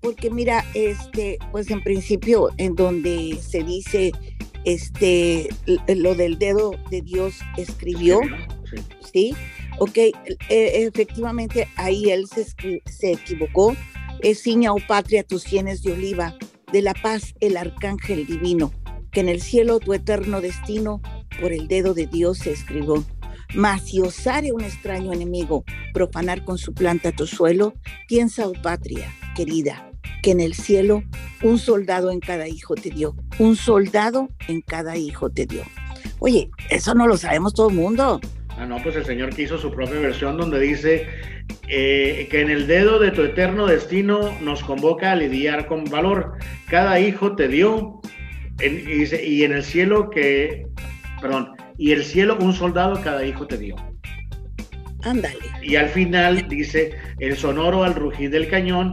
porque 0.00 0.30
mira, 0.30 0.66
este, 0.74 1.38
pues 1.50 1.70
en 1.70 1.82
principio 1.82 2.50
en 2.58 2.74
donde 2.74 3.38
se 3.40 3.62
dice 3.62 4.12
este 4.64 5.48
lo 5.86 6.14
del 6.14 6.38
dedo 6.38 6.72
de 6.90 7.00
Dios 7.00 7.36
escribió, 7.56 8.20
sí, 8.70 8.82
¿sí? 9.12 9.36
ok, 9.78 9.96
eh, 9.96 10.12
efectivamente 10.50 11.68
ahí 11.76 12.10
él 12.10 12.26
se, 12.26 12.44
se 12.84 13.12
equivocó, 13.12 13.74
es 14.22 14.42
ciña, 14.42 14.72
oh 14.72 14.80
patria, 14.86 15.24
tus 15.24 15.42
sienes 15.42 15.82
de 15.82 15.92
oliva, 15.92 16.36
de 16.72 16.82
la 16.82 16.94
paz 16.94 17.34
el 17.40 17.56
arcángel 17.56 18.26
divino, 18.26 18.72
que 19.10 19.20
en 19.20 19.28
el 19.28 19.40
cielo 19.40 19.80
tu 19.80 19.94
eterno 19.94 20.40
destino 20.40 21.00
por 21.40 21.52
el 21.52 21.68
dedo 21.68 21.94
de 21.94 22.06
Dios 22.06 22.38
se 22.38 22.52
escribió. 22.52 23.04
Mas 23.54 23.82
si 23.82 24.00
osare 24.00 24.52
un 24.52 24.62
extraño 24.62 25.12
enemigo 25.12 25.64
profanar 25.94 26.44
con 26.44 26.58
su 26.58 26.74
planta 26.74 27.12
tu 27.12 27.26
suelo, 27.26 27.74
piensa, 28.06 28.46
oh 28.46 28.52
patria 28.52 29.10
querida, 29.34 29.90
que 30.22 30.32
en 30.32 30.40
el 30.40 30.54
cielo 30.54 31.02
un 31.42 31.58
soldado 31.58 32.10
en 32.10 32.20
cada 32.20 32.48
hijo 32.48 32.74
te 32.74 32.90
dio, 32.90 33.16
un 33.38 33.56
soldado 33.56 34.28
en 34.48 34.60
cada 34.60 34.96
hijo 34.96 35.30
te 35.30 35.46
dio. 35.46 35.62
Oye, 36.18 36.50
eso 36.70 36.94
no 36.94 37.06
lo 37.06 37.16
sabemos 37.16 37.54
todo 37.54 37.68
el 37.68 37.76
mundo. 37.76 38.20
Ah, 38.58 38.66
no, 38.66 38.78
pues 38.82 38.96
el 38.96 39.04
Señor 39.04 39.34
que 39.34 39.42
hizo 39.42 39.56
su 39.56 39.70
propia 39.70 40.00
versión 40.00 40.36
donde 40.36 40.58
dice 40.58 41.06
eh, 41.68 42.26
que 42.28 42.40
en 42.40 42.50
el 42.50 42.66
dedo 42.66 42.98
de 42.98 43.12
tu 43.12 43.22
eterno 43.22 43.66
destino 43.66 44.36
nos 44.40 44.64
convoca 44.64 45.12
a 45.12 45.16
lidiar 45.16 45.66
con 45.66 45.84
valor. 45.84 46.32
Cada 46.68 46.98
hijo 46.98 47.36
te 47.36 47.46
dio, 47.46 48.00
en, 48.58 48.80
y, 48.80 48.98
dice, 48.98 49.24
y 49.24 49.44
en 49.44 49.52
el 49.52 49.62
cielo 49.62 50.10
que, 50.10 50.66
perdón, 51.20 51.52
y 51.76 51.92
el 51.92 52.04
cielo 52.04 52.36
un 52.40 52.52
soldado 52.52 53.00
cada 53.00 53.24
hijo 53.24 53.46
te 53.46 53.58
dio. 53.58 53.76
Ándale. 55.02 55.38
Y 55.62 55.76
al 55.76 55.88
final 55.90 56.48
dice 56.48 56.96
el 57.20 57.36
sonoro 57.36 57.84
al 57.84 57.94
rugir 57.94 58.30
del 58.30 58.48
cañón, 58.48 58.92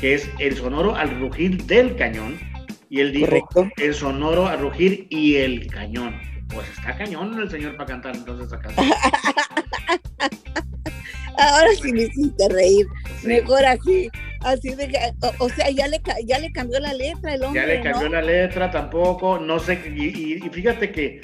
que 0.00 0.14
es 0.14 0.30
el 0.38 0.56
sonoro 0.56 0.96
al 0.96 1.10
rugir 1.20 1.62
del 1.64 1.94
cañón. 1.96 2.38
Y 2.88 3.00
él 3.00 3.12
dijo 3.12 3.26
Correcto. 3.26 3.68
el 3.76 3.92
sonoro 3.92 4.46
al 4.46 4.60
rugir 4.60 5.06
y 5.10 5.36
el 5.36 5.66
cañón. 5.66 6.14
Pues 6.54 6.68
está 6.70 6.96
cañón 6.96 7.38
el 7.40 7.50
señor 7.50 7.76
para 7.76 7.88
cantar 7.88 8.14
entonces 8.16 8.48
canción. 8.58 8.86
Ahora 11.36 11.68
sí 11.82 11.92
me 11.92 12.02
hiciste 12.02 12.48
reír. 12.48 12.86
Sí. 13.20 13.26
Mejor 13.26 13.64
así. 13.66 14.08
Así 14.42 14.70
de 14.74 14.88
que, 14.88 14.98
o, 15.22 15.32
o 15.44 15.48
sea, 15.48 15.70
ya 15.70 15.88
le, 15.88 16.00
ya 16.26 16.38
le 16.38 16.52
cambió 16.52 16.78
la 16.78 16.92
letra 16.92 17.34
el 17.34 17.42
hombre. 17.42 17.60
Ya 17.62 17.66
le 17.66 17.80
cambió 17.80 18.08
¿no? 18.08 18.14
la 18.16 18.22
letra 18.22 18.70
tampoco, 18.70 19.38
no 19.38 19.58
sé, 19.58 19.80
y, 19.96 20.04
y- 20.04 20.34
y 20.34 20.50
fíjate 20.50 20.92
que 20.92 21.20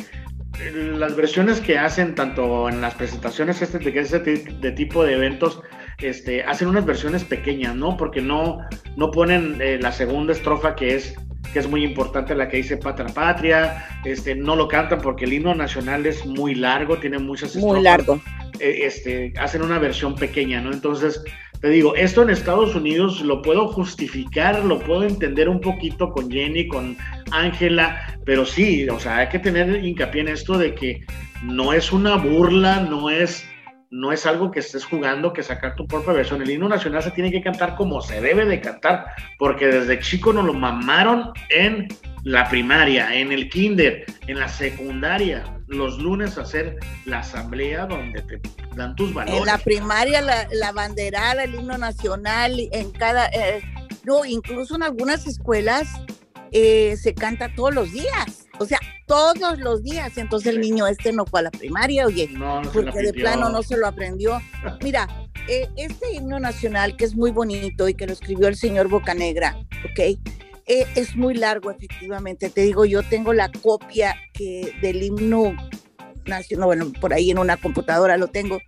eh, 0.58 0.92
las 0.96 1.14
versiones 1.16 1.60
que 1.60 1.78
hacen 1.78 2.14
tanto 2.14 2.68
en 2.70 2.80
las 2.80 2.94
presentaciones 2.94 3.60
este 3.60 3.78
de, 3.78 4.00
ese 4.00 4.20
ti- 4.20 4.44
de 4.60 4.72
tipo 4.72 5.04
de 5.04 5.12
eventos, 5.14 5.60
este, 5.98 6.42
hacen 6.44 6.68
unas 6.68 6.86
versiones 6.86 7.22
pequeñas, 7.24 7.74
¿no? 7.76 7.96
Porque 7.98 8.22
no, 8.22 8.58
no 8.96 9.10
ponen 9.10 9.58
eh, 9.60 9.78
la 9.80 9.92
segunda 9.92 10.32
estrofa 10.32 10.74
que 10.74 10.94
es 10.94 11.14
que 11.52 11.58
es 11.58 11.68
muy 11.68 11.84
importante 11.84 12.34
la 12.34 12.48
que 12.48 12.58
dice 12.58 12.76
patria 12.76 13.06
patria, 13.12 13.84
este, 14.04 14.34
no 14.34 14.56
lo 14.56 14.68
cantan 14.68 15.00
porque 15.00 15.24
el 15.24 15.32
himno 15.32 15.54
nacional 15.54 16.06
es 16.06 16.24
muy 16.24 16.54
largo, 16.54 16.98
tiene 16.98 17.18
muchas 17.18 17.56
Muy 17.56 17.78
estrofas 17.78 17.82
largo. 17.82 18.20
eh, 18.60 18.80
este, 18.84 19.32
hacen 19.38 19.62
una 19.62 19.78
versión 19.78 20.14
pequeña, 20.14 20.60
¿no? 20.60 20.72
Entonces, 20.72 21.22
te 21.60 21.68
digo, 21.68 21.94
esto 21.94 22.22
en 22.22 22.30
Estados 22.30 22.74
Unidos 22.74 23.20
lo 23.20 23.42
puedo 23.42 23.68
justificar, 23.68 24.64
lo 24.64 24.78
puedo 24.78 25.02
entender 25.04 25.48
un 25.48 25.60
poquito 25.60 26.10
con 26.10 26.30
Jenny, 26.30 26.68
con 26.68 26.96
Ángela, 27.32 28.16
pero 28.24 28.46
sí, 28.46 28.88
o 28.88 28.98
sea, 28.98 29.18
hay 29.18 29.28
que 29.28 29.38
tener 29.38 29.84
hincapié 29.84 30.22
en 30.22 30.28
esto 30.28 30.56
de 30.56 30.74
que 30.74 31.04
no 31.42 31.72
es 31.72 31.92
una 31.92 32.16
burla, 32.16 32.80
no 32.80 33.10
es, 33.10 33.44
no 33.90 34.12
es 34.12 34.24
algo 34.24 34.50
que 34.52 34.60
estés 34.60 34.84
jugando, 34.84 35.32
que 35.32 35.42
sacar 35.42 35.74
tu 35.74 35.86
propia 35.86 36.12
versión. 36.12 36.40
El 36.40 36.50
himno 36.50 36.68
nacional 36.68 37.02
se 37.02 37.10
tiene 37.10 37.30
que 37.30 37.42
cantar 37.42 37.74
como 37.74 38.00
se 38.00 38.20
debe 38.20 38.44
de 38.44 38.60
cantar, 38.60 39.06
porque 39.38 39.66
desde 39.66 39.98
chico 39.98 40.32
nos 40.32 40.44
lo 40.44 40.54
mamaron 40.54 41.32
en 41.50 41.88
la 42.22 42.48
primaria, 42.48 43.14
en 43.14 43.32
el 43.32 43.48
kinder, 43.48 44.04
en 44.26 44.38
la 44.38 44.48
secundaria, 44.48 45.42
los 45.66 45.98
lunes 45.98 46.38
hacer 46.38 46.76
la 47.04 47.20
asamblea 47.20 47.86
donde 47.86 48.22
te 48.22 48.40
dan 48.76 48.94
tus 48.94 49.12
valores. 49.12 49.40
En 49.40 49.46
la 49.46 49.58
primaria, 49.58 50.20
la, 50.20 50.46
la 50.52 50.72
banderada, 50.72 51.44
el 51.44 51.54
himno 51.54 51.76
nacional, 51.76 52.60
en 52.72 52.92
cada. 52.92 53.26
eh, 53.28 53.60
no, 54.04 54.24
incluso 54.24 54.76
en 54.76 54.82
algunas 54.82 55.26
escuelas 55.26 55.88
eh, 56.52 56.96
se 56.96 57.14
canta 57.14 57.54
todos 57.54 57.74
los 57.74 57.92
días. 57.92 58.39
O 58.60 58.66
sea, 58.66 58.78
todos 59.06 59.58
los 59.58 59.82
días. 59.82 60.18
Entonces 60.18 60.54
el 60.54 60.60
niño 60.60 60.86
este 60.86 61.12
no 61.12 61.24
fue 61.24 61.40
a 61.40 61.44
la 61.44 61.50
primaria, 61.50 62.06
oye, 62.06 62.28
no, 62.28 62.60
porque 62.72 63.00
de 63.00 63.14
plano 63.14 63.48
no 63.48 63.62
se 63.62 63.78
lo 63.78 63.86
aprendió. 63.86 64.38
Mira, 64.82 65.08
eh, 65.48 65.66
este 65.76 66.12
himno 66.12 66.38
nacional 66.38 66.94
que 66.94 67.06
es 67.06 67.16
muy 67.16 67.30
bonito 67.30 67.88
y 67.88 67.94
que 67.94 68.06
lo 68.06 68.12
escribió 68.12 68.48
el 68.48 68.56
señor 68.56 68.88
Bocanegra, 68.88 69.56
¿ok? 69.90 69.98
Eh, 70.66 70.86
es 70.94 71.16
muy 71.16 71.34
largo, 71.34 71.70
efectivamente. 71.70 72.50
Te 72.50 72.60
digo, 72.60 72.84
yo 72.84 73.02
tengo 73.02 73.32
la 73.32 73.50
copia 73.50 74.14
que, 74.34 74.74
del 74.82 75.02
himno 75.02 75.54
nacional, 76.26 76.66
bueno, 76.66 76.92
por 77.00 77.14
ahí 77.14 77.30
en 77.30 77.38
una 77.38 77.56
computadora 77.56 78.18
lo 78.18 78.28
tengo, 78.28 78.58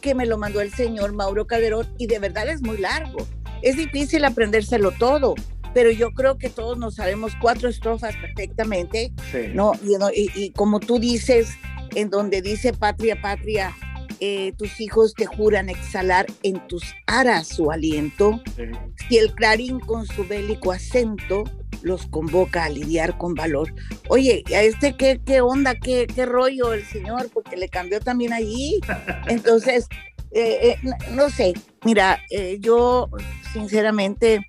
que 0.00 0.14
me 0.14 0.24
lo 0.24 0.38
mandó 0.38 0.62
el 0.62 0.72
señor 0.72 1.12
Mauro 1.12 1.46
Calderón 1.46 1.86
y 1.98 2.06
de 2.06 2.18
verdad 2.18 2.48
es 2.48 2.62
muy 2.62 2.78
largo. 2.78 3.26
Es 3.60 3.76
difícil 3.76 4.24
aprendérselo 4.24 4.92
todo, 4.92 5.34
pero 5.74 5.90
yo 5.90 6.10
creo 6.12 6.38
que 6.38 6.48
todos 6.50 6.78
nos 6.78 6.96
sabemos 6.96 7.32
cuatro 7.40 7.68
estrofas 7.68 8.14
perfectamente 8.16 9.12
Sí. 9.30 9.48
¿no? 9.54 9.72
Y, 9.82 9.94
y- 10.20 10.30
y 10.44 10.50
como 10.50 10.80
tú 10.80 10.98
dices, 10.98 11.48
en 11.94 12.10
donde 12.10 12.42
dice 12.42 12.72
patria, 12.72 13.20
patria, 13.20 13.74
eh, 14.20 14.52
tus 14.56 14.80
hijos 14.80 15.14
te 15.14 15.26
juran 15.26 15.68
exhalar 15.68 16.26
en 16.42 16.64
tus 16.68 16.82
aras 17.06 17.48
su 17.48 17.70
aliento, 17.72 18.40
sí. 18.56 18.62
si 19.08 19.18
el 19.18 19.34
clarín 19.34 19.80
con 19.80 20.06
su 20.06 20.24
bélico 20.26 20.70
acento 20.72 21.44
los 21.82 22.06
convoca 22.06 22.64
a 22.64 22.68
lidiar 22.68 23.18
con 23.18 23.34
valor. 23.34 23.74
Oye, 24.08 24.44
¿a 24.54 24.62
este 24.62 24.96
qué, 24.96 25.20
qué 25.26 25.40
onda, 25.40 25.74
qué, 25.74 26.06
qué 26.06 26.24
rollo 26.26 26.72
el 26.72 26.84
señor? 26.86 27.28
Porque 27.34 27.56
le 27.56 27.68
cambió 27.68 27.98
también 27.98 28.32
allí. 28.32 28.78
Entonces, 29.26 29.88
eh, 30.30 30.58
eh, 30.62 30.76
no- 30.84 30.96
no 31.16 31.28
sé, 31.30 31.52
mira, 31.84 32.20
eh, 32.30 32.58
yo 32.60 33.10
sinceramente 33.52 34.40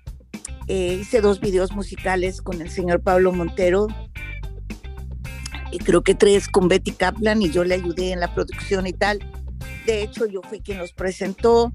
eh, 0.68 0.98
hice 1.00 1.20
dos 1.20 1.40
videos 1.40 1.72
musicales 1.72 2.40
con 2.42 2.60
el 2.60 2.70
señor 2.70 3.00
Pablo 3.02 3.32
Montero 3.32 3.86
y 5.70 5.78
creo 5.78 6.02
que 6.02 6.14
tres 6.14 6.48
con 6.48 6.68
Betty 6.68 6.92
Kaplan 6.92 7.42
y 7.42 7.50
yo 7.50 7.64
le 7.64 7.74
ayudé 7.74 8.12
en 8.12 8.20
la 8.20 8.32
producción 8.34 8.86
y 8.86 8.92
tal. 8.92 9.18
De 9.86 10.02
hecho, 10.02 10.26
yo 10.26 10.40
fui 10.48 10.60
quien 10.60 10.78
los 10.78 10.92
presentó, 10.92 11.72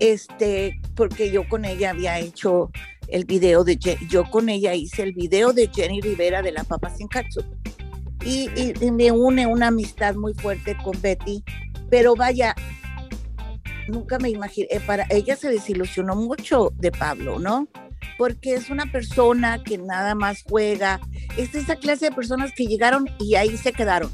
este, 0.00 0.80
porque 0.94 1.30
yo 1.30 1.48
con 1.48 1.64
ella 1.64 1.90
había 1.90 2.18
hecho 2.18 2.70
el 3.08 3.24
video 3.24 3.64
de, 3.64 3.76
yo 4.08 4.30
con 4.30 4.48
ella 4.48 4.74
hice 4.74 5.02
el 5.02 5.12
video 5.12 5.52
de 5.52 5.68
Jenny 5.74 6.00
Rivera 6.00 6.40
de 6.40 6.52
La 6.52 6.64
Papa 6.64 6.88
Sin 6.96 7.08
Catsup. 7.08 7.44
Y, 8.24 8.48
y- 8.56 8.72
y 8.80 8.90
me 8.92 9.10
une 9.10 9.46
una 9.46 9.66
amistad 9.68 10.14
muy 10.14 10.32
fuerte 10.34 10.76
con 10.82 10.98
Betty, 11.02 11.42
pero 11.90 12.14
vaya, 12.14 12.54
nunca 13.88 14.18
me 14.20 14.30
imaginé, 14.30 14.68
eh, 14.70 14.80
para 14.86 15.04
ella 15.10 15.34
se 15.36 15.50
desilusionó 15.50 16.14
mucho 16.14 16.72
de 16.78 16.92
Pablo, 16.92 17.40
¿no? 17.40 17.66
Porque 18.18 18.54
es 18.54 18.70
una 18.70 18.86
persona 18.90 19.62
que 19.62 19.78
nada 19.78 20.14
más 20.14 20.42
juega, 20.48 21.00
es 21.36 21.54
esa 21.54 21.76
clase 21.76 22.06
de 22.06 22.12
personas 22.12 22.52
que 22.56 22.66
llegaron 22.66 23.08
y 23.18 23.34
ahí 23.36 23.56
se 23.56 23.72
quedaron 23.72 24.10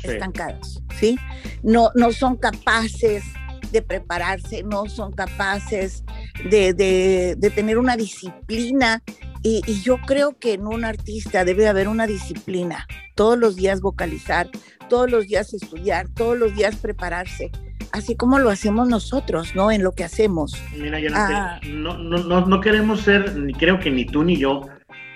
Sí. 0.00 0.08
estancadas, 0.08 0.82
¿sí? 0.98 1.16
No, 1.62 1.90
no 1.94 2.12
son 2.12 2.36
capaces 2.36 3.24
de 3.72 3.82
prepararse, 3.82 4.62
no 4.62 4.86
son 4.88 5.12
capaces 5.12 6.04
de, 6.50 6.72
de, 6.74 7.34
de 7.36 7.50
tener 7.50 7.78
una 7.78 7.96
disciplina. 7.96 9.02
Y, 9.42 9.62
y, 9.66 9.80
yo 9.82 9.98
creo 10.06 10.36
que 10.38 10.54
en 10.54 10.66
un 10.66 10.84
artista 10.84 11.44
debe 11.44 11.68
haber 11.68 11.88
una 11.88 12.06
disciplina. 12.06 12.86
Todos 13.14 13.38
los 13.38 13.56
días 13.56 13.80
vocalizar, 13.80 14.48
todos 14.88 15.10
los 15.10 15.26
días 15.26 15.52
estudiar, 15.54 16.08
todos 16.08 16.36
los 16.38 16.54
días 16.54 16.76
prepararse 16.76 17.50
así 17.92 18.16
como 18.16 18.38
lo 18.38 18.50
hacemos 18.50 18.88
nosotros, 18.88 19.54
¿no? 19.54 19.70
En 19.70 19.82
lo 19.82 19.92
que 19.92 20.04
hacemos. 20.04 20.54
Mira, 20.76 21.00
yo 21.00 21.10
ah. 21.14 21.60
no, 21.66 21.96
no, 21.98 22.18
no, 22.18 22.46
no, 22.46 22.60
queremos 22.60 23.00
ser, 23.00 23.36
ni 23.36 23.52
creo 23.52 23.78
que 23.78 23.90
ni 23.90 24.04
tú 24.04 24.24
ni 24.24 24.36
yo 24.36 24.62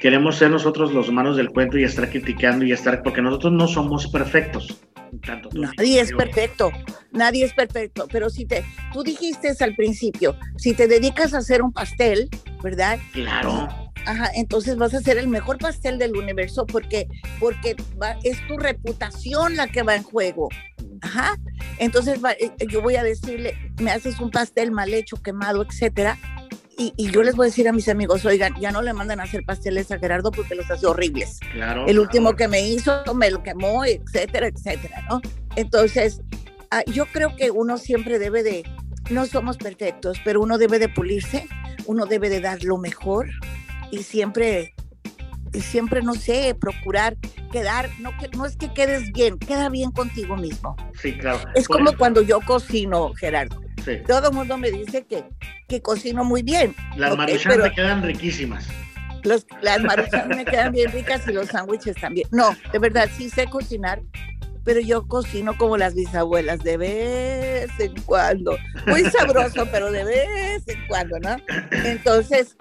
queremos 0.00 0.36
ser 0.36 0.50
nosotros 0.50 0.92
los 0.92 1.08
humanos 1.08 1.36
del 1.36 1.50
cuento 1.50 1.78
y 1.78 1.84
estar 1.84 2.08
criticando 2.08 2.64
y 2.64 2.72
estar, 2.72 3.02
porque 3.02 3.22
nosotros 3.22 3.52
no 3.52 3.68
somos 3.68 4.08
perfectos. 4.08 4.80
Tanto 5.26 5.48
nadie 5.52 6.00
es 6.00 6.12
perfecto, 6.12 6.70
nadie 7.10 7.44
es 7.44 7.52
perfecto, 7.52 8.06
pero 8.12 8.30
si 8.30 8.46
te, 8.46 8.64
tú 8.92 9.02
dijiste 9.02 9.52
al 9.60 9.74
principio, 9.74 10.36
si 10.56 10.72
te 10.72 10.86
dedicas 10.86 11.34
a 11.34 11.38
hacer 11.38 11.62
un 11.62 11.72
pastel, 11.72 12.28
¿verdad? 12.62 12.98
Claro. 13.12 13.68
Ajá, 14.06 14.30
entonces 14.34 14.76
vas 14.76 14.94
a 14.94 14.98
hacer 14.98 15.18
el 15.18 15.28
mejor 15.28 15.58
pastel 15.58 15.98
del 15.98 16.16
universo 16.16 16.64
porque, 16.64 17.06
porque 17.38 17.76
es 18.22 18.46
tu 18.46 18.56
reputación 18.56 19.56
la 19.56 19.68
que 19.68 19.82
va 19.82 19.96
en 19.96 20.02
juego. 20.02 20.48
Ajá. 21.02 21.38
Entonces 21.78 22.20
eh, 22.38 22.52
yo 22.68 22.82
voy 22.82 22.96
a 22.96 23.02
decirle, 23.02 23.56
me 23.80 23.90
haces 23.90 24.20
un 24.20 24.30
pastel 24.30 24.70
mal 24.70 24.92
hecho, 24.92 25.16
quemado, 25.16 25.62
etcétera. 25.62 26.18
Y, 26.82 27.10
yo 27.10 27.22
les 27.22 27.36
voy 27.36 27.44
a 27.44 27.50
decir 27.50 27.68
a 27.68 27.72
mis 27.72 27.90
amigos, 27.90 28.24
oigan, 28.24 28.54
ya 28.58 28.72
no 28.72 28.80
le 28.80 28.94
mandan 28.94 29.20
a 29.20 29.24
hacer 29.24 29.44
pasteles 29.44 29.90
a 29.90 29.98
Gerardo 29.98 30.30
porque 30.30 30.54
los 30.54 30.70
hace 30.70 30.86
horribles. 30.86 31.38
Claro. 31.52 31.86
El 31.86 31.98
último 31.98 32.34
que 32.34 32.48
me 32.48 32.66
hizo 32.66 33.02
me 33.14 33.30
lo 33.30 33.42
quemó, 33.42 33.84
etcétera, 33.84 34.46
etcétera, 34.46 35.04
¿no? 35.10 35.20
Entonces, 35.56 36.22
ah, 36.70 36.82
yo 36.86 37.04
creo 37.04 37.36
que 37.36 37.50
uno 37.50 37.76
siempre 37.76 38.18
debe 38.18 38.42
de, 38.42 38.64
no 39.10 39.26
somos 39.26 39.58
perfectos, 39.58 40.18
pero 40.24 40.40
uno 40.40 40.56
debe 40.56 40.78
de 40.78 40.88
pulirse, 40.88 41.46
uno 41.84 42.06
debe 42.06 42.30
de 42.30 42.40
dar 42.40 42.64
lo 42.64 42.78
mejor 42.78 43.28
y 43.90 44.02
siempre, 44.02 44.72
y 45.52 45.60
siempre, 45.60 46.02
no 46.02 46.14
sé, 46.14 46.54
procurar 46.58 47.16
quedar, 47.50 47.90
no, 47.98 48.12
no 48.36 48.46
es 48.46 48.56
que 48.56 48.72
quedes 48.72 49.12
bien, 49.12 49.38
queda 49.38 49.68
bien 49.68 49.90
contigo 49.90 50.36
mismo. 50.36 50.76
Sí, 51.00 51.16
claro. 51.16 51.40
Es 51.54 51.66
como 51.66 51.96
cuando 51.96 52.22
yo 52.22 52.40
cocino, 52.40 53.12
Gerardo. 53.14 53.60
Todo 54.06 54.28
el 54.28 54.34
mundo 54.34 54.56
me 54.58 54.70
dice 54.70 55.04
que, 55.06 55.24
que 55.66 55.80
cocino 55.80 56.22
muy 56.22 56.42
bien. 56.42 56.74
Las 56.96 57.12
okay, 57.12 57.38
me 57.58 57.72
quedan 57.72 58.02
riquísimas. 58.02 58.68
Los, 59.22 59.46
las 59.62 59.82
maruchan 59.82 60.28
me 60.28 60.44
quedan 60.44 60.72
bien 60.72 60.90
ricas 60.92 61.26
y 61.28 61.32
los 61.32 61.48
sándwiches 61.48 61.96
también. 61.96 62.28
No, 62.30 62.56
de 62.72 62.78
verdad, 62.78 63.08
sí 63.16 63.28
sé 63.28 63.46
cocinar, 63.46 64.02
pero 64.64 64.80
yo 64.80 65.06
cocino 65.06 65.56
como 65.56 65.76
las 65.76 65.94
bisabuelas, 65.94 66.60
de 66.60 66.76
vez 66.76 67.70
en 67.78 67.94
cuando. 68.02 68.56
Muy 68.86 69.04
sabroso, 69.04 69.66
pero 69.70 69.90
de 69.90 70.04
vez 70.04 70.62
en 70.68 70.86
cuando, 70.86 71.18
¿no? 71.20 71.36
Entonces, 71.70 72.56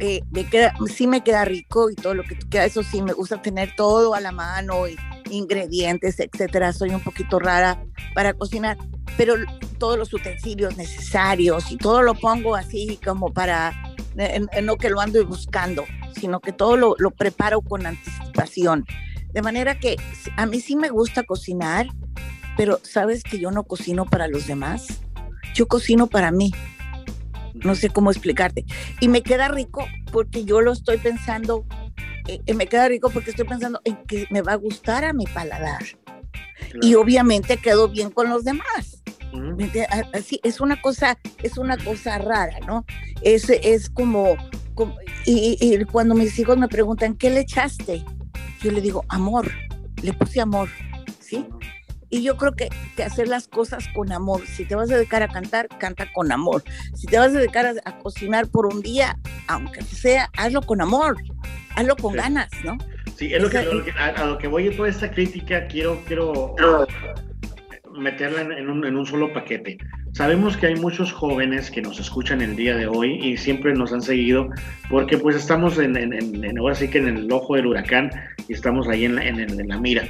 eh, 0.00 0.22
me 0.30 0.48
queda, 0.48 0.74
sí 0.92 1.06
me 1.06 1.22
queda 1.22 1.44
rico 1.44 1.90
y 1.90 1.94
todo 1.94 2.14
lo 2.14 2.22
que 2.22 2.38
queda, 2.38 2.64
eso 2.64 2.82
sí, 2.82 3.02
me 3.02 3.12
gusta 3.12 3.40
tener 3.42 3.74
todo 3.76 4.14
a 4.14 4.20
la 4.20 4.32
mano, 4.32 4.86
y 4.88 4.96
ingredientes, 5.30 6.20
etcétera. 6.20 6.72
Soy 6.72 6.90
un 6.90 7.00
poquito 7.00 7.38
rara 7.38 7.82
para 8.14 8.32
cocinar, 8.34 8.78
pero 9.16 9.34
todos 9.78 9.98
los 9.98 10.12
utensilios 10.12 10.76
necesarios 10.76 11.70
y 11.70 11.76
todo 11.76 12.02
lo 12.02 12.14
pongo 12.14 12.56
así 12.56 12.98
como 13.04 13.32
para, 13.32 13.72
no 14.62 14.76
que 14.76 14.90
lo 14.90 15.00
ando 15.00 15.24
buscando, 15.26 15.84
sino 16.18 16.40
que 16.40 16.52
todo 16.52 16.76
lo, 16.76 16.94
lo 16.98 17.10
preparo 17.10 17.60
con 17.60 17.86
anticipación. 17.86 18.84
De 19.32 19.42
manera 19.42 19.78
que 19.78 19.96
a 20.36 20.46
mí 20.46 20.60
sí 20.60 20.76
me 20.76 20.88
gusta 20.88 21.22
cocinar, 21.22 21.86
pero 22.56 22.80
sabes 22.82 23.22
que 23.22 23.38
yo 23.38 23.50
no 23.50 23.64
cocino 23.64 24.04
para 24.06 24.26
los 24.26 24.46
demás, 24.46 25.00
yo 25.54 25.68
cocino 25.68 26.06
para 26.06 26.30
mí 26.30 26.52
no 27.64 27.74
sé 27.74 27.88
cómo 27.90 28.10
explicarte. 28.10 28.64
Y 29.00 29.08
me 29.08 29.22
queda 29.22 29.48
rico 29.48 29.86
porque 30.12 30.44
yo 30.44 30.60
lo 30.60 30.72
estoy 30.72 30.98
pensando, 30.98 31.66
eh, 32.26 32.40
eh, 32.46 32.54
me 32.54 32.66
queda 32.66 32.88
rico 32.88 33.10
porque 33.10 33.30
estoy 33.30 33.46
pensando 33.46 33.80
en 33.84 33.96
que 34.06 34.26
me 34.30 34.42
va 34.42 34.52
a 34.52 34.56
gustar 34.56 35.04
a 35.04 35.12
mi 35.12 35.26
paladar. 35.26 35.84
Y 36.82 36.94
obviamente 36.94 37.56
quedo 37.56 37.88
bien 37.88 38.10
con 38.10 38.28
los 38.28 38.44
demás. 38.44 39.02
Así, 40.12 40.40
es 40.42 40.60
una 40.60 40.80
cosa, 40.80 41.18
es 41.42 41.58
una 41.58 41.76
cosa 41.76 42.18
rara, 42.18 42.58
¿no? 42.66 42.84
Es, 43.22 43.50
es 43.50 43.90
como, 43.90 44.36
y, 45.26 45.56
y, 45.60 45.84
cuando 45.84 46.14
mis 46.14 46.38
hijos 46.38 46.56
me 46.56 46.68
preguntan, 46.68 47.14
¿qué 47.14 47.30
le 47.30 47.40
echaste? 47.40 48.04
Yo 48.62 48.72
le 48.72 48.80
digo, 48.80 49.04
amor, 49.08 49.50
le 50.02 50.12
puse 50.12 50.40
amor. 50.40 50.68
Y 52.10 52.22
yo 52.22 52.36
creo 52.36 52.52
que, 52.52 52.68
que, 52.96 53.02
hacer 53.02 53.28
las 53.28 53.48
cosas 53.48 53.86
con 53.94 54.12
amor. 54.12 54.46
Si 54.46 54.64
te 54.64 54.74
vas 54.74 54.90
a 54.90 54.96
dedicar 54.96 55.22
a 55.22 55.28
cantar, 55.28 55.68
canta 55.78 56.10
con 56.12 56.32
amor. 56.32 56.62
Si 56.94 57.06
te 57.06 57.18
vas 57.18 57.28
a 57.28 57.38
dedicar 57.38 57.66
a, 57.84 57.98
cocinar 57.98 58.48
por 58.48 58.66
un 58.66 58.80
día, 58.80 59.18
aunque 59.46 59.82
sea, 59.82 60.30
hazlo 60.36 60.62
con 60.62 60.80
amor, 60.80 61.16
hazlo 61.76 61.96
con 61.96 62.14
ganas, 62.14 62.48
¿no? 62.64 62.78
Sí, 63.16 63.34
es 63.34 63.42
lo 63.42 63.50
que, 63.50 63.58
a, 63.58 64.24
lo 64.24 64.38
que 64.38 64.46
voy 64.46 64.68
en 64.68 64.76
toda 64.76 64.88
esta 64.88 65.10
crítica, 65.10 65.66
quiero, 65.66 66.02
quiero 66.06 66.54
meterla 67.98 68.42
en, 68.42 68.70
un, 68.70 68.86
en, 68.86 68.96
un, 68.96 69.04
solo 69.04 69.32
paquete. 69.32 69.76
Sabemos 70.12 70.56
que 70.56 70.68
hay 70.68 70.76
muchos 70.76 71.12
jóvenes 71.12 71.70
que 71.70 71.82
nos 71.82 71.98
escuchan 71.98 72.40
el 72.40 72.56
día 72.56 72.76
de 72.76 72.86
hoy 72.86 73.18
y 73.20 73.36
siempre 73.36 73.74
nos 73.74 73.92
han 73.92 74.02
seguido 74.02 74.48
porque 74.88 75.18
pues 75.18 75.36
estamos 75.36 75.78
en, 75.78 75.96
en 75.96 76.58
ahora 76.58 76.76
sí 76.76 76.88
que 76.88 76.98
en 76.98 77.08
el 77.08 77.32
ojo 77.32 77.56
del 77.56 77.66
huracán 77.66 78.10
y 78.46 78.52
estamos 78.52 78.88
ahí 78.88 79.04
en 79.04 79.16
la, 79.16 79.26
en 79.26 79.68
la 79.68 79.78
mira 79.78 80.08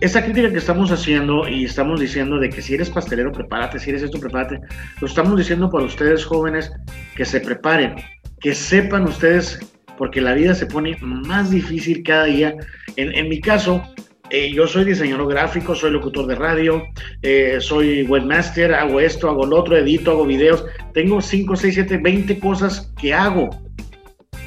esta 0.00 0.24
crítica 0.24 0.50
que 0.50 0.58
estamos 0.58 0.90
haciendo 0.90 1.46
y 1.46 1.64
estamos 1.64 2.00
diciendo 2.00 2.38
de 2.38 2.48
que 2.48 2.62
si 2.62 2.74
eres 2.74 2.88
pastelero, 2.88 3.32
prepárate, 3.32 3.78
si 3.78 3.90
eres 3.90 4.02
esto, 4.02 4.18
prepárate, 4.18 4.58
lo 5.00 5.06
estamos 5.06 5.36
diciendo 5.36 5.68
para 5.70 5.84
ustedes 5.84 6.24
jóvenes 6.24 6.72
que 7.14 7.26
se 7.26 7.40
preparen, 7.40 7.96
que 8.40 8.54
sepan 8.54 9.04
ustedes, 9.04 9.58
porque 9.98 10.22
la 10.22 10.32
vida 10.32 10.54
se 10.54 10.64
pone 10.64 10.96
más 11.02 11.50
difícil 11.50 12.02
cada 12.02 12.24
día. 12.24 12.54
En, 12.96 13.28
mi 13.28 13.42
caso, 13.42 13.82
eh, 14.30 14.50
yo 14.50 14.66
soy 14.66 14.86
diseñador 14.86 15.28
gráfico, 15.28 15.74
soy 15.74 15.90
locutor 15.90 16.26
de 16.26 16.34
radio, 16.34 16.82
eh, 17.20 17.58
soy 17.60 18.04
webmaster, 18.04 18.72
hago 18.72 19.00
esto, 19.00 19.28
hago 19.28 19.44
lo 19.44 19.58
otro, 19.58 19.76
edito, 19.76 20.12
hago 20.12 20.24
videos. 20.24 20.64
Tengo 20.94 21.20
5, 21.20 21.56
6, 21.56 21.74
7, 21.74 21.98
20 21.98 22.38
cosas 22.38 22.90
que 22.98 23.12
hago. 23.12 23.50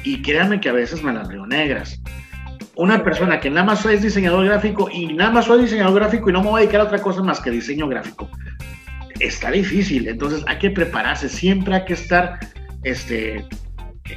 Y 0.02 0.20
créanme 0.20 0.60
que 0.60 0.68
a 0.68 0.72
veces 0.72 1.04
me 1.04 1.12
las 1.12 1.28
veo 1.28 1.46
negras 1.46 2.02
una 2.76 3.02
persona 3.04 3.40
que 3.40 3.50
nada 3.50 3.66
más 3.66 3.84
es 3.86 4.02
diseñador 4.02 4.44
gráfico 4.46 4.88
y 4.90 5.12
nada 5.12 5.30
más 5.30 5.46
soy 5.46 5.62
diseñador 5.62 5.94
gráfico 5.94 6.30
y 6.30 6.32
no 6.32 6.42
me 6.42 6.50
voy 6.50 6.58
a 6.58 6.62
dedicar 6.62 6.80
a 6.80 6.84
otra 6.84 7.00
cosa 7.00 7.22
más 7.22 7.40
que 7.40 7.50
diseño 7.50 7.88
gráfico. 7.88 8.28
Está 9.20 9.50
difícil, 9.50 10.08
entonces 10.08 10.42
hay 10.46 10.58
que 10.58 10.70
prepararse, 10.70 11.28
siempre 11.28 11.74
hay 11.74 11.84
que 11.84 11.92
estar 11.92 12.38
este, 12.82 13.46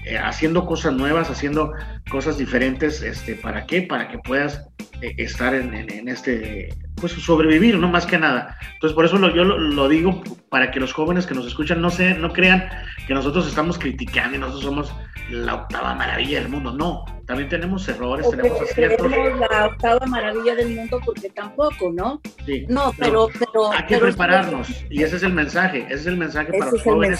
eh, 0.05 0.17
haciendo 0.17 0.65
cosas 0.65 0.93
nuevas, 0.93 1.29
haciendo 1.29 1.71
cosas 2.09 2.37
diferentes, 2.37 3.01
este, 3.01 3.35
¿para 3.35 3.65
qué? 3.65 3.83
Para 3.83 4.09
que 4.09 4.17
puedas 4.17 4.67
eh, 5.01 5.13
estar 5.17 5.53
en, 5.53 6.09
este, 6.09 6.73
pues 6.95 7.13
sobrevivir, 7.13 7.77
no 7.77 7.87
más 7.87 8.05
que 8.05 8.17
nada. 8.17 8.57
Entonces, 8.73 8.93
por 8.93 9.05
eso 9.05 9.17
yo 9.33 9.45
lo, 9.45 9.87
digo 9.87 10.21
para 10.49 10.71
que 10.71 10.81
los 10.81 10.91
jóvenes 10.91 11.25
que 11.25 11.35
nos 11.35 11.45
escuchan 11.47 11.79
no, 11.81 11.89
se, 11.89 12.15
no 12.15 12.33
crean 12.33 12.67
que 13.07 13.13
nosotros 13.13 13.47
estamos 13.47 13.79
criticando 13.79 14.35
y 14.35 14.39
nosotros 14.39 14.65
somos 14.65 14.93
la 15.29 15.55
octava 15.55 15.93
maravilla 15.95 16.39
del 16.39 16.49
mundo. 16.49 16.73
No, 16.73 17.05
también 17.25 17.49
tenemos 17.49 17.87
errores, 17.87 18.29
tenemos 18.29 18.61
aciertos. 18.61 19.11
la 19.51 19.67
octava 19.67 20.05
maravilla 20.05 20.55
del 20.55 20.75
mundo 20.75 20.99
porque 21.05 21.29
tampoco, 21.29 21.91
¿no? 21.91 22.21
Sí. 22.45 22.65
No, 22.69 22.93
pero, 22.97 23.27
pero 23.37 23.71
hay 23.71 23.85
que 23.85 23.97
prepararnos 23.97 24.69
y 24.89 25.03
ese 25.03 25.17
es 25.17 25.23
el 25.23 25.33
mensaje, 25.33 25.85
ese 25.85 25.95
es 25.95 26.07
el 26.07 26.17
mensaje 26.17 26.51
para 26.57 26.71
los 26.71 26.81
jóvenes 26.81 27.19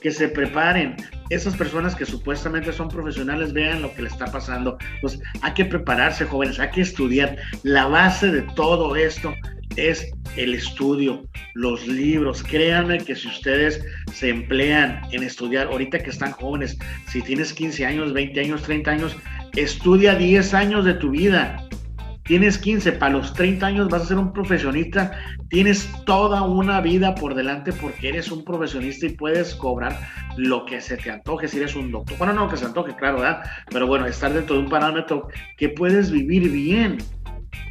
que 0.00 0.10
se 0.10 0.28
preparen. 0.28 0.96
Esas 1.30 1.56
personas 1.56 1.96
que 1.96 2.06
supuestamente 2.06 2.72
son 2.72 2.88
profesionales 2.88 3.52
vean 3.52 3.82
lo 3.82 3.92
que 3.94 4.02
le 4.02 4.08
está 4.08 4.26
pasando. 4.26 4.78
Pues 5.00 5.20
hay 5.42 5.52
que 5.54 5.64
prepararse, 5.64 6.24
jóvenes, 6.24 6.60
hay 6.60 6.70
que 6.70 6.82
estudiar. 6.82 7.36
La 7.62 7.86
base 7.86 8.30
de 8.30 8.42
todo 8.54 8.94
esto 8.94 9.34
es 9.76 10.10
el 10.36 10.54
estudio, 10.54 11.26
los 11.54 11.86
libros. 11.86 12.42
Créanme 12.42 12.98
que 12.98 13.14
si 13.14 13.28
ustedes 13.28 13.84
se 14.12 14.30
emplean 14.30 15.00
en 15.12 15.22
estudiar, 15.22 15.66
ahorita 15.66 15.98
que 15.98 16.10
están 16.10 16.32
jóvenes, 16.32 16.78
si 17.08 17.22
tienes 17.22 17.52
15 17.52 17.86
años, 17.86 18.12
20 18.12 18.40
años, 18.40 18.62
30 18.62 18.90
años, 18.90 19.16
estudia 19.56 20.14
10 20.14 20.54
años 20.54 20.84
de 20.84 20.94
tu 20.94 21.10
vida. 21.10 21.62
Tienes 22.24 22.58
15, 22.58 22.92
para 22.92 23.12
los 23.12 23.32
30 23.34 23.64
años 23.64 23.88
vas 23.88 24.02
a 24.02 24.06
ser 24.06 24.18
un 24.18 24.32
profesionista, 24.32 25.12
tienes 25.48 25.88
toda 26.06 26.42
una 26.42 26.80
vida 26.80 27.14
por 27.14 27.36
delante 27.36 27.72
porque 27.72 28.08
eres 28.08 28.32
un 28.32 28.44
profesionista 28.44 29.06
y 29.06 29.10
puedes 29.10 29.54
cobrar 29.54 29.96
lo 30.36 30.66
que 30.66 30.80
se 30.80 30.96
te 30.96 31.12
antoje 31.12 31.46
si 31.46 31.58
eres 31.58 31.76
un 31.76 31.92
doctor. 31.92 32.18
Bueno, 32.18 32.32
no 32.32 32.48
que 32.48 32.56
se 32.56 32.64
antoje, 32.64 32.96
claro, 32.96 33.20
¿verdad? 33.20 33.44
Pero 33.70 33.86
bueno, 33.86 34.06
estar 34.06 34.32
dentro 34.32 34.56
de 34.56 34.62
un 34.62 34.68
parámetro 34.68 35.28
que 35.56 35.68
puedes 35.68 36.10
vivir 36.10 36.50
bien. 36.50 36.98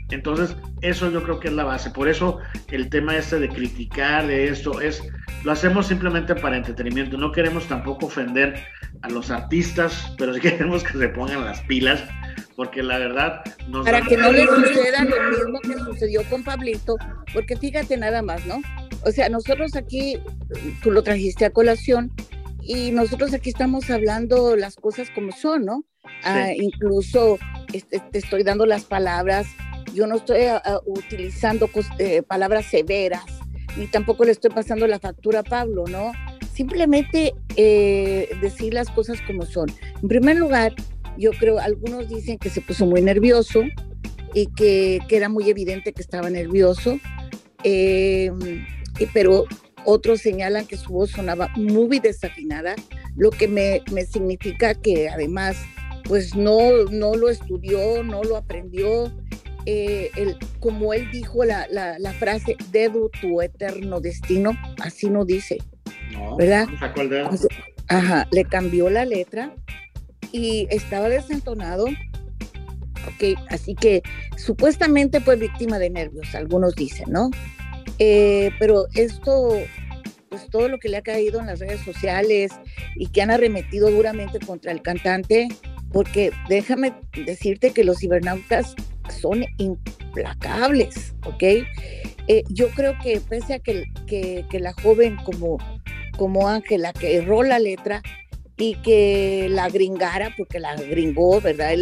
Entonces, 0.09 0.55
eso 0.81 1.09
yo 1.11 1.23
creo 1.23 1.39
que 1.39 1.47
es 1.47 1.53
la 1.53 1.63
base. 1.63 1.89
Por 1.89 2.07
eso 2.07 2.39
el 2.69 2.89
tema 2.89 3.15
este 3.15 3.39
de 3.39 3.49
criticar 3.49 4.27
de 4.27 4.49
esto 4.49 4.81
es, 4.81 5.01
lo 5.43 5.51
hacemos 5.51 5.87
simplemente 5.87 6.35
para 6.35 6.57
entretenimiento. 6.57 7.17
No 7.17 7.31
queremos 7.31 7.67
tampoco 7.67 8.05
ofender 8.05 8.63
a 9.01 9.09
los 9.09 9.31
artistas, 9.31 10.13
pero 10.17 10.33
sí 10.33 10.39
queremos 10.41 10.83
que 10.83 10.97
se 10.97 11.09
pongan 11.09 11.43
las 11.45 11.61
pilas, 11.61 12.03
porque 12.55 12.83
la 12.83 12.99
verdad 12.99 13.41
nos 13.67 13.85
Para 13.85 14.01
que 14.01 14.17
no 14.17 14.31
les 14.31 14.47
suceda 14.47 15.03
lo 15.03 15.37
mismo 15.37 15.59
que 15.61 15.73
sucedió 15.79 16.23
con 16.29 16.43
Pablito, 16.43 16.95
porque 17.33 17.57
fíjate 17.57 17.97
nada 17.97 18.21
más, 18.21 18.45
¿no? 18.45 18.61
o 19.05 19.11
sea, 19.11 19.29
nosotros 19.29 19.75
aquí, 19.75 20.17
tú 20.81 20.91
lo 20.91 21.03
trajiste 21.03 21.45
a 21.45 21.51
colación, 21.51 22.11
y 22.61 22.91
nosotros 22.91 23.33
aquí 23.33 23.49
estamos 23.49 23.89
hablando 23.91 24.55
las 24.55 24.75
cosas 24.75 25.09
como 25.13 25.31
son, 25.31 25.65
¿no? 25.65 25.85
Ah, 26.23 26.51
incluso 26.55 27.37
este, 27.71 27.99
te 27.99 28.17
estoy 28.17 28.41
dando 28.41 28.65
las 28.65 28.85
palabras, 28.85 29.45
yo 29.95 30.05
no 30.07 30.17
estoy 30.17 30.43
ah, 30.43 30.61
ah, 30.63 30.81
utilizando 30.85 31.69
eh, 31.97 32.21
palabras 32.21 32.65
severas, 32.65 33.23
ni 33.77 33.87
tampoco 33.87 34.25
le 34.25 34.31
estoy 34.31 34.51
pasando 34.51 34.85
la 34.87 34.99
factura 34.99 35.39
a 35.39 35.43
Pablo, 35.43 35.85
¿no? 35.87 36.11
Simplemente 36.53 37.33
eh, 37.55 38.29
decir 38.41 38.73
las 38.73 38.89
cosas 38.89 39.19
como 39.25 39.45
son. 39.45 39.69
En 40.01 40.07
primer 40.07 40.35
lugar, 40.35 40.73
yo 41.17 41.31
creo, 41.31 41.59
algunos 41.59 42.09
dicen 42.09 42.37
que 42.37 42.49
se 42.49 42.61
puso 42.61 42.85
muy 42.85 43.01
nervioso 43.01 43.63
y 44.33 44.47
que, 44.47 44.99
que 45.07 45.17
era 45.17 45.29
muy 45.29 45.49
evidente 45.49 45.93
que 45.93 46.01
estaba 46.01 46.29
nervioso, 46.29 46.99
eh, 47.63 48.31
pero 49.13 49.45
otros 49.85 50.21
señalan 50.21 50.65
que 50.65 50.77
su 50.77 50.91
voz 50.91 51.11
sonaba 51.11 51.49
muy 51.55 51.99
desafinada, 51.99 52.75
lo 53.15 53.29
que 53.29 53.47
me, 53.47 53.81
me 53.91 54.05
significa 54.05 54.75
que 54.75 55.09
además 55.09 55.55
pues 56.05 56.35
no, 56.35 56.85
no 56.91 57.15
lo 57.15 57.29
estudió, 57.29 58.03
no 58.03 58.23
lo 58.23 58.37
aprendió. 58.37 59.11
Eh, 59.65 60.11
el, 60.15 60.37
como 60.59 60.93
él 60.93 61.09
dijo 61.11 61.43
la, 61.43 61.67
la, 61.69 61.97
la, 61.97 62.13
frase, 62.13 62.55
dedo 62.71 63.09
tu 63.09 63.41
eterno 63.41 63.99
destino, 63.99 64.51
así 64.79 65.09
no 65.09 65.25
dice, 65.25 65.57
¿verdad? 66.37 66.67
ajá, 67.87 68.27
le 68.31 68.45
cambió 68.45 68.89
la 68.89 69.05
letra 69.05 69.55
y 70.31 70.67
estaba 70.69 71.09
desentonado. 71.09 71.85
Ok, 71.85 73.39
así 73.49 73.75
que 73.75 74.01
supuestamente 74.37 75.19
fue 75.19 75.35
víctima 75.35 75.79
de 75.79 75.89
nervios, 75.89 76.33
algunos 76.35 76.75
dicen, 76.75 77.11
¿no? 77.11 77.31
Eh, 77.99 78.51
pero 78.59 78.85
esto, 78.93 79.57
pues 80.29 80.49
todo 80.49 80.69
lo 80.69 80.79
que 80.79 80.89
le 80.89 80.97
ha 80.97 81.01
caído 81.01 81.39
en 81.39 81.47
las 81.47 81.59
redes 81.59 81.81
sociales 81.81 82.51
y 82.95 83.07
que 83.07 83.21
han 83.21 83.31
arremetido 83.31 83.89
duramente 83.89 84.39
contra 84.39 84.71
el 84.71 84.81
cantante, 84.81 85.47
porque 85.95 86.33
déjame 86.49 86.93
decirte 87.25 87.71
que 87.71 87.85
los 87.85 87.99
cibernautas 87.99 88.75
son 89.21 89.45
implacables, 89.57 91.15
¿ok? 91.25 91.41
Eh, 92.27 92.43
yo 92.49 92.67
creo 92.71 92.97
que 93.01 93.21
pese 93.21 93.53
a 93.53 93.59
que, 93.59 93.85
que, 94.05 94.59
la 94.59 94.73
joven 94.73 95.15
como, 95.23 95.57
como 96.17 96.49
Ángela, 96.49 96.91
que 96.91 97.15
erró 97.15 97.43
la 97.43 97.59
letra 97.59 98.01
y 98.57 98.75
que 98.81 99.47
la 99.49 99.69
gringara, 99.69 100.33
porque 100.35 100.59
la 100.59 100.75
gringó, 100.75 101.39
¿verdad? 101.39 101.73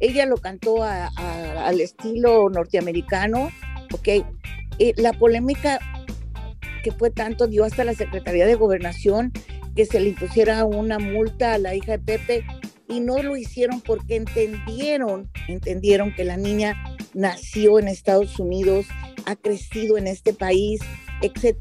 ella 0.00 0.26
lo 0.26 0.38
cantó 0.38 0.82
al 0.82 1.80
estilo 1.80 2.50
norteamericano, 2.50 3.52
¿ok? 3.92 4.08
Eh, 4.80 4.92
la 4.96 5.12
polémica 5.12 5.78
que 6.82 6.90
fue 6.90 7.10
tanto 7.10 7.46
dio 7.46 7.64
hasta 7.64 7.84
la 7.84 7.94
Secretaría 7.94 8.44
de 8.44 8.56
Gobernación 8.56 9.30
que 9.76 9.86
se 9.86 10.00
le 10.00 10.08
impusiera 10.08 10.64
una 10.64 10.98
multa 10.98 11.54
a 11.54 11.58
la 11.58 11.76
hija 11.76 11.92
de 11.92 11.98
Pepe 12.00 12.44
y 12.92 13.00
no 13.00 13.22
lo 13.22 13.36
hicieron 13.36 13.80
porque 13.80 14.16
entendieron, 14.16 15.30
entendieron 15.48 16.14
que 16.14 16.24
la 16.24 16.36
niña 16.36 16.74
nació 17.14 17.78
en 17.78 17.88
Estados 17.88 18.38
Unidos, 18.38 18.86
ha 19.26 19.36
crecido 19.36 19.96
en 19.96 20.06
este 20.06 20.32
país, 20.32 20.80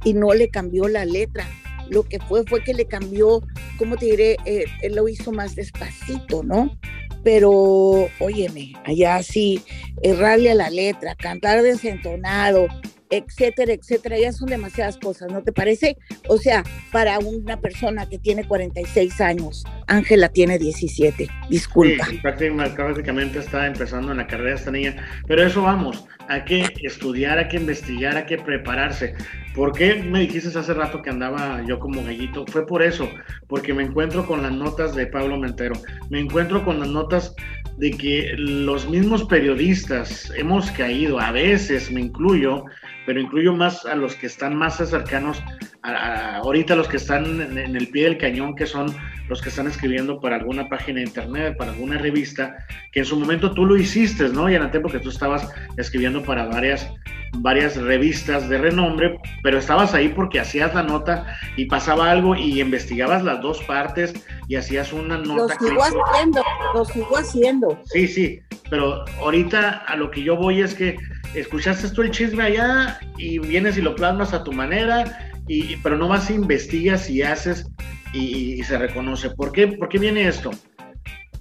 y 0.03 0.13
no 0.13 0.33
le 0.33 0.49
cambió 0.49 0.87
la 0.87 1.05
letra. 1.05 1.47
Lo 1.89 2.03
que 2.03 2.19
fue 2.19 2.43
fue 2.45 2.63
que 2.63 2.73
le 2.73 2.85
cambió, 2.85 3.41
¿cómo 3.77 3.97
te 3.97 4.05
diré? 4.05 4.37
Eh, 4.45 4.65
lo 4.89 5.07
hizo 5.07 5.31
más 5.31 5.55
despacito, 5.55 6.43
¿no? 6.43 6.77
Pero, 7.23 8.07
óyeme, 8.19 8.73
allá 8.85 9.21
sí, 9.21 9.61
errarle 10.01 10.51
a 10.51 10.55
la 10.55 10.69
letra, 10.69 11.15
cantar 11.15 11.61
desentonado, 11.61 12.67
etcétera, 13.11 13.73
etcétera, 13.73 14.17
ya 14.17 14.31
son 14.31 14.47
demasiadas 14.49 14.97
cosas, 14.97 15.31
¿no 15.31 15.43
te 15.43 15.51
parece? 15.51 15.97
O 16.27 16.37
sea, 16.37 16.63
para 16.91 17.19
una 17.19 17.59
persona 17.59 18.09
que 18.09 18.17
tiene 18.17 18.47
46 18.47 19.21
años, 19.21 19.63
Ángela 19.87 20.29
tiene 20.29 20.57
17, 20.57 21.27
disculpa. 21.49 22.05
Sí, 22.05 22.19
prácticamente 22.21 23.39
está 23.39 23.67
empezando 23.67 24.11
en 24.11 24.17
la 24.17 24.27
carrera 24.27 24.55
esta 24.55 24.71
niña, 24.71 24.95
pero 25.27 25.43
eso 25.43 25.61
vamos, 25.61 26.05
hay 26.29 26.43
que 26.45 26.65
estudiar, 26.83 27.37
hay 27.37 27.49
que 27.49 27.57
investigar, 27.57 28.15
hay 28.15 28.25
que 28.25 28.37
prepararse. 28.37 29.13
¿Por 29.53 29.73
qué 29.73 29.95
me 29.95 30.21
dijiste 30.21 30.57
hace 30.57 30.73
rato 30.73 31.01
que 31.01 31.09
andaba 31.09 31.61
yo 31.67 31.77
como 31.77 32.01
gallito? 32.03 32.45
Fue 32.47 32.65
por 32.65 32.81
eso, 32.81 33.09
porque 33.47 33.73
me 33.73 33.83
encuentro 33.83 34.25
con 34.25 34.41
las 34.41 34.53
notas 34.53 34.95
de 34.95 35.07
Pablo 35.07 35.37
Mentero, 35.37 35.75
me 36.09 36.21
encuentro 36.21 36.63
con 36.63 36.79
las 36.79 36.87
notas 36.87 37.35
de 37.77 37.91
que 37.91 38.33
los 38.37 38.87
mismos 38.89 39.23
periodistas 39.25 40.31
hemos 40.35 40.71
caído, 40.71 41.19
a 41.19 41.31
veces 41.31 41.91
me 41.91 42.01
incluyo, 42.01 42.65
pero 43.05 43.19
incluyo 43.19 43.53
más 43.53 43.85
a 43.85 43.95
los 43.95 44.15
que 44.15 44.27
están 44.27 44.55
más 44.55 44.77
cercanos, 44.77 45.41
a, 45.83 46.37
ahorita 46.37 46.75
los 46.75 46.87
que 46.87 46.97
están 46.97 47.41
en, 47.41 47.75
el 47.75 47.87
pie 47.87 48.03
del 48.05 48.17
cañón, 48.17 48.55
que 48.55 48.65
son 48.65 48.93
los 49.29 49.41
que 49.41 49.49
están 49.49 49.67
escribiendo 49.67 50.19
para 50.19 50.35
alguna 50.35 50.69
página 50.69 50.99
de 50.99 51.07
internet, 51.07 51.55
para 51.57 51.71
alguna 51.71 51.97
revista, 51.97 52.55
que 52.91 52.99
en 52.99 53.05
su 53.05 53.19
momento 53.19 53.53
tú 53.53 53.65
lo 53.65 53.77
hiciste, 53.77 54.29
¿no? 54.29 54.49
Y 54.49 54.55
en 54.55 54.63
el 54.63 54.71
tiempo 54.71 54.89
que 54.89 54.99
tú 54.99 55.09
estabas 55.09 55.49
escribiendo 55.77 56.23
para 56.23 56.45
varias, 56.45 56.87
varias 57.37 57.77
revistas 57.77 58.49
de 58.49 58.57
renombre, 58.57 59.19
pero 59.43 59.57
estabas 59.57 59.93
ahí 59.93 60.09
porque 60.09 60.39
hacías 60.39 60.73
la 60.75 60.83
nota 60.83 61.25
y 61.55 61.65
pasaba 61.65 62.11
algo 62.11 62.35
y 62.35 62.61
investigabas 62.61 63.23
las 63.23 63.41
dos 63.41 63.61
partes 63.63 64.13
y 64.47 64.55
hacías 64.55 64.93
una 64.93 65.17
nota. 65.17 65.55
Lo 65.59 65.69
sigo 65.69 65.83
haciendo, 65.83 66.43
lo 66.73 66.85
sigo 66.85 67.17
haciendo. 67.17 67.79
Sí, 67.85 68.07
sí, 68.07 68.41
pero 68.69 69.05
ahorita 69.19 69.83
a 69.87 69.95
lo 69.95 70.11
que 70.11 70.23
yo 70.23 70.35
voy 70.35 70.61
es 70.61 70.73
que 70.73 70.97
escuchaste 71.33 71.89
tú 71.89 72.01
el 72.01 72.11
chisme 72.11 72.43
allá 72.43 72.99
y 73.17 73.39
vienes 73.39 73.77
y 73.77 73.81
lo 73.81 73.95
plasmas 73.95 74.33
a 74.33 74.43
tu 74.43 74.51
manera, 74.51 75.31
y, 75.47 75.77
pero 75.77 75.97
no 75.97 76.07
más 76.07 76.29
investigas 76.29 77.09
y 77.09 77.21
haces 77.21 77.67
y, 78.13 78.61
se 78.63 78.77
reconoce. 78.77 79.29
¿Por 79.31 79.51
qué? 79.51 79.67
¿Por 79.67 79.89
qué 79.89 79.97
viene 79.97 80.27
esto? 80.27 80.51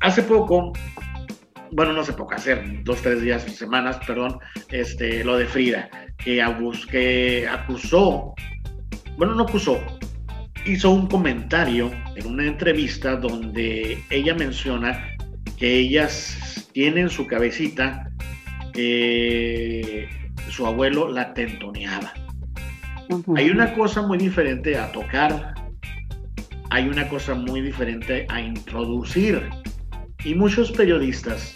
Hace 0.00 0.22
poco, 0.22 0.72
bueno, 1.72 1.92
no 1.92 2.00
hace 2.00 2.12
poco, 2.12 2.34
hace 2.34 2.80
dos, 2.84 3.00
tres 3.02 3.22
días, 3.22 3.42
semanas, 3.42 3.98
perdón, 4.06 4.38
este, 4.70 5.24
lo 5.24 5.36
de 5.36 5.46
Frida, 5.46 5.88
que, 6.18 6.42
abus, 6.42 6.86
que 6.86 7.48
acusó, 7.48 8.34
bueno, 9.16 9.34
no 9.34 9.44
acusó, 9.44 9.80
hizo 10.64 10.90
un 10.90 11.06
comentario 11.06 11.90
en 12.16 12.26
una 12.26 12.46
entrevista 12.46 13.16
donde 13.16 14.02
ella 14.10 14.34
menciona 14.34 15.16
que 15.58 15.78
ellas 15.78 16.68
tienen 16.72 17.10
su 17.10 17.26
cabecita 17.26 18.10
su 20.48 20.66
abuelo 20.66 21.08
la 21.08 21.34
tentoneaba. 21.34 22.12
Hay 23.36 23.50
una 23.50 23.72
cosa 23.74 24.02
muy 24.02 24.18
diferente 24.18 24.76
a 24.76 24.92
tocar, 24.92 25.54
hay 26.70 26.88
una 26.88 27.08
cosa 27.08 27.34
muy 27.34 27.60
diferente 27.60 28.26
a 28.28 28.40
introducir. 28.40 29.42
Y 30.24 30.34
muchos 30.34 30.72
periodistas 30.72 31.54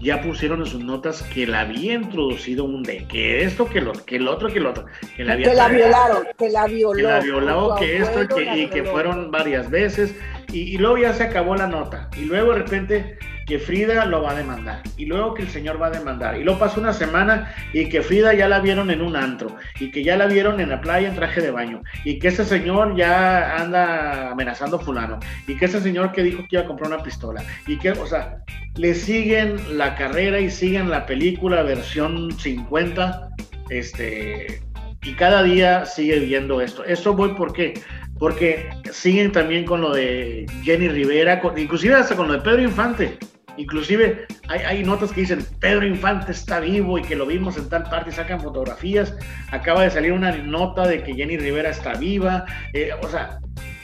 ya 0.00 0.20
pusieron 0.20 0.60
en 0.60 0.66
sus 0.66 0.84
notas 0.84 1.22
que 1.22 1.46
la 1.46 1.60
había 1.60 1.94
introducido 1.94 2.64
un 2.64 2.82
de 2.82 3.06
que 3.06 3.42
esto, 3.42 3.68
que 3.68 3.80
lo, 3.80 3.92
que 3.92 4.16
el 4.16 4.28
otro, 4.28 4.48
que 4.48 4.58
el 4.58 4.66
otro. 4.66 4.84
Que 5.16 5.24
la, 5.24 5.36
violaron, 5.36 6.24
que 6.38 6.50
la 6.50 6.66
violó. 6.66 6.96
Que 6.96 7.02
la 7.02 7.20
violó, 7.20 7.74
que 7.76 7.96
esto 7.98 8.22
y 8.54 8.66
que, 8.68 8.84
fueron 8.84 9.30
varias 9.30 9.70
veces. 9.70 10.14
Y, 10.52 10.74
y, 10.74 10.78
luego 10.78 10.98
ya 10.98 11.14
se 11.14 11.22
acabó 11.22 11.56
la 11.56 11.66
nota. 11.66 12.10
Y 12.16 12.26
luego 12.26 12.52
de 12.52 12.58
repente 12.58 13.18
que 13.46 13.58
Frida 13.58 14.04
lo 14.06 14.22
va 14.22 14.32
a 14.32 14.34
demandar 14.34 14.82
y 14.96 15.06
luego 15.06 15.34
que 15.34 15.42
el 15.42 15.48
señor 15.48 15.80
va 15.80 15.88
a 15.88 15.90
demandar 15.90 16.38
y 16.38 16.44
luego 16.44 16.58
pasa 16.58 16.80
una 16.80 16.92
semana 16.92 17.54
y 17.72 17.88
que 17.88 18.02
Frida 18.02 18.34
ya 18.34 18.48
la 18.48 18.60
vieron 18.60 18.90
en 18.90 19.02
un 19.02 19.16
antro 19.16 19.56
y 19.78 19.90
que 19.90 20.02
ya 20.02 20.16
la 20.16 20.26
vieron 20.26 20.60
en 20.60 20.70
la 20.70 20.80
playa 20.80 21.08
en 21.08 21.14
traje 21.14 21.40
de 21.40 21.50
baño 21.50 21.82
y 22.04 22.18
que 22.18 22.28
ese 22.28 22.44
señor 22.44 22.96
ya 22.96 23.56
anda 23.56 24.30
amenazando 24.30 24.76
a 24.76 24.80
fulano 24.80 25.18
y 25.46 25.56
que 25.56 25.66
ese 25.66 25.80
señor 25.80 26.12
que 26.12 26.22
dijo 26.22 26.42
que 26.48 26.56
iba 26.56 26.62
a 26.62 26.66
comprar 26.66 26.92
una 26.92 27.02
pistola 27.02 27.42
y 27.66 27.78
que, 27.78 27.90
o 27.92 28.06
sea, 28.06 28.38
le 28.76 28.94
siguen 28.94 29.56
la 29.78 29.94
carrera 29.94 30.40
y 30.40 30.50
siguen 30.50 30.90
la 30.90 31.06
película 31.06 31.62
versión 31.62 32.32
50, 32.32 33.30
este, 33.70 34.62
y 35.02 35.14
cada 35.14 35.42
día 35.42 35.86
sigue 35.86 36.18
viendo 36.20 36.60
esto. 36.60 36.84
Esto 36.84 37.14
voy 37.14 37.34
por 37.34 37.52
qué? 37.52 37.74
Porque 38.18 38.68
siguen 38.90 39.32
también 39.32 39.64
con 39.64 39.80
lo 39.80 39.92
de 39.92 40.46
Jenny 40.62 40.88
Rivera, 40.88 41.40
inclusive 41.56 41.94
hasta 41.94 42.16
con 42.16 42.28
lo 42.28 42.34
de 42.34 42.40
Pedro 42.40 42.62
Infante. 42.62 43.18
Inclusive 43.56 44.26
hay, 44.48 44.82
notas 44.82 45.12
que 45.12 45.22
dicen 45.22 45.46
Pedro 45.60 45.86
Infante 45.86 46.32
está 46.32 46.60
vivo 46.60 46.98
y 46.98 47.02
que 47.02 47.14
lo 47.14 47.26
vimos 47.26 47.56
en 47.56 47.68
tal 47.68 47.84
parte 47.84 48.10
y 48.10 48.12
sacan 48.12 48.40
fotografías. 48.40 49.14
Acaba 49.50 49.82
de 49.82 49.90
salir 49.90 50.12
una 50.12 50.32
nota 50.36 50.86
de 50.86 51.02
que 51.02 51.14
Jenny 51.14 51.36
Rivera 51.36 51.70
está 51.70 51.94
viva. 51.94 52.44
Eh, 52.72 52.90
o 53.02 53.08
sea, 53.08 53.38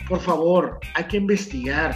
por 0.08 0.20
favor, 0.20 0.80
hay 0.94 1.04
que 1.04 1.18
investigar, 1.18 1.94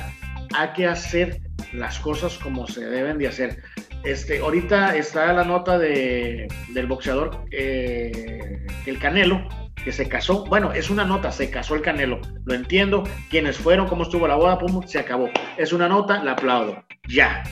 hay 0.55 0.68
que 0.75 0.87
hacer 0.87 1.41
las 1.72 1.99
cosas 1.99 2.39
como 2.39 2.66
se 2.66 2.85
deben 2.85 3.18
de 3.18 3.29
hacer. 3.29 3.62
Este, 4.05 4.39
ahorita 4.39 4.97
está 4.97 5.33
la 5.33 5.45
nota 5.45 5.79
de, 5.79 6.47
del 6.75 6.87
boxeador 6.87 7.45
eh, 7.51 8.66
El 8.87 8.99
Canelo, 8.99 9.49
que 9.85 9.93
se 9.93 10.09
casó. 10.09 10.45
Bueno, 10.47 10.72
es 10.72 10.91
una 10.91 11.05
nota, 11.05 11.30
se 11.30 11.51
casó 11.51 11.74
el 11.74 11.82
Canelo. 11.82 12.20
Lo 12.45 12.55
entiendo. 12.55 13.05
Quiénes 13.28 13.59
fueron, 13.59 13.87
cómo 13.87 14.03
estuvo 14.03 14.26
la 14.26 14.35
boda, 14.35 14.59
pum, 14.59 14.82
se 14.87 14.99
acabó. 14.99 15.28
Es 15.57 15.72
una 15.72 15.89
nota, 15.89 16.24
la 16.24 16.32
aplaudo. 16.32 16.82
Ya. 17.09 17.45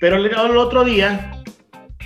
Pero 0.00 0.16
el, 0.16 0.56
otro 0.56 0.82
día 0.84 1.42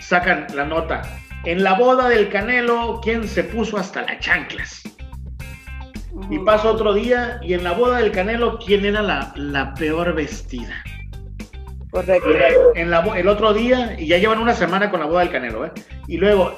sacan 0.01 0.47
la 0.55 0.65
nota. 0.65 1.03
En 1.45 1.63
la 1.63 1.75
boda 1.75 2.09
del 2.09 2.29
Canelo, 2.29 3.01
¿quién 3.03 3.27
se 3.27 3.45
puso 3.45 3.79
hasta 3.79 4.03
las 4.03 4.19
chanclas? 4.19 4.83
Y 6.31 6.39
pasó 6.41 6.73
otro 6.73 6.93
día, 6.93 7.39
y 7.43 7.55
en 7.55 7.63
la 7.63 7.73
boda 7.73 7.99
del 7.99 8.11
Canelo, 8.11 8.59
¿quién 8.59 8.85
era 8.85 9.03
la, 9.03 9.33
la 9.37 9.75
peor 9.75 10.15
vestida? 10.15 10.83
Correcto. 11.91 12.29
En 12.75 12.91
la, 12.91 13.01
el 13.17 13.29
otro 13.29 13.55
día, 13.55 13.95
y 13.99 14.09
ya 14.09 14.19
llevan 14.19 14.39
una 14.39 14.55
semana 14.55 14.91
con 14.91 15.01
la 15.01 15.07
boda 15.07 15.21
del 15.21 15.31
Canelo, 15.31 15.67
¿eh? 15.67 15.73
Y 16.09 16.17
luego, 16.17 16.57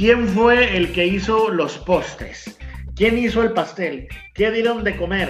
¿quién 0.00 0.26
fue 0.28 0.78
el 0.78 0.92
que 0.92 1.06
hizo 1.06 1.50
los 1.50 1.76
postres? 1.76 2.56
¿Quién 2.96 3.18
hizo 3.18 3.42
el 3.42 3.52
pastel? 3.52 4.08
¿Qué 4.32 4.50
dieron 4.50 4.82
de 4.82 4.96
comer? 4.96 5.28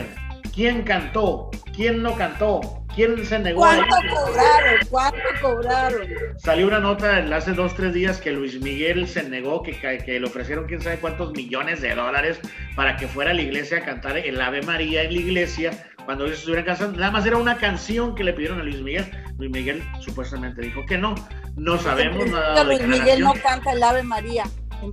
¿Quién 0.54 0.82
cantó? 0.82 1.50
¿Quién 1.74 2.04
no 2.04 2.14
cantó? 2.14 2.60
¿Quién 2.94 3.24
se 3.26 3.40
negó? 3.40 3.62
¿Cuánto 3.62 3.96
cobraron? 4.14 4.78
¿Cuánto 4.88 5.18
cobraron? 5.42 6.08
Salió 6.36 6.68
una 6.68 6.78
nota 6.78 7.16
hace 7.34 7.52
dos, 7.52 7.74
tres 7.74 7.92
días 7.94 8.20
que 8.20 8.30
Luis 8.30 8.60
Miguel 8.60 9.08
se 9.08 9.28
negó, 9.28 9.60
que, 9.64 9.76
que 9.76 10.20
le 10.20 10.24
ofrecieron 10.24 10.68
quién 10.68 10.80
sabe 10.80 10.98
cuántos 10.98 11.32
millones 11.32 11.80
de 11.80 11.92
dólares 11.92 12.40
para 12.76 12.96
que 12.96 13.08
fuera 13.08 13.32
a 13.32 13.34
la 13.34 13.42
iglesia 13.42 13.78
a 13.78 13.84
cantar 13.84 14.18
el 14.18 14.40
Ave 14.40 14.62
María 14.62 15.02
en 15.02 15.14
la 15.14 15.20
iglesia 15.20 15.72
cuando 16.10 16.26
ellos 16.26 16.38
estuvieran 16.38 16.64
cantando. 16.64 16.98
Nada 16.98 17.12
más 17.12 17.24
era 17.24 17.36
una 17.36 17.56
canción 17.56 18.16
que 18.16 18.24
le 18.24 18.32
pidieron 18.32 18.58
a 18.58 18.64
Luis 18.64 18.80
Miguel. 18.80 19.08
Luis 19.38 19.48
Miguel 19.48 19.80
supuestamente 20.00 20.60
dijo 20.60 20.84
que 20.84 20.98
no. 20.98 21.14
No 21.54 21.78
sabemos 21.78 22.26
nada. 22.26 22.64
Luis 22.64 22.84
Miguel 22.84 23.20
no 23.20 23.32
canta 23.34 23.70
el 23.70 23.80
Ave 23.80 24.02
María. 24.02 24.42
En 24.82 24.92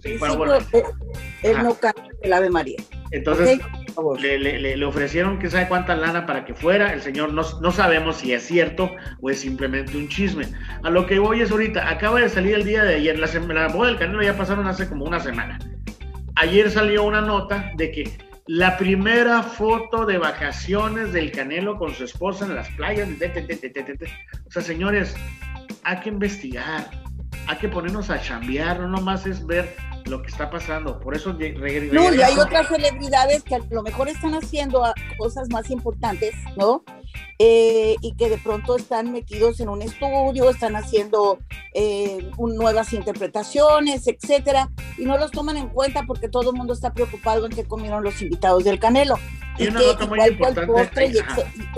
él 1.41 1.63
no 1.63 1.73
canta 1.73 2.03
el 2.21 2.33
Ave 2.33 2.51
María. 2.51 2.77
Entonces, 3.09 3.59
le, 4.19 4.85
ofrecieron 4.85 5.39
que 5.39 5.49
sabe 5.49 5.67
cuánta 5.67 5.95
lana 5.95 6.27
para 6.27 6.45
que 6.45 6.53
fuera. 6.53 6.93
El 6.93 7.01
señor 7.01 7.33
no, 7.33 7.41
no, 7.61 7.71
sabemos 7.71 8.17
si 8.17 8.33
es 8.33 8.45
cierto 8.45 8.91
o 9.19 9.31
es 9.31 9.39
simplemente 9.39 9.97
un 9.97 10.09
chisme. 10.09 10.45
A 10.83 10.91
lo 10.91 11.07
que 11.07 11.17
voy 11.17 11.41
es 11.41 11.49
ahorita, 11.49 11.89
acaba 11.89 12.19
de 12.19 12.29
salir 12.29 12.53
el 12.53 12.63
día 12.63 12.83
de 12.83 12.93
ayer, 12.93 13.17
la, 13.17 13.25
la 13.25 13.69
boda 13.69 13.87
del 13.87 13.97
Canelo 13.97 14.21
ya 14.21 14.37
pasaron 14.37 14.67
hace 14.67 14.87
como 14.87 15.05
una 15.05 15.19
semana. 15.19 15.57
Ayer 16.35 16.69
salió 16.69 17.05
una 17.05 17.21
nota 17.21 17.71
de 17.75 17.89
que 17.89 18.26
la 18.47 18.77
primera 18.77 19.43
foto 19.43 20.05
de 20.05 20.17
vacaciones 20.17 21.11
del 21.11 21.31
Canelo 21.31 21.77
con 21.77 21.93
su 21.93 22.05
esposa 22.05 22.45
en 22.45 22.55
las 22.55 22.69
playas. 22.69 23.09
o 23.09 24.51
sea, 24.51 24.61
señores, 24.61 25.15
hay 25.83 25.99
que 25.99 26.09
investigar, 26.09 26.89
hay 27.47 27.57
que 27.57 27.67
ponernos 27.67 28.09
a 28.09 28.21
chambear, 28.21 28.79
no 28.79 28.87
nomás 28.87 29.25
es 29.25 29.45
ver 29.45 29.75
lo 30.07 30.21
que 30.21 30.29
está 30.29 30.49
pasando. 30.49 30.99
Por 30.99 31.15
eso 31.15 31.33
No, 31.33 32.13
y 32.13 32.21
hay 32.21 32.37
otras 32.37 32.67
celebridades 32.67 33.43
que 33.43 33.55
a 33.55 33.59
lo 33.69 33.83
mejor 33.83 34.09
están 34.09 34.33
haciendo 34.33 34.83
cosas 35.17 35.49
más 35.49 35.69
importantes, 35.69 36.33
¿no? 36.55 36.83
Eh, 37.39 37.95
y 38.01 38.15
que 38.15 38.29
de 38.29 38.37
pronto 38.39 38.75
están 38.75 39.11
metidos 39.11 39.59
en 39.59 39.69
un 39.69 39.83
estudio, 39.83 40.49
están 40.49 40.75
haciendo 40.75 41.37
eh, 41.73 42.31
nuevas 42.37 42.93
interpretaciones, 42.93 44.07
etcétera, 44.07 44.71
y 44.97 45.05
no 45.05 45.19
los 45.19 45.29
toman 45.29 45.55
en 45.57 45.69
cuenta 45.69 46.03
porque 46.07 46.29
todo 46.29 46.49
el 46.49 46.57
mundo 46.57 46.73
está 46.73 46.93
preocupado 46.93 47.45
en 47.45 47.51
qué 47.51 47.63
comieron 47.63 48.03
los 48.03 48.21
invitados 48.23 48.63
del 48.63 48.79
Canelo. 48.79 49.17
Y, 49.59 49.67
una 49.67 49.81
nota 49.81 50.05
muy 50.05 50.19
importante. 50.21 51.13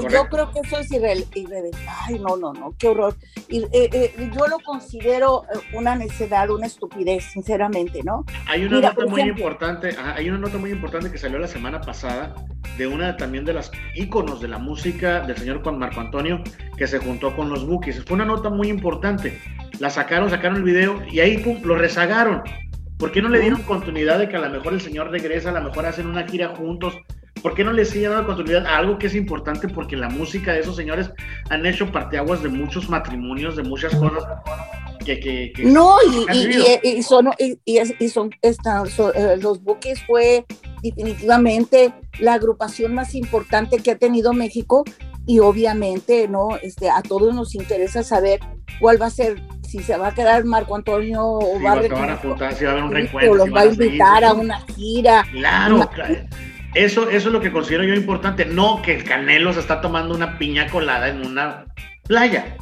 yo 0.09 0.29
creo 0.29 0.51
que 0.51 0.59
eso 0.59 0.79
es 0.79 0.91
irrelevante. 0.91 1.71
Ay, 1.87 2.19
no, 2.19 2.37
no, 2.37 2.53
no, 2.53 2.73
qué 2.77 2.87
horror. 2.87 3.15
Y, 3.49 3.63
eh, 3.71 4.13
yo 4.35 4.47
lo 4.47 4.59
considero 4.59 5.43
una 5.73 5.95
necedad, 5.95 6.49
una 6.49 6.67
estupidez, 6.67 7.25
sinceramente, 7.31 8.01
¿no? 8.03 8.18
Hay 8.47 8.65
una 8.65 8.81
nota 8.81 9.05
muy 9.05 9.21
importante, 9.21 9.95
hay 10.15 10.29
una 10.29 10.39
nota 10.39 10.57
muy 10.57 10.71
importante 10.71 11.11
que 11.11 11.17
salió 11.17 11.39
la 11.39 11.47
semana 11.47 11.81
pasada 11.81 12.35
de 12.77 12.87
una 12.87 13.17
también 13.17 13.45
de 13.45 13.53
las 13.53 13.71
íconos 13.95 14.41
de 14.41 14.47
la 14.47 14.57
música 14.57 15.21
del 15.21 15.37
señor 15.37 15.61
Juan 15.63 15.79
Marco 15.79 15.99
Antonio 15.99 16.41
que 16.77 16.87
se 16.87 16.99
juntó 16.99 17.35
con 17.35 17.49
los 17.49 17.65
Bookies. 17.65 18.03
Fue 18.05 18.15
una 18.15 18.25
nota 18.25 18.49
muy 18.49 18.69
importante. 18.69 19.39
La 19.79 19.89
sacaron, 19.89 20.29
sacaron 20.29 20.57
el 20.57 20.63
video 20.63 21.01
y 21.11 21.19
ahí 21.19 21.37
pum, 21.37 21.61
lo 21.63 21.75
rezagaron. 21.75 22.41
¿Por 22.97 23.11
qué 23.11 23.21
no 23.21 23.29
le 23.29 23.39
dieron 23.39 23.61
continuidad 23.63 24.19
de 24.19 24.27
que 24.27 24.35
a 24.35 24.39
lo 24.39 24.49
mejor 24.49 24.73
el 24.73 24.81
señor 24.81 25.09
regresa, 25.09 25.49
a 25.49 25.53
lo 25.53 25.61
mejor 25.61 25.85
hacen 25.85 26.07
una 26.07 26.27
gira 26.27 26.49
juntos? 26.49 26.97
¿Por 27.41 27.53
qué 27.53 27.63
no 27.63 27.71
le 27.71 27.85
siguen 27.85 28.11
dando 28.11 28.27
continuidad 28.27 28.65
a 28.65 28.77
algo 28.77 28.97
que 28.97 29.07
es 29.07 29.15
importante? 29.15 29.67
Porque 29.67 29.95
la 29.95 30.09
música 30.09 30.53
de 30.53 30.59
esos 30.59 30.75
señores 30.75 31.11
han 31.49 31.65
hecho 31.65 31.91
parteaguas 31.91 32.43
de 32.43 32.49
muchos 32.49 32.89
matrimonios, 32.89 33.55
de 33.55 33.63
muchas 33.63 33.95
cosas 33.95 34.23
que... 35.05 35.19
que, 35.19 35.53
no, 35.63 35.95
y, 36.83 37.01
son, 37.03 37.29
y, 37.37 38.09
son, 38.09 38.31
eh, 38.41 39.37
los 39.41 39.63
buques 39.63 40.03
fue 40.05 40.45
definitivamente 40.83 41.93
la 42.19 42.35
agrupación 42.35 42.93
más 42.93 43.15
importante 43.15 43.77
que 43.77 43.91
ha 43.91 43.97
tenido 43.97 44.33
México 44.33 44.83
y 45.25 45.39
obviamente 45.39 46.27
no 46.27 46.57
este 46.61 46.89
a 46.89 47.01
todos 47.01 47.35
nos 47.35 47.53
interesa 47.53 48.03
saber 48.03 48.39
cuál 48.79 49.01
va 49.01 49.07
a 49.07 49.11
ser 49.11 49.41
si 49.69 49.79
se 49.83 49.95
va 49.95 50.07
a 50.07 50.13
quedar 50.13 50.43
Marco 50.45 50.75
Antonio 50.75 51.23
o 51.23 51.61
va, 51.61 51.73
a 51.73 52.17
juntar, 52.17 52.55
si 52.55 52.65
va 52.65 52.71
a 52.71 52.73
haber 52.73 52.83
un 52.85 52.91
reencuentro, 52.91 53.31
o 53.31 53.35
los 53.35 53.53
va 53.53 53.61
a 53.61 53.65
invitar 53.67 54.23
a, 54.23 54.33
una 54.33 54.61
gira. 54.75 55.23
Claro, 55.31 55.87
Eso, 56.75 57.09
eso 57.09 57.27
es 57.29 57.33
lo 57.33 57.41
que 57.41 57.51
considero 57.51 57.83
yo 57.83 57.95
importante 57.95 58.45
no 58.45 58.81
que 58.81 58.95
el 58.95 59.03
Canelo 59.03 59.53
se 59.53 59.59
está 59.59 59.81
tomando 59.81 60.13
una 60.15 60.37
piña 60.37 60.67
colada 60.67 61.09
en 61.09 61.25
una 61.25 61.65
playa 62.07 62.57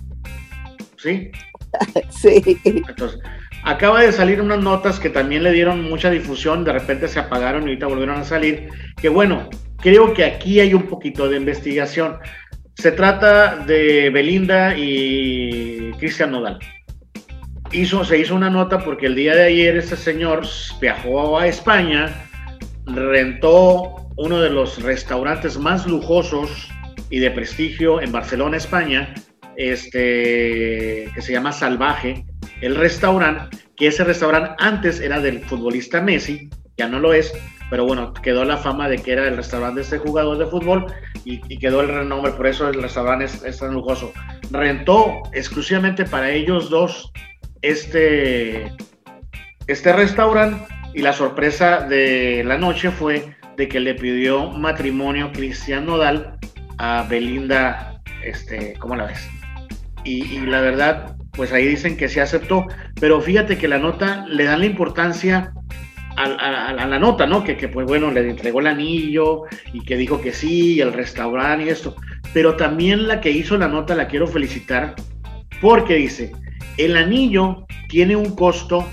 sí 0.97 1.29
sí 2.09 2.59
entonces 2.63 3.19
Acaba 3.67 4.01
de 4.01 4.13
salir 4.13 4.41
unas 4.41 4.59
notas 4.59 4.97
que 4.97 5.09
también 5.09 5.43
le 5.43 5.51
dieron 5.51 5.83
mucha 5.83 6.09
difusión, 6.09 6.63
de 6.63 6.71
repente 6.71 7.09
se 7.09 7.19
apagaron 7.19 7.63
y 7.63 7.65
ahorita 7.65 7.87
volvieron 7.87 8.17
a 8.17 8.23
salir, 8.23 8.69
que 8.95 9.09
bueno, 9.09 9.49
creo 9.81 10.13
que 10.13 10.23
aquí 10.23 10.61
hay 10.61 10.73
un 10.73 10.83
poquito 10.83 11.27
de 11.27 11.35
investigación. 11.35 12.17
Se 12.75 12.93
trata 12.93 13.57
de 13.57 14.09
Belinda 14.09 14.77
y 14.77 15.91
Cristian 15.99 16.31
Nodal. 16.31 16.59
Hizo, 17.73 18.05
se 18.05 18.19
hizo 18.19 18.35
una 18.35 18.49
nota 18.49 18.79
porque 18.79 19.07
el 19.07 19.15
día 19.15 19.35
de 19.35 19.47
ayer 19.47 19.75
este 19.75 19.97
señor 19.97 20.47
viajó 20.79 21.37
a 21.37 21.47
España, 21.47 22.26
rentó 22.87 23.95
uno 24.15 24.39
de 24.41 24.49
los 24.49 24.81
restaurantes 24.81 25.57
más 25.57 25.85
lujosos 25.85 26.69
y 27.09 27.19
de 27.19 27.31
prestigio 27.31 28.01
en 28.01 28.11
Barcelona, 28.11 28.57
España, 28.57 29.13
este, 29.55 31.09
que 31.13 31.21
se 31.21 31.31
llama 31.31 31.51
Salvaje, 31.51 32.25
el 32.61 32.75
restaurante, 32.75 33.57
que 33.75 33.87
ese 33.87 34.03
restaurante 34.03 34.51
antes 34.59 34.99
era 34.99 35.19
del 35.19 35.43
futbolista 35.45 36.01
Messi, 36.01 36.49
ya 36.77 36.87
no 36.87 36.99
lo 36.99 37.13
es, 37.13 37.33
pero 37.69 37.85
bueno, 37.85 38.13
quedó 38.13 38.45
la 38.45 38.57
fama 38.57 38.87
de 38.87 38.97
que 38.97 39.11
era 39.11 39.27
el 39.27 39.35
restaurante 39.35 39.77
de 39.77 39.81
este 39.83 39.97
jugador 39.97 40.37
de 40.37 40.45
fútbol 40.45 40.85
y, 41.25 41.39
quedó 41.57 41.81
el 41.81 41.89
renombre, 41.89 42.31
por 42.31 42.47
eso 42.47 42.69
el 42.69 42.81
restaurante 42.81 43.25
es, 43.25 43.59
tan 43.59 43.73
lujoso. 43.73 44.13
Rentó 44.51 45.21
exclusivamente 45.33 46.05
para 46.05 46.31
ellos 46.31 46.69
dos 46.69 47.11
este, 47.61 48.71
este 49.67 49.93
restaurante 49.93 50.65
y 50.97 51.01
la 51.01 51.13
sorpresa 51.13 51.81
de 51.81 52.43
la 52.43 52.57
noche 52.57 52.89
fue 52.89 53.35
de 53.55 53.67
que 53.67 53.79
le 53.79 53.93
pidió 53.93 54.49
matrimonio 54.49 55.31
Cristian 55.31 55.85
Nodal 55.85 56.39
a 56.79 57.05
Belinda, 57.07 58.01
este, 58.23 58.73
¿cómo 58.79 58.95
la 58.95 59.05
ves? 59.05 59.29
y, 60.03 60.39
la 60.39 60.59
verdad, 60.61 61.15
pues 61.33 61.53
ahí 61.53 61.67
dicen 61.67 61.97
que 61.97 62.09
se 62.09 62.19
aceptó, 62.19 62.65
pero 62.99 63.21
fíjate 63.21 63.59
que 63.59 63.67
la 63.67 63.77
nota 63.77 64.25
le 64.27 64.45
dan 64.45 64.61
la 64.61 64.65
importancia 64.65 65.53
a, 66.15 66.73
la 66.73 66.97
nota, 66.97 67.27
¿no? 67.27 67.43
Que, 67.43 67.55
pues 67.67 67.85
bueno, 67.85 68.09
le 68.09 68.27
entregó 68.27 68.59
el 68.59 68.65
anillo 68.65 69.43
y 69.73 69.81
que 69.81 69.97
dijo 69.97 70.19
que 70.19 70.33
sí, 70.33 70.81
el 70.81 70.93
restaurante 70.93 71.65
y 71.65 71.69
esto, 71.69 71.95
pero 72.33 72.55
también 72.55 73.07
la 73.07 73.21
que 73.21 73.29
hizo 73.29 73.55
la 73.55 73.67
nota 73.67 73.93
la 73.93 74.07
quiero 74.07 74.25
felicitar 74.25 74.95
porque 75.61 75.93
dice, 75.93 76.31
el 76.77 76.97
anillo 76.97 77.67
tiene 77.87 78.15
un 78.15 78.35
costo 78.35 78.83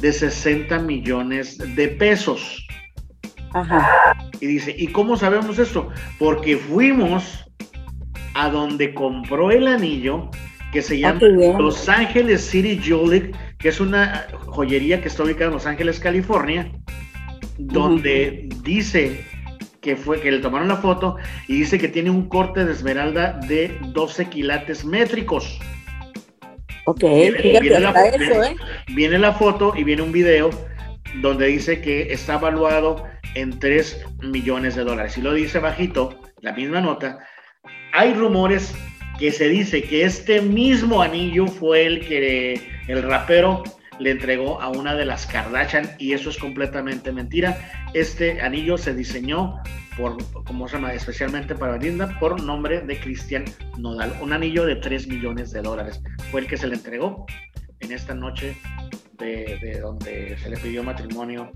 de 0.00 0.12
60 0.12 0.78
millones 0.80 1.58
de 1.58 1.88
pesos. 1.88 2.66
Ajá. 3.52 4.16
Y 4.40 4.46
dice, 4.46 4.74
¿y 4.76 4.88
cómo 4.88 5.16
sabemos 5.16 5.58
esto? 5.58 5.88
Porque 6.18 6.56
fuimos 6.56 7.44
a 8.34 8.48
donde 8.48 8.94
compró 8.94 9.50
el 9.50 9.66
anillo 9.66 10.30
que 10.72 10.82
se 10.82 10.98
llama 10.98 11.20
Los 11.58 11.88
Ángeles 11.88 12.42
City 12.42 12.78
Jewelry, 12.80 13.32
que 13.58 13.68
es 13.68 13.80
una 13.80 14.26
joyería 14.46 15.00
que 15.02 15.08
está 15.08 15.24
ubicada 15.24 15.46
en 15.46 15.54
Los 15.54 15.66
Ángeles, 15.66 15.98
California, 15.98 16.70
donde 17.58 18.48
dice 18.62 19.24
que 19.80 19.96
fue 19.96 20.20
que 20.20 20.30
le 20.30 20.38
tomaron 20.38 20.68
la 20.68 20.76
foto 20.76 21.16
y 21.48 21.54
dice 21.54 21.78
que 21.78 21.88
tiene 21.88 22.10
un 22.10 22.28
corte 22.28 22.64
de 22.64 22.72
esmeralda 22.72 23.40
de 23.48 23.78
12 23.92 24.26
quilates 24.26 24.84
métricos. 24.84 25.58
Ok, 26.90 27.02
viene, 27.02 27.78
la, 27.78 27.90
eso, 28.08 28.42
¿eh? 28.42 28.56
viene 28.88 29.16
la 29.16 29.32
foto 29.32 29.72
y 29.76 29.84
viene 29.84 30.02
un 30.02 30.10
video 30.10 30.50
donde 31.22 31.46
dice 31.46 31.80
que 31.80 32.12
está 32.12 32.34
evaluado 32.34 33.04
en 33.36 33.60
3 33.60 34.06
millones 34.22 34.74
de 34.74 34.82
dólares. 34.82 35.16
Y 35.16 35.22
lo 35.22 35.32
dice 35.32 35.60
bajito, 35.60 36.20
la 36.40 36.52
misma 36.52 36.80
nota. 36.80 37.20
Hay 37.92 38.12
rumores 38.14 38.74
que 39.20 39.30
se 39.30 39.48
dice 39.48 39.82
que 39.84 40.02
este 40.02 40.42
mismo 40.42 41.00
anillo 41.00 41.46
fue 41.46 41.86
el 41.86 42.00
que 42.00 42.60
el 42.88 43.02
rapero 43.04 43.62
le 44.00 44.10
entregó 44.10 44.60
a 44.60 44.70
una 44.70 44.96
de 44.96 45.04
las 45.04 45.26
Kardashian 45.26 45.90
y 45.98 46.14
eso 46.14 46.30
es 46.30 46.38
completamente 46.38 47.12
mentira. 47.12 47.56
Este 47.94 48.40
anillo 48.40 48.78
se 48.78 48.94
diseñó 48.94 49.60
por, 49.96 50.16
¿cómo 50.44 50.66
se 50.66 50.76
llama? 50.76 50.94
Especialmente 50.94 51.54
para 51.54 51.76
Linda 51.76 52.18
por 52.18 52.42
nombre 52.42 52.80
de 52.80 52.98
Cristian 52.98 53.44
Nodal. 53.78 54.16
Un 54.22 54.32
anillo 54.32 54.64
de 54.64 54.76
3 54.76 55.06
millones 55.06 55.52
de 55.52 55.60
dólares 55.60 56.00
fue 56.30 56.40
el 56.40 56.46
que 56.46 56.56
se 56.56 56.66
le 56.66 56.76
entregó 56.76 57.26
en 57.80 57.92
esta 57.92 58.14
noche 58.14 58.56
de, 59.18 59.78
donde 59.82 60.38
se 60.38 60.48
le 60.48 60.56
pidió 60.56 60.82
matrimonio 60.82 61.52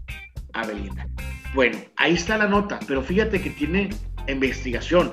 a 0.53 0.67
Belinda. 0.67 1.09
Bueno, 1.55 1.79
ahí 1.97 2.13
está 2.13 2.37
la 2.37 2.47
nota, 2.47 2.79
pero 2.87 3.03
fíjate 3.03 3.41
que 3.41 3.51
tiene 3.51 3.89
investigación. 4.29 5.13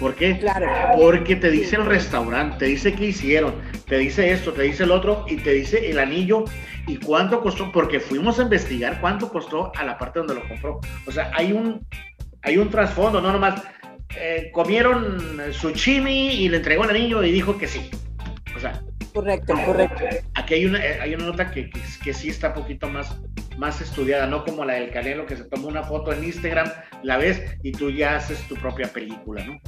¿Por 0.00 0.16
qué? 0.16 0.38
Claro. 0.38 0.66
Porque 0.96 1.36
te 1.36 1.50
dice 1.50 1.76
el 1.76 1.86
restaurante, 1.86 2.56
te 2.58 2.64
dice 2.64 2.92
qué 2.94 3.06
hicieron, 3.08 3.54
te 3.86 3.98
dice 3.98 4.32
esto, 4.32 4.52
te 4.52 4.62
dice 4.62 4.82
el 4.82 4.90
otro 4.90 5.24
y 5.28 5.36
te 5.36 5.52
dice 5.52 5.90
el 5.90 5.98
anillo 5.98 6.44
y 6.86 6.96
cuánto 6.96 7.40
costó, 7.40 7.70
porque 7.72 8.00
fuimos 8.00 8.38
a 8.38 8.42
investigar 8.42 9.00
cuánto 9.00 9.28
costó 9.28 9.72
a 9.76 9.84
la 9.84 9.98
parte 9.98 10.18
donde 10.18 10.34
lo 10.34 10.48
compró. 10.48 10.80
O 11.06 11.12
sea, 11.12 11.30
hay 11.34 11.52
un, 11.52 11.86
hay 12.42 12.58
un 12.58 12.70
trasfondo, 12.70 13.20
no 13.20 13.32
nomás 13.32 13.62
eh, 14.16 14.50
comieron 14.52 15.40
su 15.52 15.70
chimi 15.72 16.30
y 16.34 16.48
le 16.48 16.58
entregó 16.58 16.84
el 16.84 16.90
anillo 16.90 17.22
y 17.22 17.32
dijo 17.32 17.56
que 17.56 17.66
sí. 17.66 17.90
O 18.56 18.60
sea, 18.60 18.82
correcto, 19.14 19.54
correcto. 19.64 20.04
Aquí 20.34 20.54
hay 20.54 20.66
una, 20.66 20.78
hay 20.78 21.14
una 21.14 21.26
nota 21.26 21.50
que, 21.50 21.70
que, 22.02 22.12
sí 22.12 22.28
está 22.28 22.48
un 22.48 22.54
poquito 22.54 22.88
más, 22.88 23.16
más 23.56 23.80
estudiada, 23.80 24.26
no 24.26 24.44
como 24.44 24.64
la 24.64 24.74
del 24.74 24.90
Canelo 24.90 25.26
que 25.26 25.36
se 25.36 25.44
tomó 25.44 25.68
una 25.68 25.82
foto 25.82 26.12
en 26.12 26.24
Instagram, 26.24 26.70
la 27.02 27.16
ves 27.16 27.42
y 27.62 27.72
tú 27.72 27.90
ya 27.90 28.16
haces 28.16 28.40
tu 28.48 28.54
propia 28.56 28.88
película, 28.88 29.44
¿no? 29.44 29.60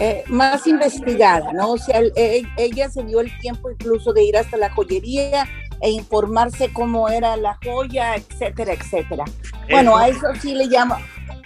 Eh, 0.00 0.24
más 0.26 0.66
investigada, 0.66 1.52
¿no? 1.52 1.72
O 1.72 1.78
sea, 1.78 2.00
e, 2.16 2.42
ella 2.56 2.90
se 2.90 3.04
dio 3.04 3.20
el 3.20 3.30
tiempo 3.38 3.70
incluso 3.70 4.12
de 4.12 4.24
ir 4.24 4.36
hasta 4.36 4.56
la 4.56 4.68
joyería 4.70 5.46
e 5.80 5.90
informarse 5.90 6.72
cómo 6.72 7.08
era 7.08 7.36
la 7.36 7.58
joya, 7.64 8.16
etcétera, 8.16 8.74
etcétera. 8.74 9.24
Bueno, 9.70 9.96
a 9.96 10.08
eso 10.08 10.26
sí 10.40 10.54
le 10.54 10.66
llamo. 10.66 10.96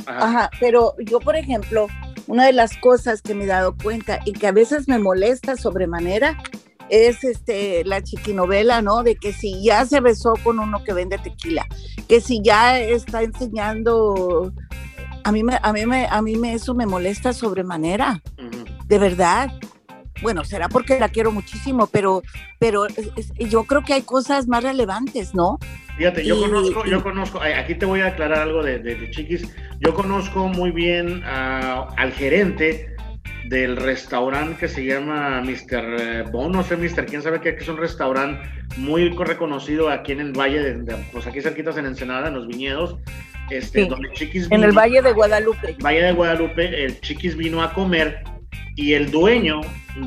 Ajá. 0.07 0.49
pero 0.59 0.95
yo, 1.05 1.21
por 1.21 1.37
ejemplo, 1.37 1.87
una 2.27 2.47
de 2.47 2.55
las 2.55 2.77
cosas 2.79 3.21
que 3.21 3.35
me 3.35 3.45
he 3.45 3.47
dado 3.47 3.77
cuenta 3.77 4.21
y 4.25 4.33
que 4.33 4.47
a 4.47 4.53
veces 4.53 4.89
me 4.89 4.99
molesta 4.99 5.55
sobremanera 5.57 6.39
es 6.89 7.23
este 7.25 7.85
la 7.85 8.03
chiquinovela, 8.03 8.81
¿no? 8.81 9.03
De 9.03 9.17
que 9.17 9.33
si 9.33 9.63
ya 9.63 9.85
se 9.85 10.01
besó 10.01 10.33
con 10.43 10.59
uno 10.59 10.83
que 10.83 10.95
vende 10.95 11.19
tequila, 11.19 11.67
que 12.09 12.23
si 12.23 12.41
ya 12.43 12.79
está 12.81 13.23
enseñando 13.23 14.53
a 15.25 15.33
mí 15.33 15.43
me, 15.43 15.59
a 15.63 15.73
mí 15.73 15.85
me, 15.85 16.07
a 16.07 16.23
mí 16.23 16.37
me 16.37 16.55
eso 16.55 16.75
me 16.75 16.87
molesta 16.87 17.33
sobremanera, 17.33 18.23
de 18.87 18.99
verdad. 18.99 19.51
Bueno, 20.23 20.45
será 20.45 20.69
porque 20.69 20.99
la 20.99 21.09
quiero 21.09 21.33
muchísimo, 21.33 21.87
pero, 21.87 22.23
pero 22.59 22.87
yo 23.39 23.65
creo 23.65 23.83
que 23.83 23.95
hay 23.95 24.03
cosas 24.03 24.49
más 24.49 24.63
relevantes, 24.63 25.35
¿no? 25.35 25.59
Fíjate, 25.97 26.25
yo 26.25 26.41
conozco, 26.41 26.85
yo 26.87 27.03
conozco, 27.03 27.41
aquí 27.41 27.75
te 27.75 27.85
voy 27.85 28.01
a 28.01 28.09
aclarar 28.09 28.41
algo 28.41 28.63
de, 28.63 28.79
de, 28.79 29.11
Chiquis. 29.11 29.53
Yo 29.81 29.95
conozco 29.95 30.47
muy 30.47 30.71
bien 30.71 31.23
al 31.25 32.13
gerente 32.13 32.95
del 33.49 33.77
restaurante 33.77 34.57
que 34.61 34.69
se 34.69 34.85
llama 34.85 35.41
Mr. 35.41 35.97
Eh, 35.99 36.25
Bon, 36.31 36.53
no 36.53 36.63
sé, 36.63 36.77
Mr. 36.77 37.07
quién 37.07 37.23
sabe 37.23 37.41
qué, 37.41 37.57
que 37.57 37.63
es 37.63 37.69
un 37.69 37.79
restaurante 37.79 38.49
muy 38.77 39.09
reconocido 39.09 39.89
aquí 39.89 40.13
en 40.13 40.21
el 40.21 40.33
Valle, 40.33 40.75
de, 40.75 40.97
pues 41.13 41.27
aquí 41.27 41.41
cerquitas 41.41 41.77
en 41.79 41.87
Ensenada, 41.87 42.29
en 42.29 42.35
los 42.35 42.47
viñedos. 42.47 42.97
Este, 43.51 43.87
donde 43.87 44.13
Chiquis 44.13 44.47
en 44.51 44.63
el 44.63 44.73
Valle 44.73 45.01
de 45.01 45.13
Guadalupe. 45.13 45.77
Valle 45.83 46.03
de 46.03 46.13
Guadalupe, 46.13 46.85
el 46.85 47.01
Chiquis 47.01 47.35
vino 47.35 47.63
a 47.63 47.73
comer 47.73 48.23
y 48.79 48.95
el 48.95 49.11
dueño 49.11 49.61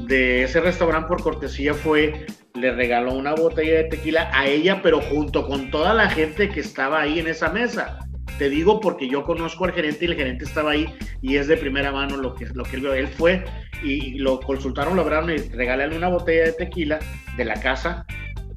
de 0.07 0.43
ese 0.43 0.61
restaurante 0.61 1.09
por 1.09 1.21
cortesía 1.21 1.73
fue, 1.73 2.25
le 2.53 2.71
regaló 2.71 3.13
una 3.13 3.33
botella 3.33 3.79
de 3.79 3.83
tequila 3.83 4.31
a 4.33 4.47
ella, 4.47 4.79
pero 4.81 5.01
junto 5.01 5.45
con 5.45 5.69
toda 5.71 5.93
la 5.93 6.09
gente 6.09 6.47
que 6.47 6.61
estaba 6.61 7.01
ahí 7.01 7.19
en 7.19 7.27
esa 7.27 7.49
mesa. 7.49 7.99
Te 8.37 8.49
digo 8.49 8.79
porque 8.79 9.09
yo 9.09 9.23
conozco 9.23 9.65
al 9.65 9.73
gerente 9.73 10.05
y 10.05 10.07
el 10.07 10.15
gerente 10.15 10.45
estaba 10.45 10.71
ahí 10.71 10.85
y 11.21 11.35
es 11.35 11.49
de 11.49 11.57
primera 11.57 11.91
mano 11.91 12.15
lo 12.15 12.33
que, 12.33 12.45
lo 12.45 12.63
que 12.63 12.77
él 12.77 12.81
vio. 12.81 12.93
Él 12.93 13.09
fue 13.09 13.43
y 13.83 14.19
lo 14.19 14.39
consultaron, 14.39 14.95
lo 14.95 15.03
lograron 15.03 15.31
y 15.31 15.35
regalarle 15.35 15.97
una 15.97 16.07
botella 16.07 16.45
de 16.45 16.53
tequila 16.53 16.99
de 17.35 17.43
la 17.43 17.55
casa 17.55 18.05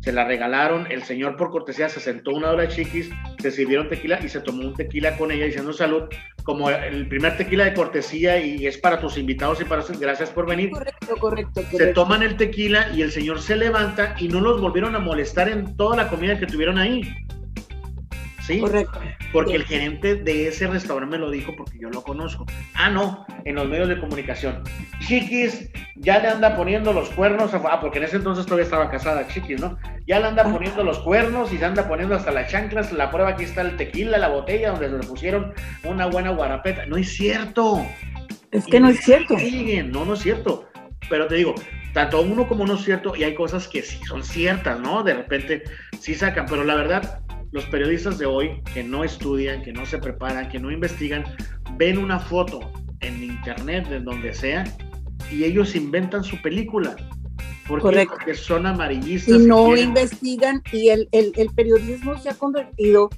se 0.04 0.12
la 0.12 0.24
regalaron, 0.24 0.86
el 0.92 1.02
señor 1.02 1.36
por 1.36 1.50
cortesía 1.50 1.88
se 1.88 1.98
sentó 1.98 2.32
una 2.32 2.50
hora 2.50 2.68
chiquis, 2.68 3.08
se 3.38 3.50
sirvieron 3.50 3.88
tequila 3.88 4.20
y 4.22 4.28
se 4.28 4.40
tomó 4.40 4.60
un 4.62 4.74
tequila 4.74 5.16
con 5.16 5.32
ella 5.32 5.46
diciendo 5.46 5.72
salud, 5.72 6.02
como 6.42 6.68
el 6.68 7.08
primer 7.08 7.38
tequila 7.38 7.64
de 7.64 7.72
cortesía 7.72 8.38
y 8.38 8.66
es 8.66 8.76
para 8.76 9.00
tus 9.00 9.16
invitados 9.16 9.62
y 9.62 9.64
para 9.64 9.82
gracias 9.98 10.28
por 10.28 10.46
venir. 10.46 10.70
Correcto, 10.70 11.16
correcto, 11.18 11.62
Se 11.74 11.86
toman 11.94 12.22
el 12.22 12.36
tequila 12.36 12.90
y 12.94 13.00
el 13.00 13.12
señor 13.12 13.40
se 13.40 13.56
levanta 13.56 14.14
y 14.18 14.28
no 14.28 14.42
los 14.42 14.60
volvieron 14.60 14.94
a 14.94 14.98
molestar 14.98 15.48
en 15.48 15.74
toda 15.74 15.96
la 15.96 16.08
comida 16.10 16.38
que 16.38 16.46
tuvieron 16.46 16.76
ahí. 16.76 17.00
¿Sí? 18.46 18.60
Correcto. 18.60 19.00
Porque 19.32 19.54
el 19.54 19.64
gerente 19.64 20.14
de 20.14 20.48
ese 20.48 20.66
restaurante 20.66 21.16
me 21.16 21.18
lo 21.18 21.30
dijo 21.30 21.54
porque 21.56 21.78
yo 21.78 21.90
lo 21.90 22.02
conozco. 22.02 22.46
Ah, 22.74 22.90
no, 22.90 23.26
en 23.44 23.54
los 23.54 23.68
medios 23.68 23.88
de 23.88 23.98
comunicación. 23.98 24.62
Chiquis 25.06 25.70
ya 25.96 26.18
le 26.20 26.28
anda 26.28 26.56
poniendo 26.56 26.92
los 26.92 27.08
cuernos, 27.10 27.52
ah, 27.54 27.80
porque 27.80 27.98
en 27.98 28.04
ese 28.04 28.16
entonces 28.16 28.44
todavía 28.44 28.64
estaba 28.64 28.90
casada 28.90 29.26
Chiquis, 29.28 29.60
¿no? 29.60 29.78
Ya 30.06 30.20
le 30.20 30.26
anda 30.26 30.44
ah. 30.46 30.52
poniendo 30.52 30.82
los 30.84 30.98
cuernos 31.00 31.52
y 31.52 31.58
se 31.58 31.64
anda 31.64 31.88
poniendo 31.88 32.14
hasta 32.14 32.30
las 32.30 32.50
chanclas. 32.50 32.92
La 32.92 33.10
prueba 33.10 33.30
aquí 33.30 33.44
está 33.44 33.62
el 33.62 33.76
tequila, 33.76 34.18
la 34.18 34.28
botella 34.28 34.70
donde 34.70 34.88
le 34.88 35.06
pusieron 35.06 35.52
una 35.84 36.06
buena 36.06 36.30
guarapeta. 36.30 36.86
No 36.86 36.96
es 36.96 37.12
cierto. 37.14 37.84
Es 38.50 38.66
que 38.66 38.80
no 38.80 38.88
es 38.88 39.00
cierto. 39.00 39.38
Siguen, 39.38 39.90
no, 39.90 40.04
no 40.04 40.14
es 40.14 40.20
cierto. 40.20 40.68
Pero 41.08 41.26
te 41.26 41.34
digo, 41.34 41.54
tanto 41.92 42.20
uno 42.20 42.46
como 42.46 42.66
no 42.66 42.74
es 42.74 42.84
cierto, 42.84 43.14
y 43.16 43.24
hay 43.24 43.34
cosas 43.34 43.68
que 43.68 43.82
sí 43.82 44.00
son 44.06 44.22
ciertas, 44.22 44.80
¿no? 44.80 45.02
De 45.02 45.14
repente 45.14 45.64
sí 46.00 46.14
sacan, 46.14 46.46
pero 46.48 46.64
la 46.64 46.74
verdad, 46.74 47.20
los 47.54 47.64
periodistas 47.66 48.18
de 48.18 48.26
hoy 48.26 48.60
que 48.74 48.82
no 48.82 49.04
estudian, 49.04 49.62
que 49.62 49.72
no 49.72 49.86
se 49.86 49.98
preparan, 49.98 50.48
que 50.48 50.58
no 50.58 50.72
investigan, 50.72 51.22
ven 51.76 51.98
una 51.98 52.18
foto 52.18 52.58
en 52.98 53.22
internet, 53.22 53.88
de 53.88 54.00
donde 54.00 54.34
sea, 54.34 54.64
y 55.30 55.44
ellos 55.44 55.76
inventan 55.76 56.24
su 56.24 56.42
película. 56.42 56.96
Porque, 57.68 58.06
porque 58.10 58.34
son 58.34 58.66
amarillistas. 58.66 59.36
Y 59.36 59.46
no 59.46 59.76
investigan, 59.76 60.64
y 60.72 60.88
el, 60.88 61.08
el, 61.12 61.32
el, 61.36 61.48
periodismo 61.50 62.18
se 62.18 62.30
ha 62.30 62.34
convertido 62.34 63.08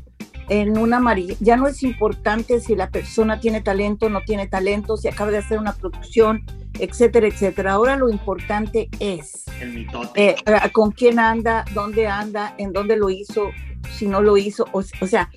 en 0.51 0.77
una 0.77 0.99
amarilla. 0.99 1.35
Ya 1.41 1.57
no 1.57 1.67
es 1.67 1.83
importante 1.83 2.61
si 2.61 2.77
la 2.77 2.91
persona 2.91 3.41
tiene 3.41 3.63
talento 3.63 4.05
o 4.05 4.11
no 4.11 4.21
tiene 4.21 4.49
talento, 4.49 4.99
si 4.99 5.09
acaba 5.09 5.31
de 5.31 5.39
hacer 5.39 5.59
una 5.59 5.73
producción, 5.73 6.45
etcétera, 6.79 7.29
etcétera. 7.29 7.73
Ahora 7.73 7.97
lo 7.97 8.09
importante 8.09 8.89
es 9.01 9.45
el 9.61 9.87
eh, 10.15 10.37
con 10.73 10.93
quién 10.93 11.19
anda, 11.19 11.65
dónde 11.75 12.07
anda, 12.07 12.55
en 12.59 12.73
dónde 12.73 12.97
lo 12.97 13.11
hizo, 13.11 13.51
si 13.97 14.07
no 14.07 14.21
lo 14.21 14.37
hizo, 14.37 14.67
o, 14.73 14.83
sea, 14.83 15.31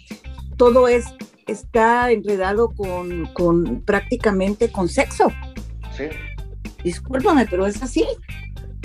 todo 0.58 0.88
es, 0.88 1.06
está 1.48 2.12
enredado 2.12 2.72
con, 2.72 3.26
con 3.34 3.82
prácticamente 3.82 4.72
con 4.72 4.90
sexo. 4.90 5.32
Sí. 5.96 6.06
Discúlpame, 6.84 7.46
pero 7.50 7.66
es 7.66 7.82
así. 7.82 8.06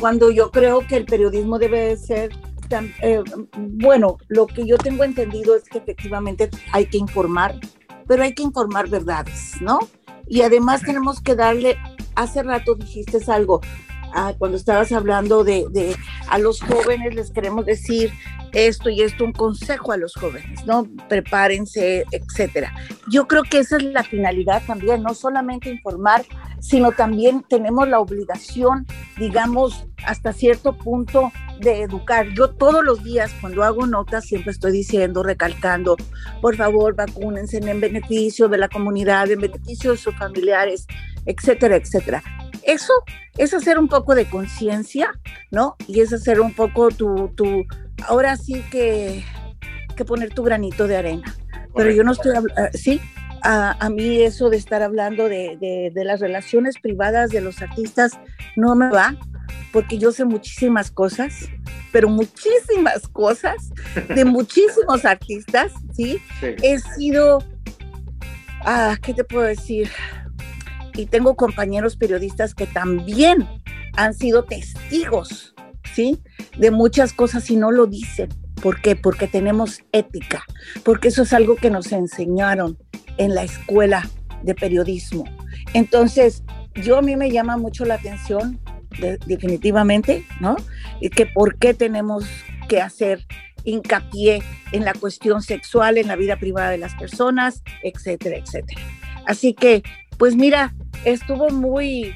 Cuando 0.01 0.31
yo 0.31 0.51
creo 0.51 0.87
que 0.87 0.97
el 0.97 1.05
periodismo 1.05 1.59
debe 1.59 1.97
ser 1.97 2.31
eh, 3.03 3.23
bueno, 3.57 4.19
lo 4.29 4.47
que 4.47 4.67
yo 4.67 4.77
tengo 4.79 5.05
entendido 5.05 5.55
es 5.57 5.65
que 5.65 5.79
efectivamente 5.79 6.51
hay 6.73 6.87
que 6.87 6.99
informar, 6.99 7.59
pero 8.07 8.23
hay 8.23 8.35
que 8.35 8.43
informar 8.43 8.89
verdades, 8.89 9.61
¿no? 9.61 9.79
Y 10.27 10.43
además 10.43 10.83
tenemos 10.83 11.21
que 11.21 11.35
darle, 11.35 11.77
hace 12.15 12.43
rato 12.43 12.75
dijiste 12.75 13.19
algo, 13.31 13.61
ah, 14.15 14.35
cuando 14.39 14.57
estabas 14.57 14.93
hablando 14.93 15.45
de, 15.45 15.67
de, 15.71 15.97
a 16.29 16.39
los 16.39 16.61
jóvenes 16.61 17.15
les 17.15 17.31
queremos 17.31 17.67
decir 17.67 18.13
esto 18.55 18.89
y 18.89 19.03
esto, 19.03 19.25
un 19.25 19.33
consejo 19.33 19.93
a 19.93 19.97
los 19.97 20.15
jóvenes, 20.15 20.65
¿no? 20.65 20.87
Prepárense, 21.09 22.05
etcétera. 22.13 22.73
Yo 23.11 23.27
creo 23.27 23.43
que 23.43 23.59
esa 23.59 23.77
es 23.77 23.83
la 23.83 24.05
finalidad 24.05 24.63
también, 24.67 25.03
no 25.03 25.15
solamente 25.15 25.71
informar, 25.71 26.25
sino 26.61 26.93
también 26.93 27.45
tenemos 27.49 27.89
la 27.89 28.01
obligación, 28.01 28.87
digamos, 29.19 29.87
hasta 30.07 30.33
cierto 30.33 30.77
punto 30.79 31.33
de 31.61 31.83
educar. 31.83 32.29
Yo 32.35 32.51
todos 32.51 32.85
los 32.85 33.03
días 33.03 33.33
cuando 33.41 33.65
hago 33.65 33.87
notas 33.87 34.25
siempre 34.25 34.53
estoy 34.53 34.73
diciendo, 34.73 35.23
recalcando, 35.23 35.97
por 36.41 36.57
favor, 36.57 36.95
vacúnense 36.95 37.59
en 37.59 37.81
beneficio 37.81 38.49
de 38.49 38.59
la 38.59 38.69
comunidad, 38.69 39.31
en 39.31 39.41
beneficio 39.41 39.93
de 39.93 39.99
sus 39.99 40.17
familiares, 40.17 40.87
etcétera, 41.27 41.77
etcétera. 41.77 42.23
Eso 42.63 42.93
es 43.37 43.53
hacer 43.53 43.79
un 43.79 43.89
poco 43.89 44.15
de 44.15 44.29
conciencia, 44.29 45.13
¿no? 45.51 45.77
Y 45.87 46.01
es 46.01 46.13
hacer 46.13 46.41
un 46.41 46.55
poco 46.55 46.89
tu, 46.89 47.33
tu 47.35 47.67
ahora 48.07 48.37
sí 48.37 48.63
que, 48.71 49.25
que 49.97 50.05
poner 50.05 50.33
tu 50.33 50.43
granito 50.43 50.87
de 50.87 50.97
arena. 50.97 51.35
Pero 51.75 51.91
yo 51.91 52.05
no 52.05 52.13
estoy, 52.13 52.33
sí, 52.73 53.01
a, 53.43 53.77
a, 53.85 53.91
mí 53.91 54.23
eso 54.23 54.49
de 54.49 54.57
estar 54.57 54.83
hablando 54.83 55.29
de, 55.29 55.59
de, 55.61 55.91
de, 55.93 56.05
las 56.05 56.21
relaciones 56.21 56.79
privadas 56.79 57.31
de 57.31 57.41
los 57.41 57.61
artistas 57.61 58.13
no 58.57 58.77
me 58.77 58.89
va, 58.89 59.17
porque 59.73 59.99
yo 59.99 60.13
sé 60.13 60.25
muchísimas 60.25 60.91
cosas, 60.91 61.51
pero 61.93 62.09
muchísimas 62.09 63.09
cosas 63.09 63.71
de 64.15 64.25
muchísimos 64.25 65.05
artistas, 65.05 65.73
¿sí? 65.93 66.23
sí. 66.41 66.55
He 66.63 66.79
sido, 66.79 67.43
ah, 68.61 68.97
¿qué 69.03 69.13
te 69.13 69.25
puedo 69.25 69.45
decir? 69.45 69.91
Y 70.95 71.07
tengo 71.07 71.35
compañeros 71.35 71.97
periodistas 71.97 72.55
que 72.55 72.67
también 72.67 73.49
han 73.97 74.15
sido 74.15 74.45
testigos 74.45 75.55
¿sí? 75.95 76.21
De 76.59 76.71
muchas 76.71 77.13
cosas 77.13 77.51
y 77.51 77.57
no 77.57 77.71
lo 77.71 77.87
dicen. 77.87 78.29
¿Por 78.63 78.81
qué? 78.81 78.97
Porque 78.97 79.27
tenemos 79.27 79.83
ética, 79.93 80.45
porque 80.85 81.09
eso 81.09 81.23
es 81.23 81.33
algo 81.33 81.57
que 81.57 81.71
nos 81.71 81.93
enseñaron 81.93 82.79
en 83.19 83.35
la 83.35 83.43
escuela 83.43 84.09
de 84.43 84.55
periodismo. 84.55 85.25
Entonces, 85.75 86.43
yo 86.75 86.99
a 86.99 87.03
mí 87.03 87.17
me 87.17 87.31
llama 87.31 87.57
mucho 87.57 87.85
la 87.85 87.95
atención, 87.95 88.61
definitivamente, 89.27 90.25
¿no? 90.41 90.57
Y 91.01 91.11
que 91.11 91.27
por 91.27 91.59
qué 91.59 91.75
tenemos 91.75 92.25
que 92.69 92.81
hacer 92.81 93.27
hincapié 93.65 94.43
en 94.73 94.85
la 94.85 94.95
cuestión 94.95 95.43
sexual, 95.43 95.99
en 95.99 96.07
la 96.07 96.17
vida 96.17 96.37
privada 96.39 96.71
de 96.71 96.79
las 96.79 96.95
personas, 96.95 97.63
etcétera, 97.83 98.37
etcétera. 98.37 98.81
Así 99.27 99.55
que, 99.55 99.83
pues 100.19 100.37
mira, 100.37 100.75
estuvo 101.05 101.51
muy, 101.51 102.15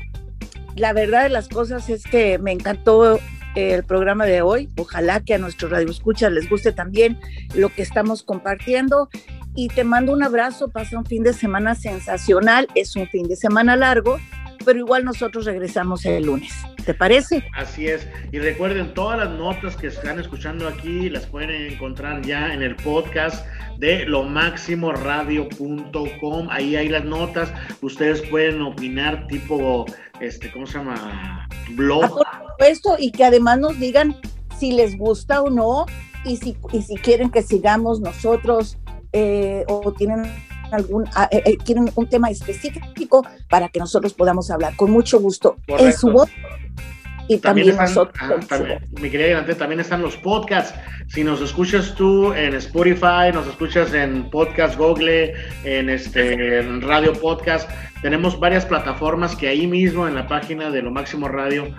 la 0.77 0.93
verdad 0.93 1.25
de 1.25 1.29
las 1.29 1.49
cosas 1.49 1.89
es 1.91 2.05
que 2.05 2.39
me 2.39 2.53
encantó 2.53 3.19
el 3.55 3.85
programa 3.85 4.25
de 4.27 4.43
hoy. 4.43 4.69
Ojalá 4.77 5.21
que 5.21 5.35
a 5.35 5.39
nuestros 5.39 5.71
radioescuchas 5.71 6.33
les 6.33 6.49
guste 6.49 6.73
también 6.73 7.19
lo 7.55 7.69
que 7.71 7.83
estamos 7.83 8.23
compartiendo. 8.23 9.09
Y 9.55 9.69
te 9.69 9.83
mando 9.83 10.13
un 10.13 10.23
abrazo, 10.23 10.69
pasa 10.69 10.97
un 10.97 11.05
fin 11.05 11.25
de 11.25 11.33
semana 11.33 11.75
sensacional, 11.75 12.69
es 12.77 12.95
un 12.95 13.09
fin 13.09 13.27
de 13.27 13.35
semana 13.35 13.75
largo, 13.75 14.19
pero 14.69 14.81
igual 14.81 15.03
nosotros 15.03 15.47
regresamos 15.47 16.05
el 16.05 16.27
lunes. 16.27 16.53
¿Te 16.85 16.93
parece? 16.93 17.43
Así 17.55 17.87
es. 17.87 18.07
Y 18.33 18.39
recuerden, 18.39 18.93
todas 18.93 19.19
las 19.19 19.31
notas 19.31 19.79
que 19.79 19.87
están 19.87 20.21
escuchando 20.21 20.69
aquí 20.69 21.09
las 21.09 21.25
pueden 21.25 21.73
encontrar 21.73 22.21
ya 22.21 22.53
en 22.53 22.63
el 22.63 22.77
podcast 22.77 23.47
de 23.79 24.05
lomaximoradio.com. 24.05 26.49
Ahí 26.51 26.77
hay 26.77 26.91
las 26.91 27.07
notas. 27.07 27.51
Ustedes 27.81 28.21
pueden 28.29 28.61
opinar 28.61 29.27
tipo, 29.29 29.87
este, 30.21 30.53
¿cómo 30.53 30.67
se 30.67 30.77
llama? 30.77 31.49
Blog. 31.71 32.05
Ah, 32.05 32.11
por 32.11 32.27
supuesto, 32.51 32.97
y 32.99 33.11
que 33.11 33.25
además 33.25 33.61
nos 33.61 33.81
digan 33.81 34.17
si 34.59 34.73
les 34.73 34.99
gusta 34.99 35.41
o 35.41 35.49
no 35.49 35.87
y 36.27 36.37
si, 36.37 36.59
y 36.75 36.83
si 36.83 36.97
quieren 36.97 37.31
que 37.31 37.41
sigamos 37.41 38.01
nosotros 38.01 38.77
eh, 39.15 39.65
o 39.67 39.93
tienen 39.93 40.31
algún 40.73 41.05
ah, 41.15 41.29
eh, 41.31 41.43
eh, 41.45 41.57
tienen 41.65 41.91
un 41.95 42.09
tema 42.09 42.31
específico 42.31 43.27
para 43.49 43.69
que 43.69 43.79
nosotros 43.79 44.15
podamos 44.15 44.51
hablar 44.51 44.77
con 44.77 44.91
mucho 44.91 45.21
gusto 45.21 45.57
en 45.67 45.93
su 45.93 46.11
voz 46.11 46.31
y 47.29 47.37
también, 47.39 47.77
nosotros. 47.77 48.31
mi 49.03 49.11
querida 49.11 49.45
también 49.57 49.81
están 49.81 50.01
los 50.01 50.17
podcasts. 50.17 50.75
Si 51.09 51.23
nos 51.23 51.43
escuchas 51.43 51.95
tú 51.95 52.33
en 52.33 52.55
Spotify, 52.55 53.31
nos 53.33 53.47
escuchas 53.47 53.93
en 53.93 54.31
Podcast 54.31 54.79
Google, 54.79 55.35
en 55.65 55.91
este 55.91 56.61
en 56.61 56.81
Radio 56.81 57.13
Podcast, 57.13 57.69
tenemos 58.03 58.39
varias 58.39 58.67
plataformas 58.67 59.37
que 59.37 59.49
ahí 59.49 59.67
mismo 59.67 60.07
en 60.07 60.15
la 60.15 60.27
página 60.27 60.71
de 60.71 60.83
Lo 60.83 60.91
Máximo 60.91 61.29
Radio 61.29 61.75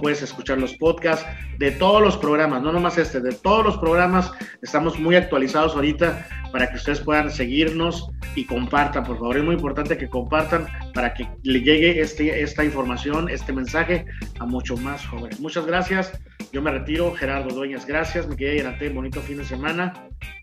puedes 0.00 0.22
escuchar 0.22 0.58
los 0.58 0.74
podcasts 0.74 1.26
de 1.58 1.70
todos 1.72 2.00
los 2.00 2.16
programas, 2.16 2.62
no 2.62 2.72
nomás 2.72 2.96
este, 2.98 3.20
de 3.20 3.32
todos 3.32 3.64
los 3.64 3.76
programas. 3.76 4.32
Estamos 4.62 4.98
muy 4.98 5.14
actualizados 5.14 5.74
ahorita 5.74 6.26
para 6.50 6.70
que 6.70 6.76
ustedes 6.76 7.00
puedan 7.00 7.30
seguirnos 7.30 8.08
y 8.34 8.46
compartan, 8.46 9.04
por 9.04 9.18
favor. 9.18 9.36
Es 9.36 9.44
muy 9.44 9.54
importante 9.54 9.98
que 9.98 10.08
compartan 10.08 10.66
para 10.94 11.12
que 11.14 11.28
le 11.42 11.60
llegue 11.60 12.00
este, 12.00 12.42
esta 12.42 12.64
información, 12.64 13.28
este 13.28 13.52
mensaje 13.52 14.06
a 14.38 14.46
muchos 14.46 14.80
más 14.80 15.06
jóvenes. 15.06 15.38
Muchas 15.40 15.66
gracias. 15.66 16.12
Yo 16.52 16.62
me 16.62 16.70
retiro. 16.70 17.12
Gerardo 17.14 17.54
Dueñas, 17.54 17.86
gracias. 17.86 18.26
Me 18.26 18.36
quedé 18.36 18.58
Yanate, 18.58 18.88
bonito 18.88 19.20
fin 19.20 19.38
de 19.38 19.44
semana. 19.44 19.92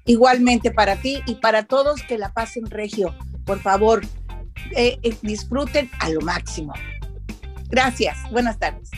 Igualmente 0.05 0.71
para 0.71 0.95
ti 0.95 1.21
y 1.25 1.35
para 1.35 1.63
todos 1.63 2.03
que 2.03 2.17
la 2.17 2.31
pasen 2.31 2.69
regio. 2.69 3.13
Por 3.45 3.59
favor, 3.59 4.01
eh, 4.75 4.99
disfruten 5.21 5.89
a 5.99 6.09
lo 6.09 6.21
máximo. 6.21 6.73
Gracias. 7.69 8.17
Buenas 8.31 8.57
tardes. 8.57 8.89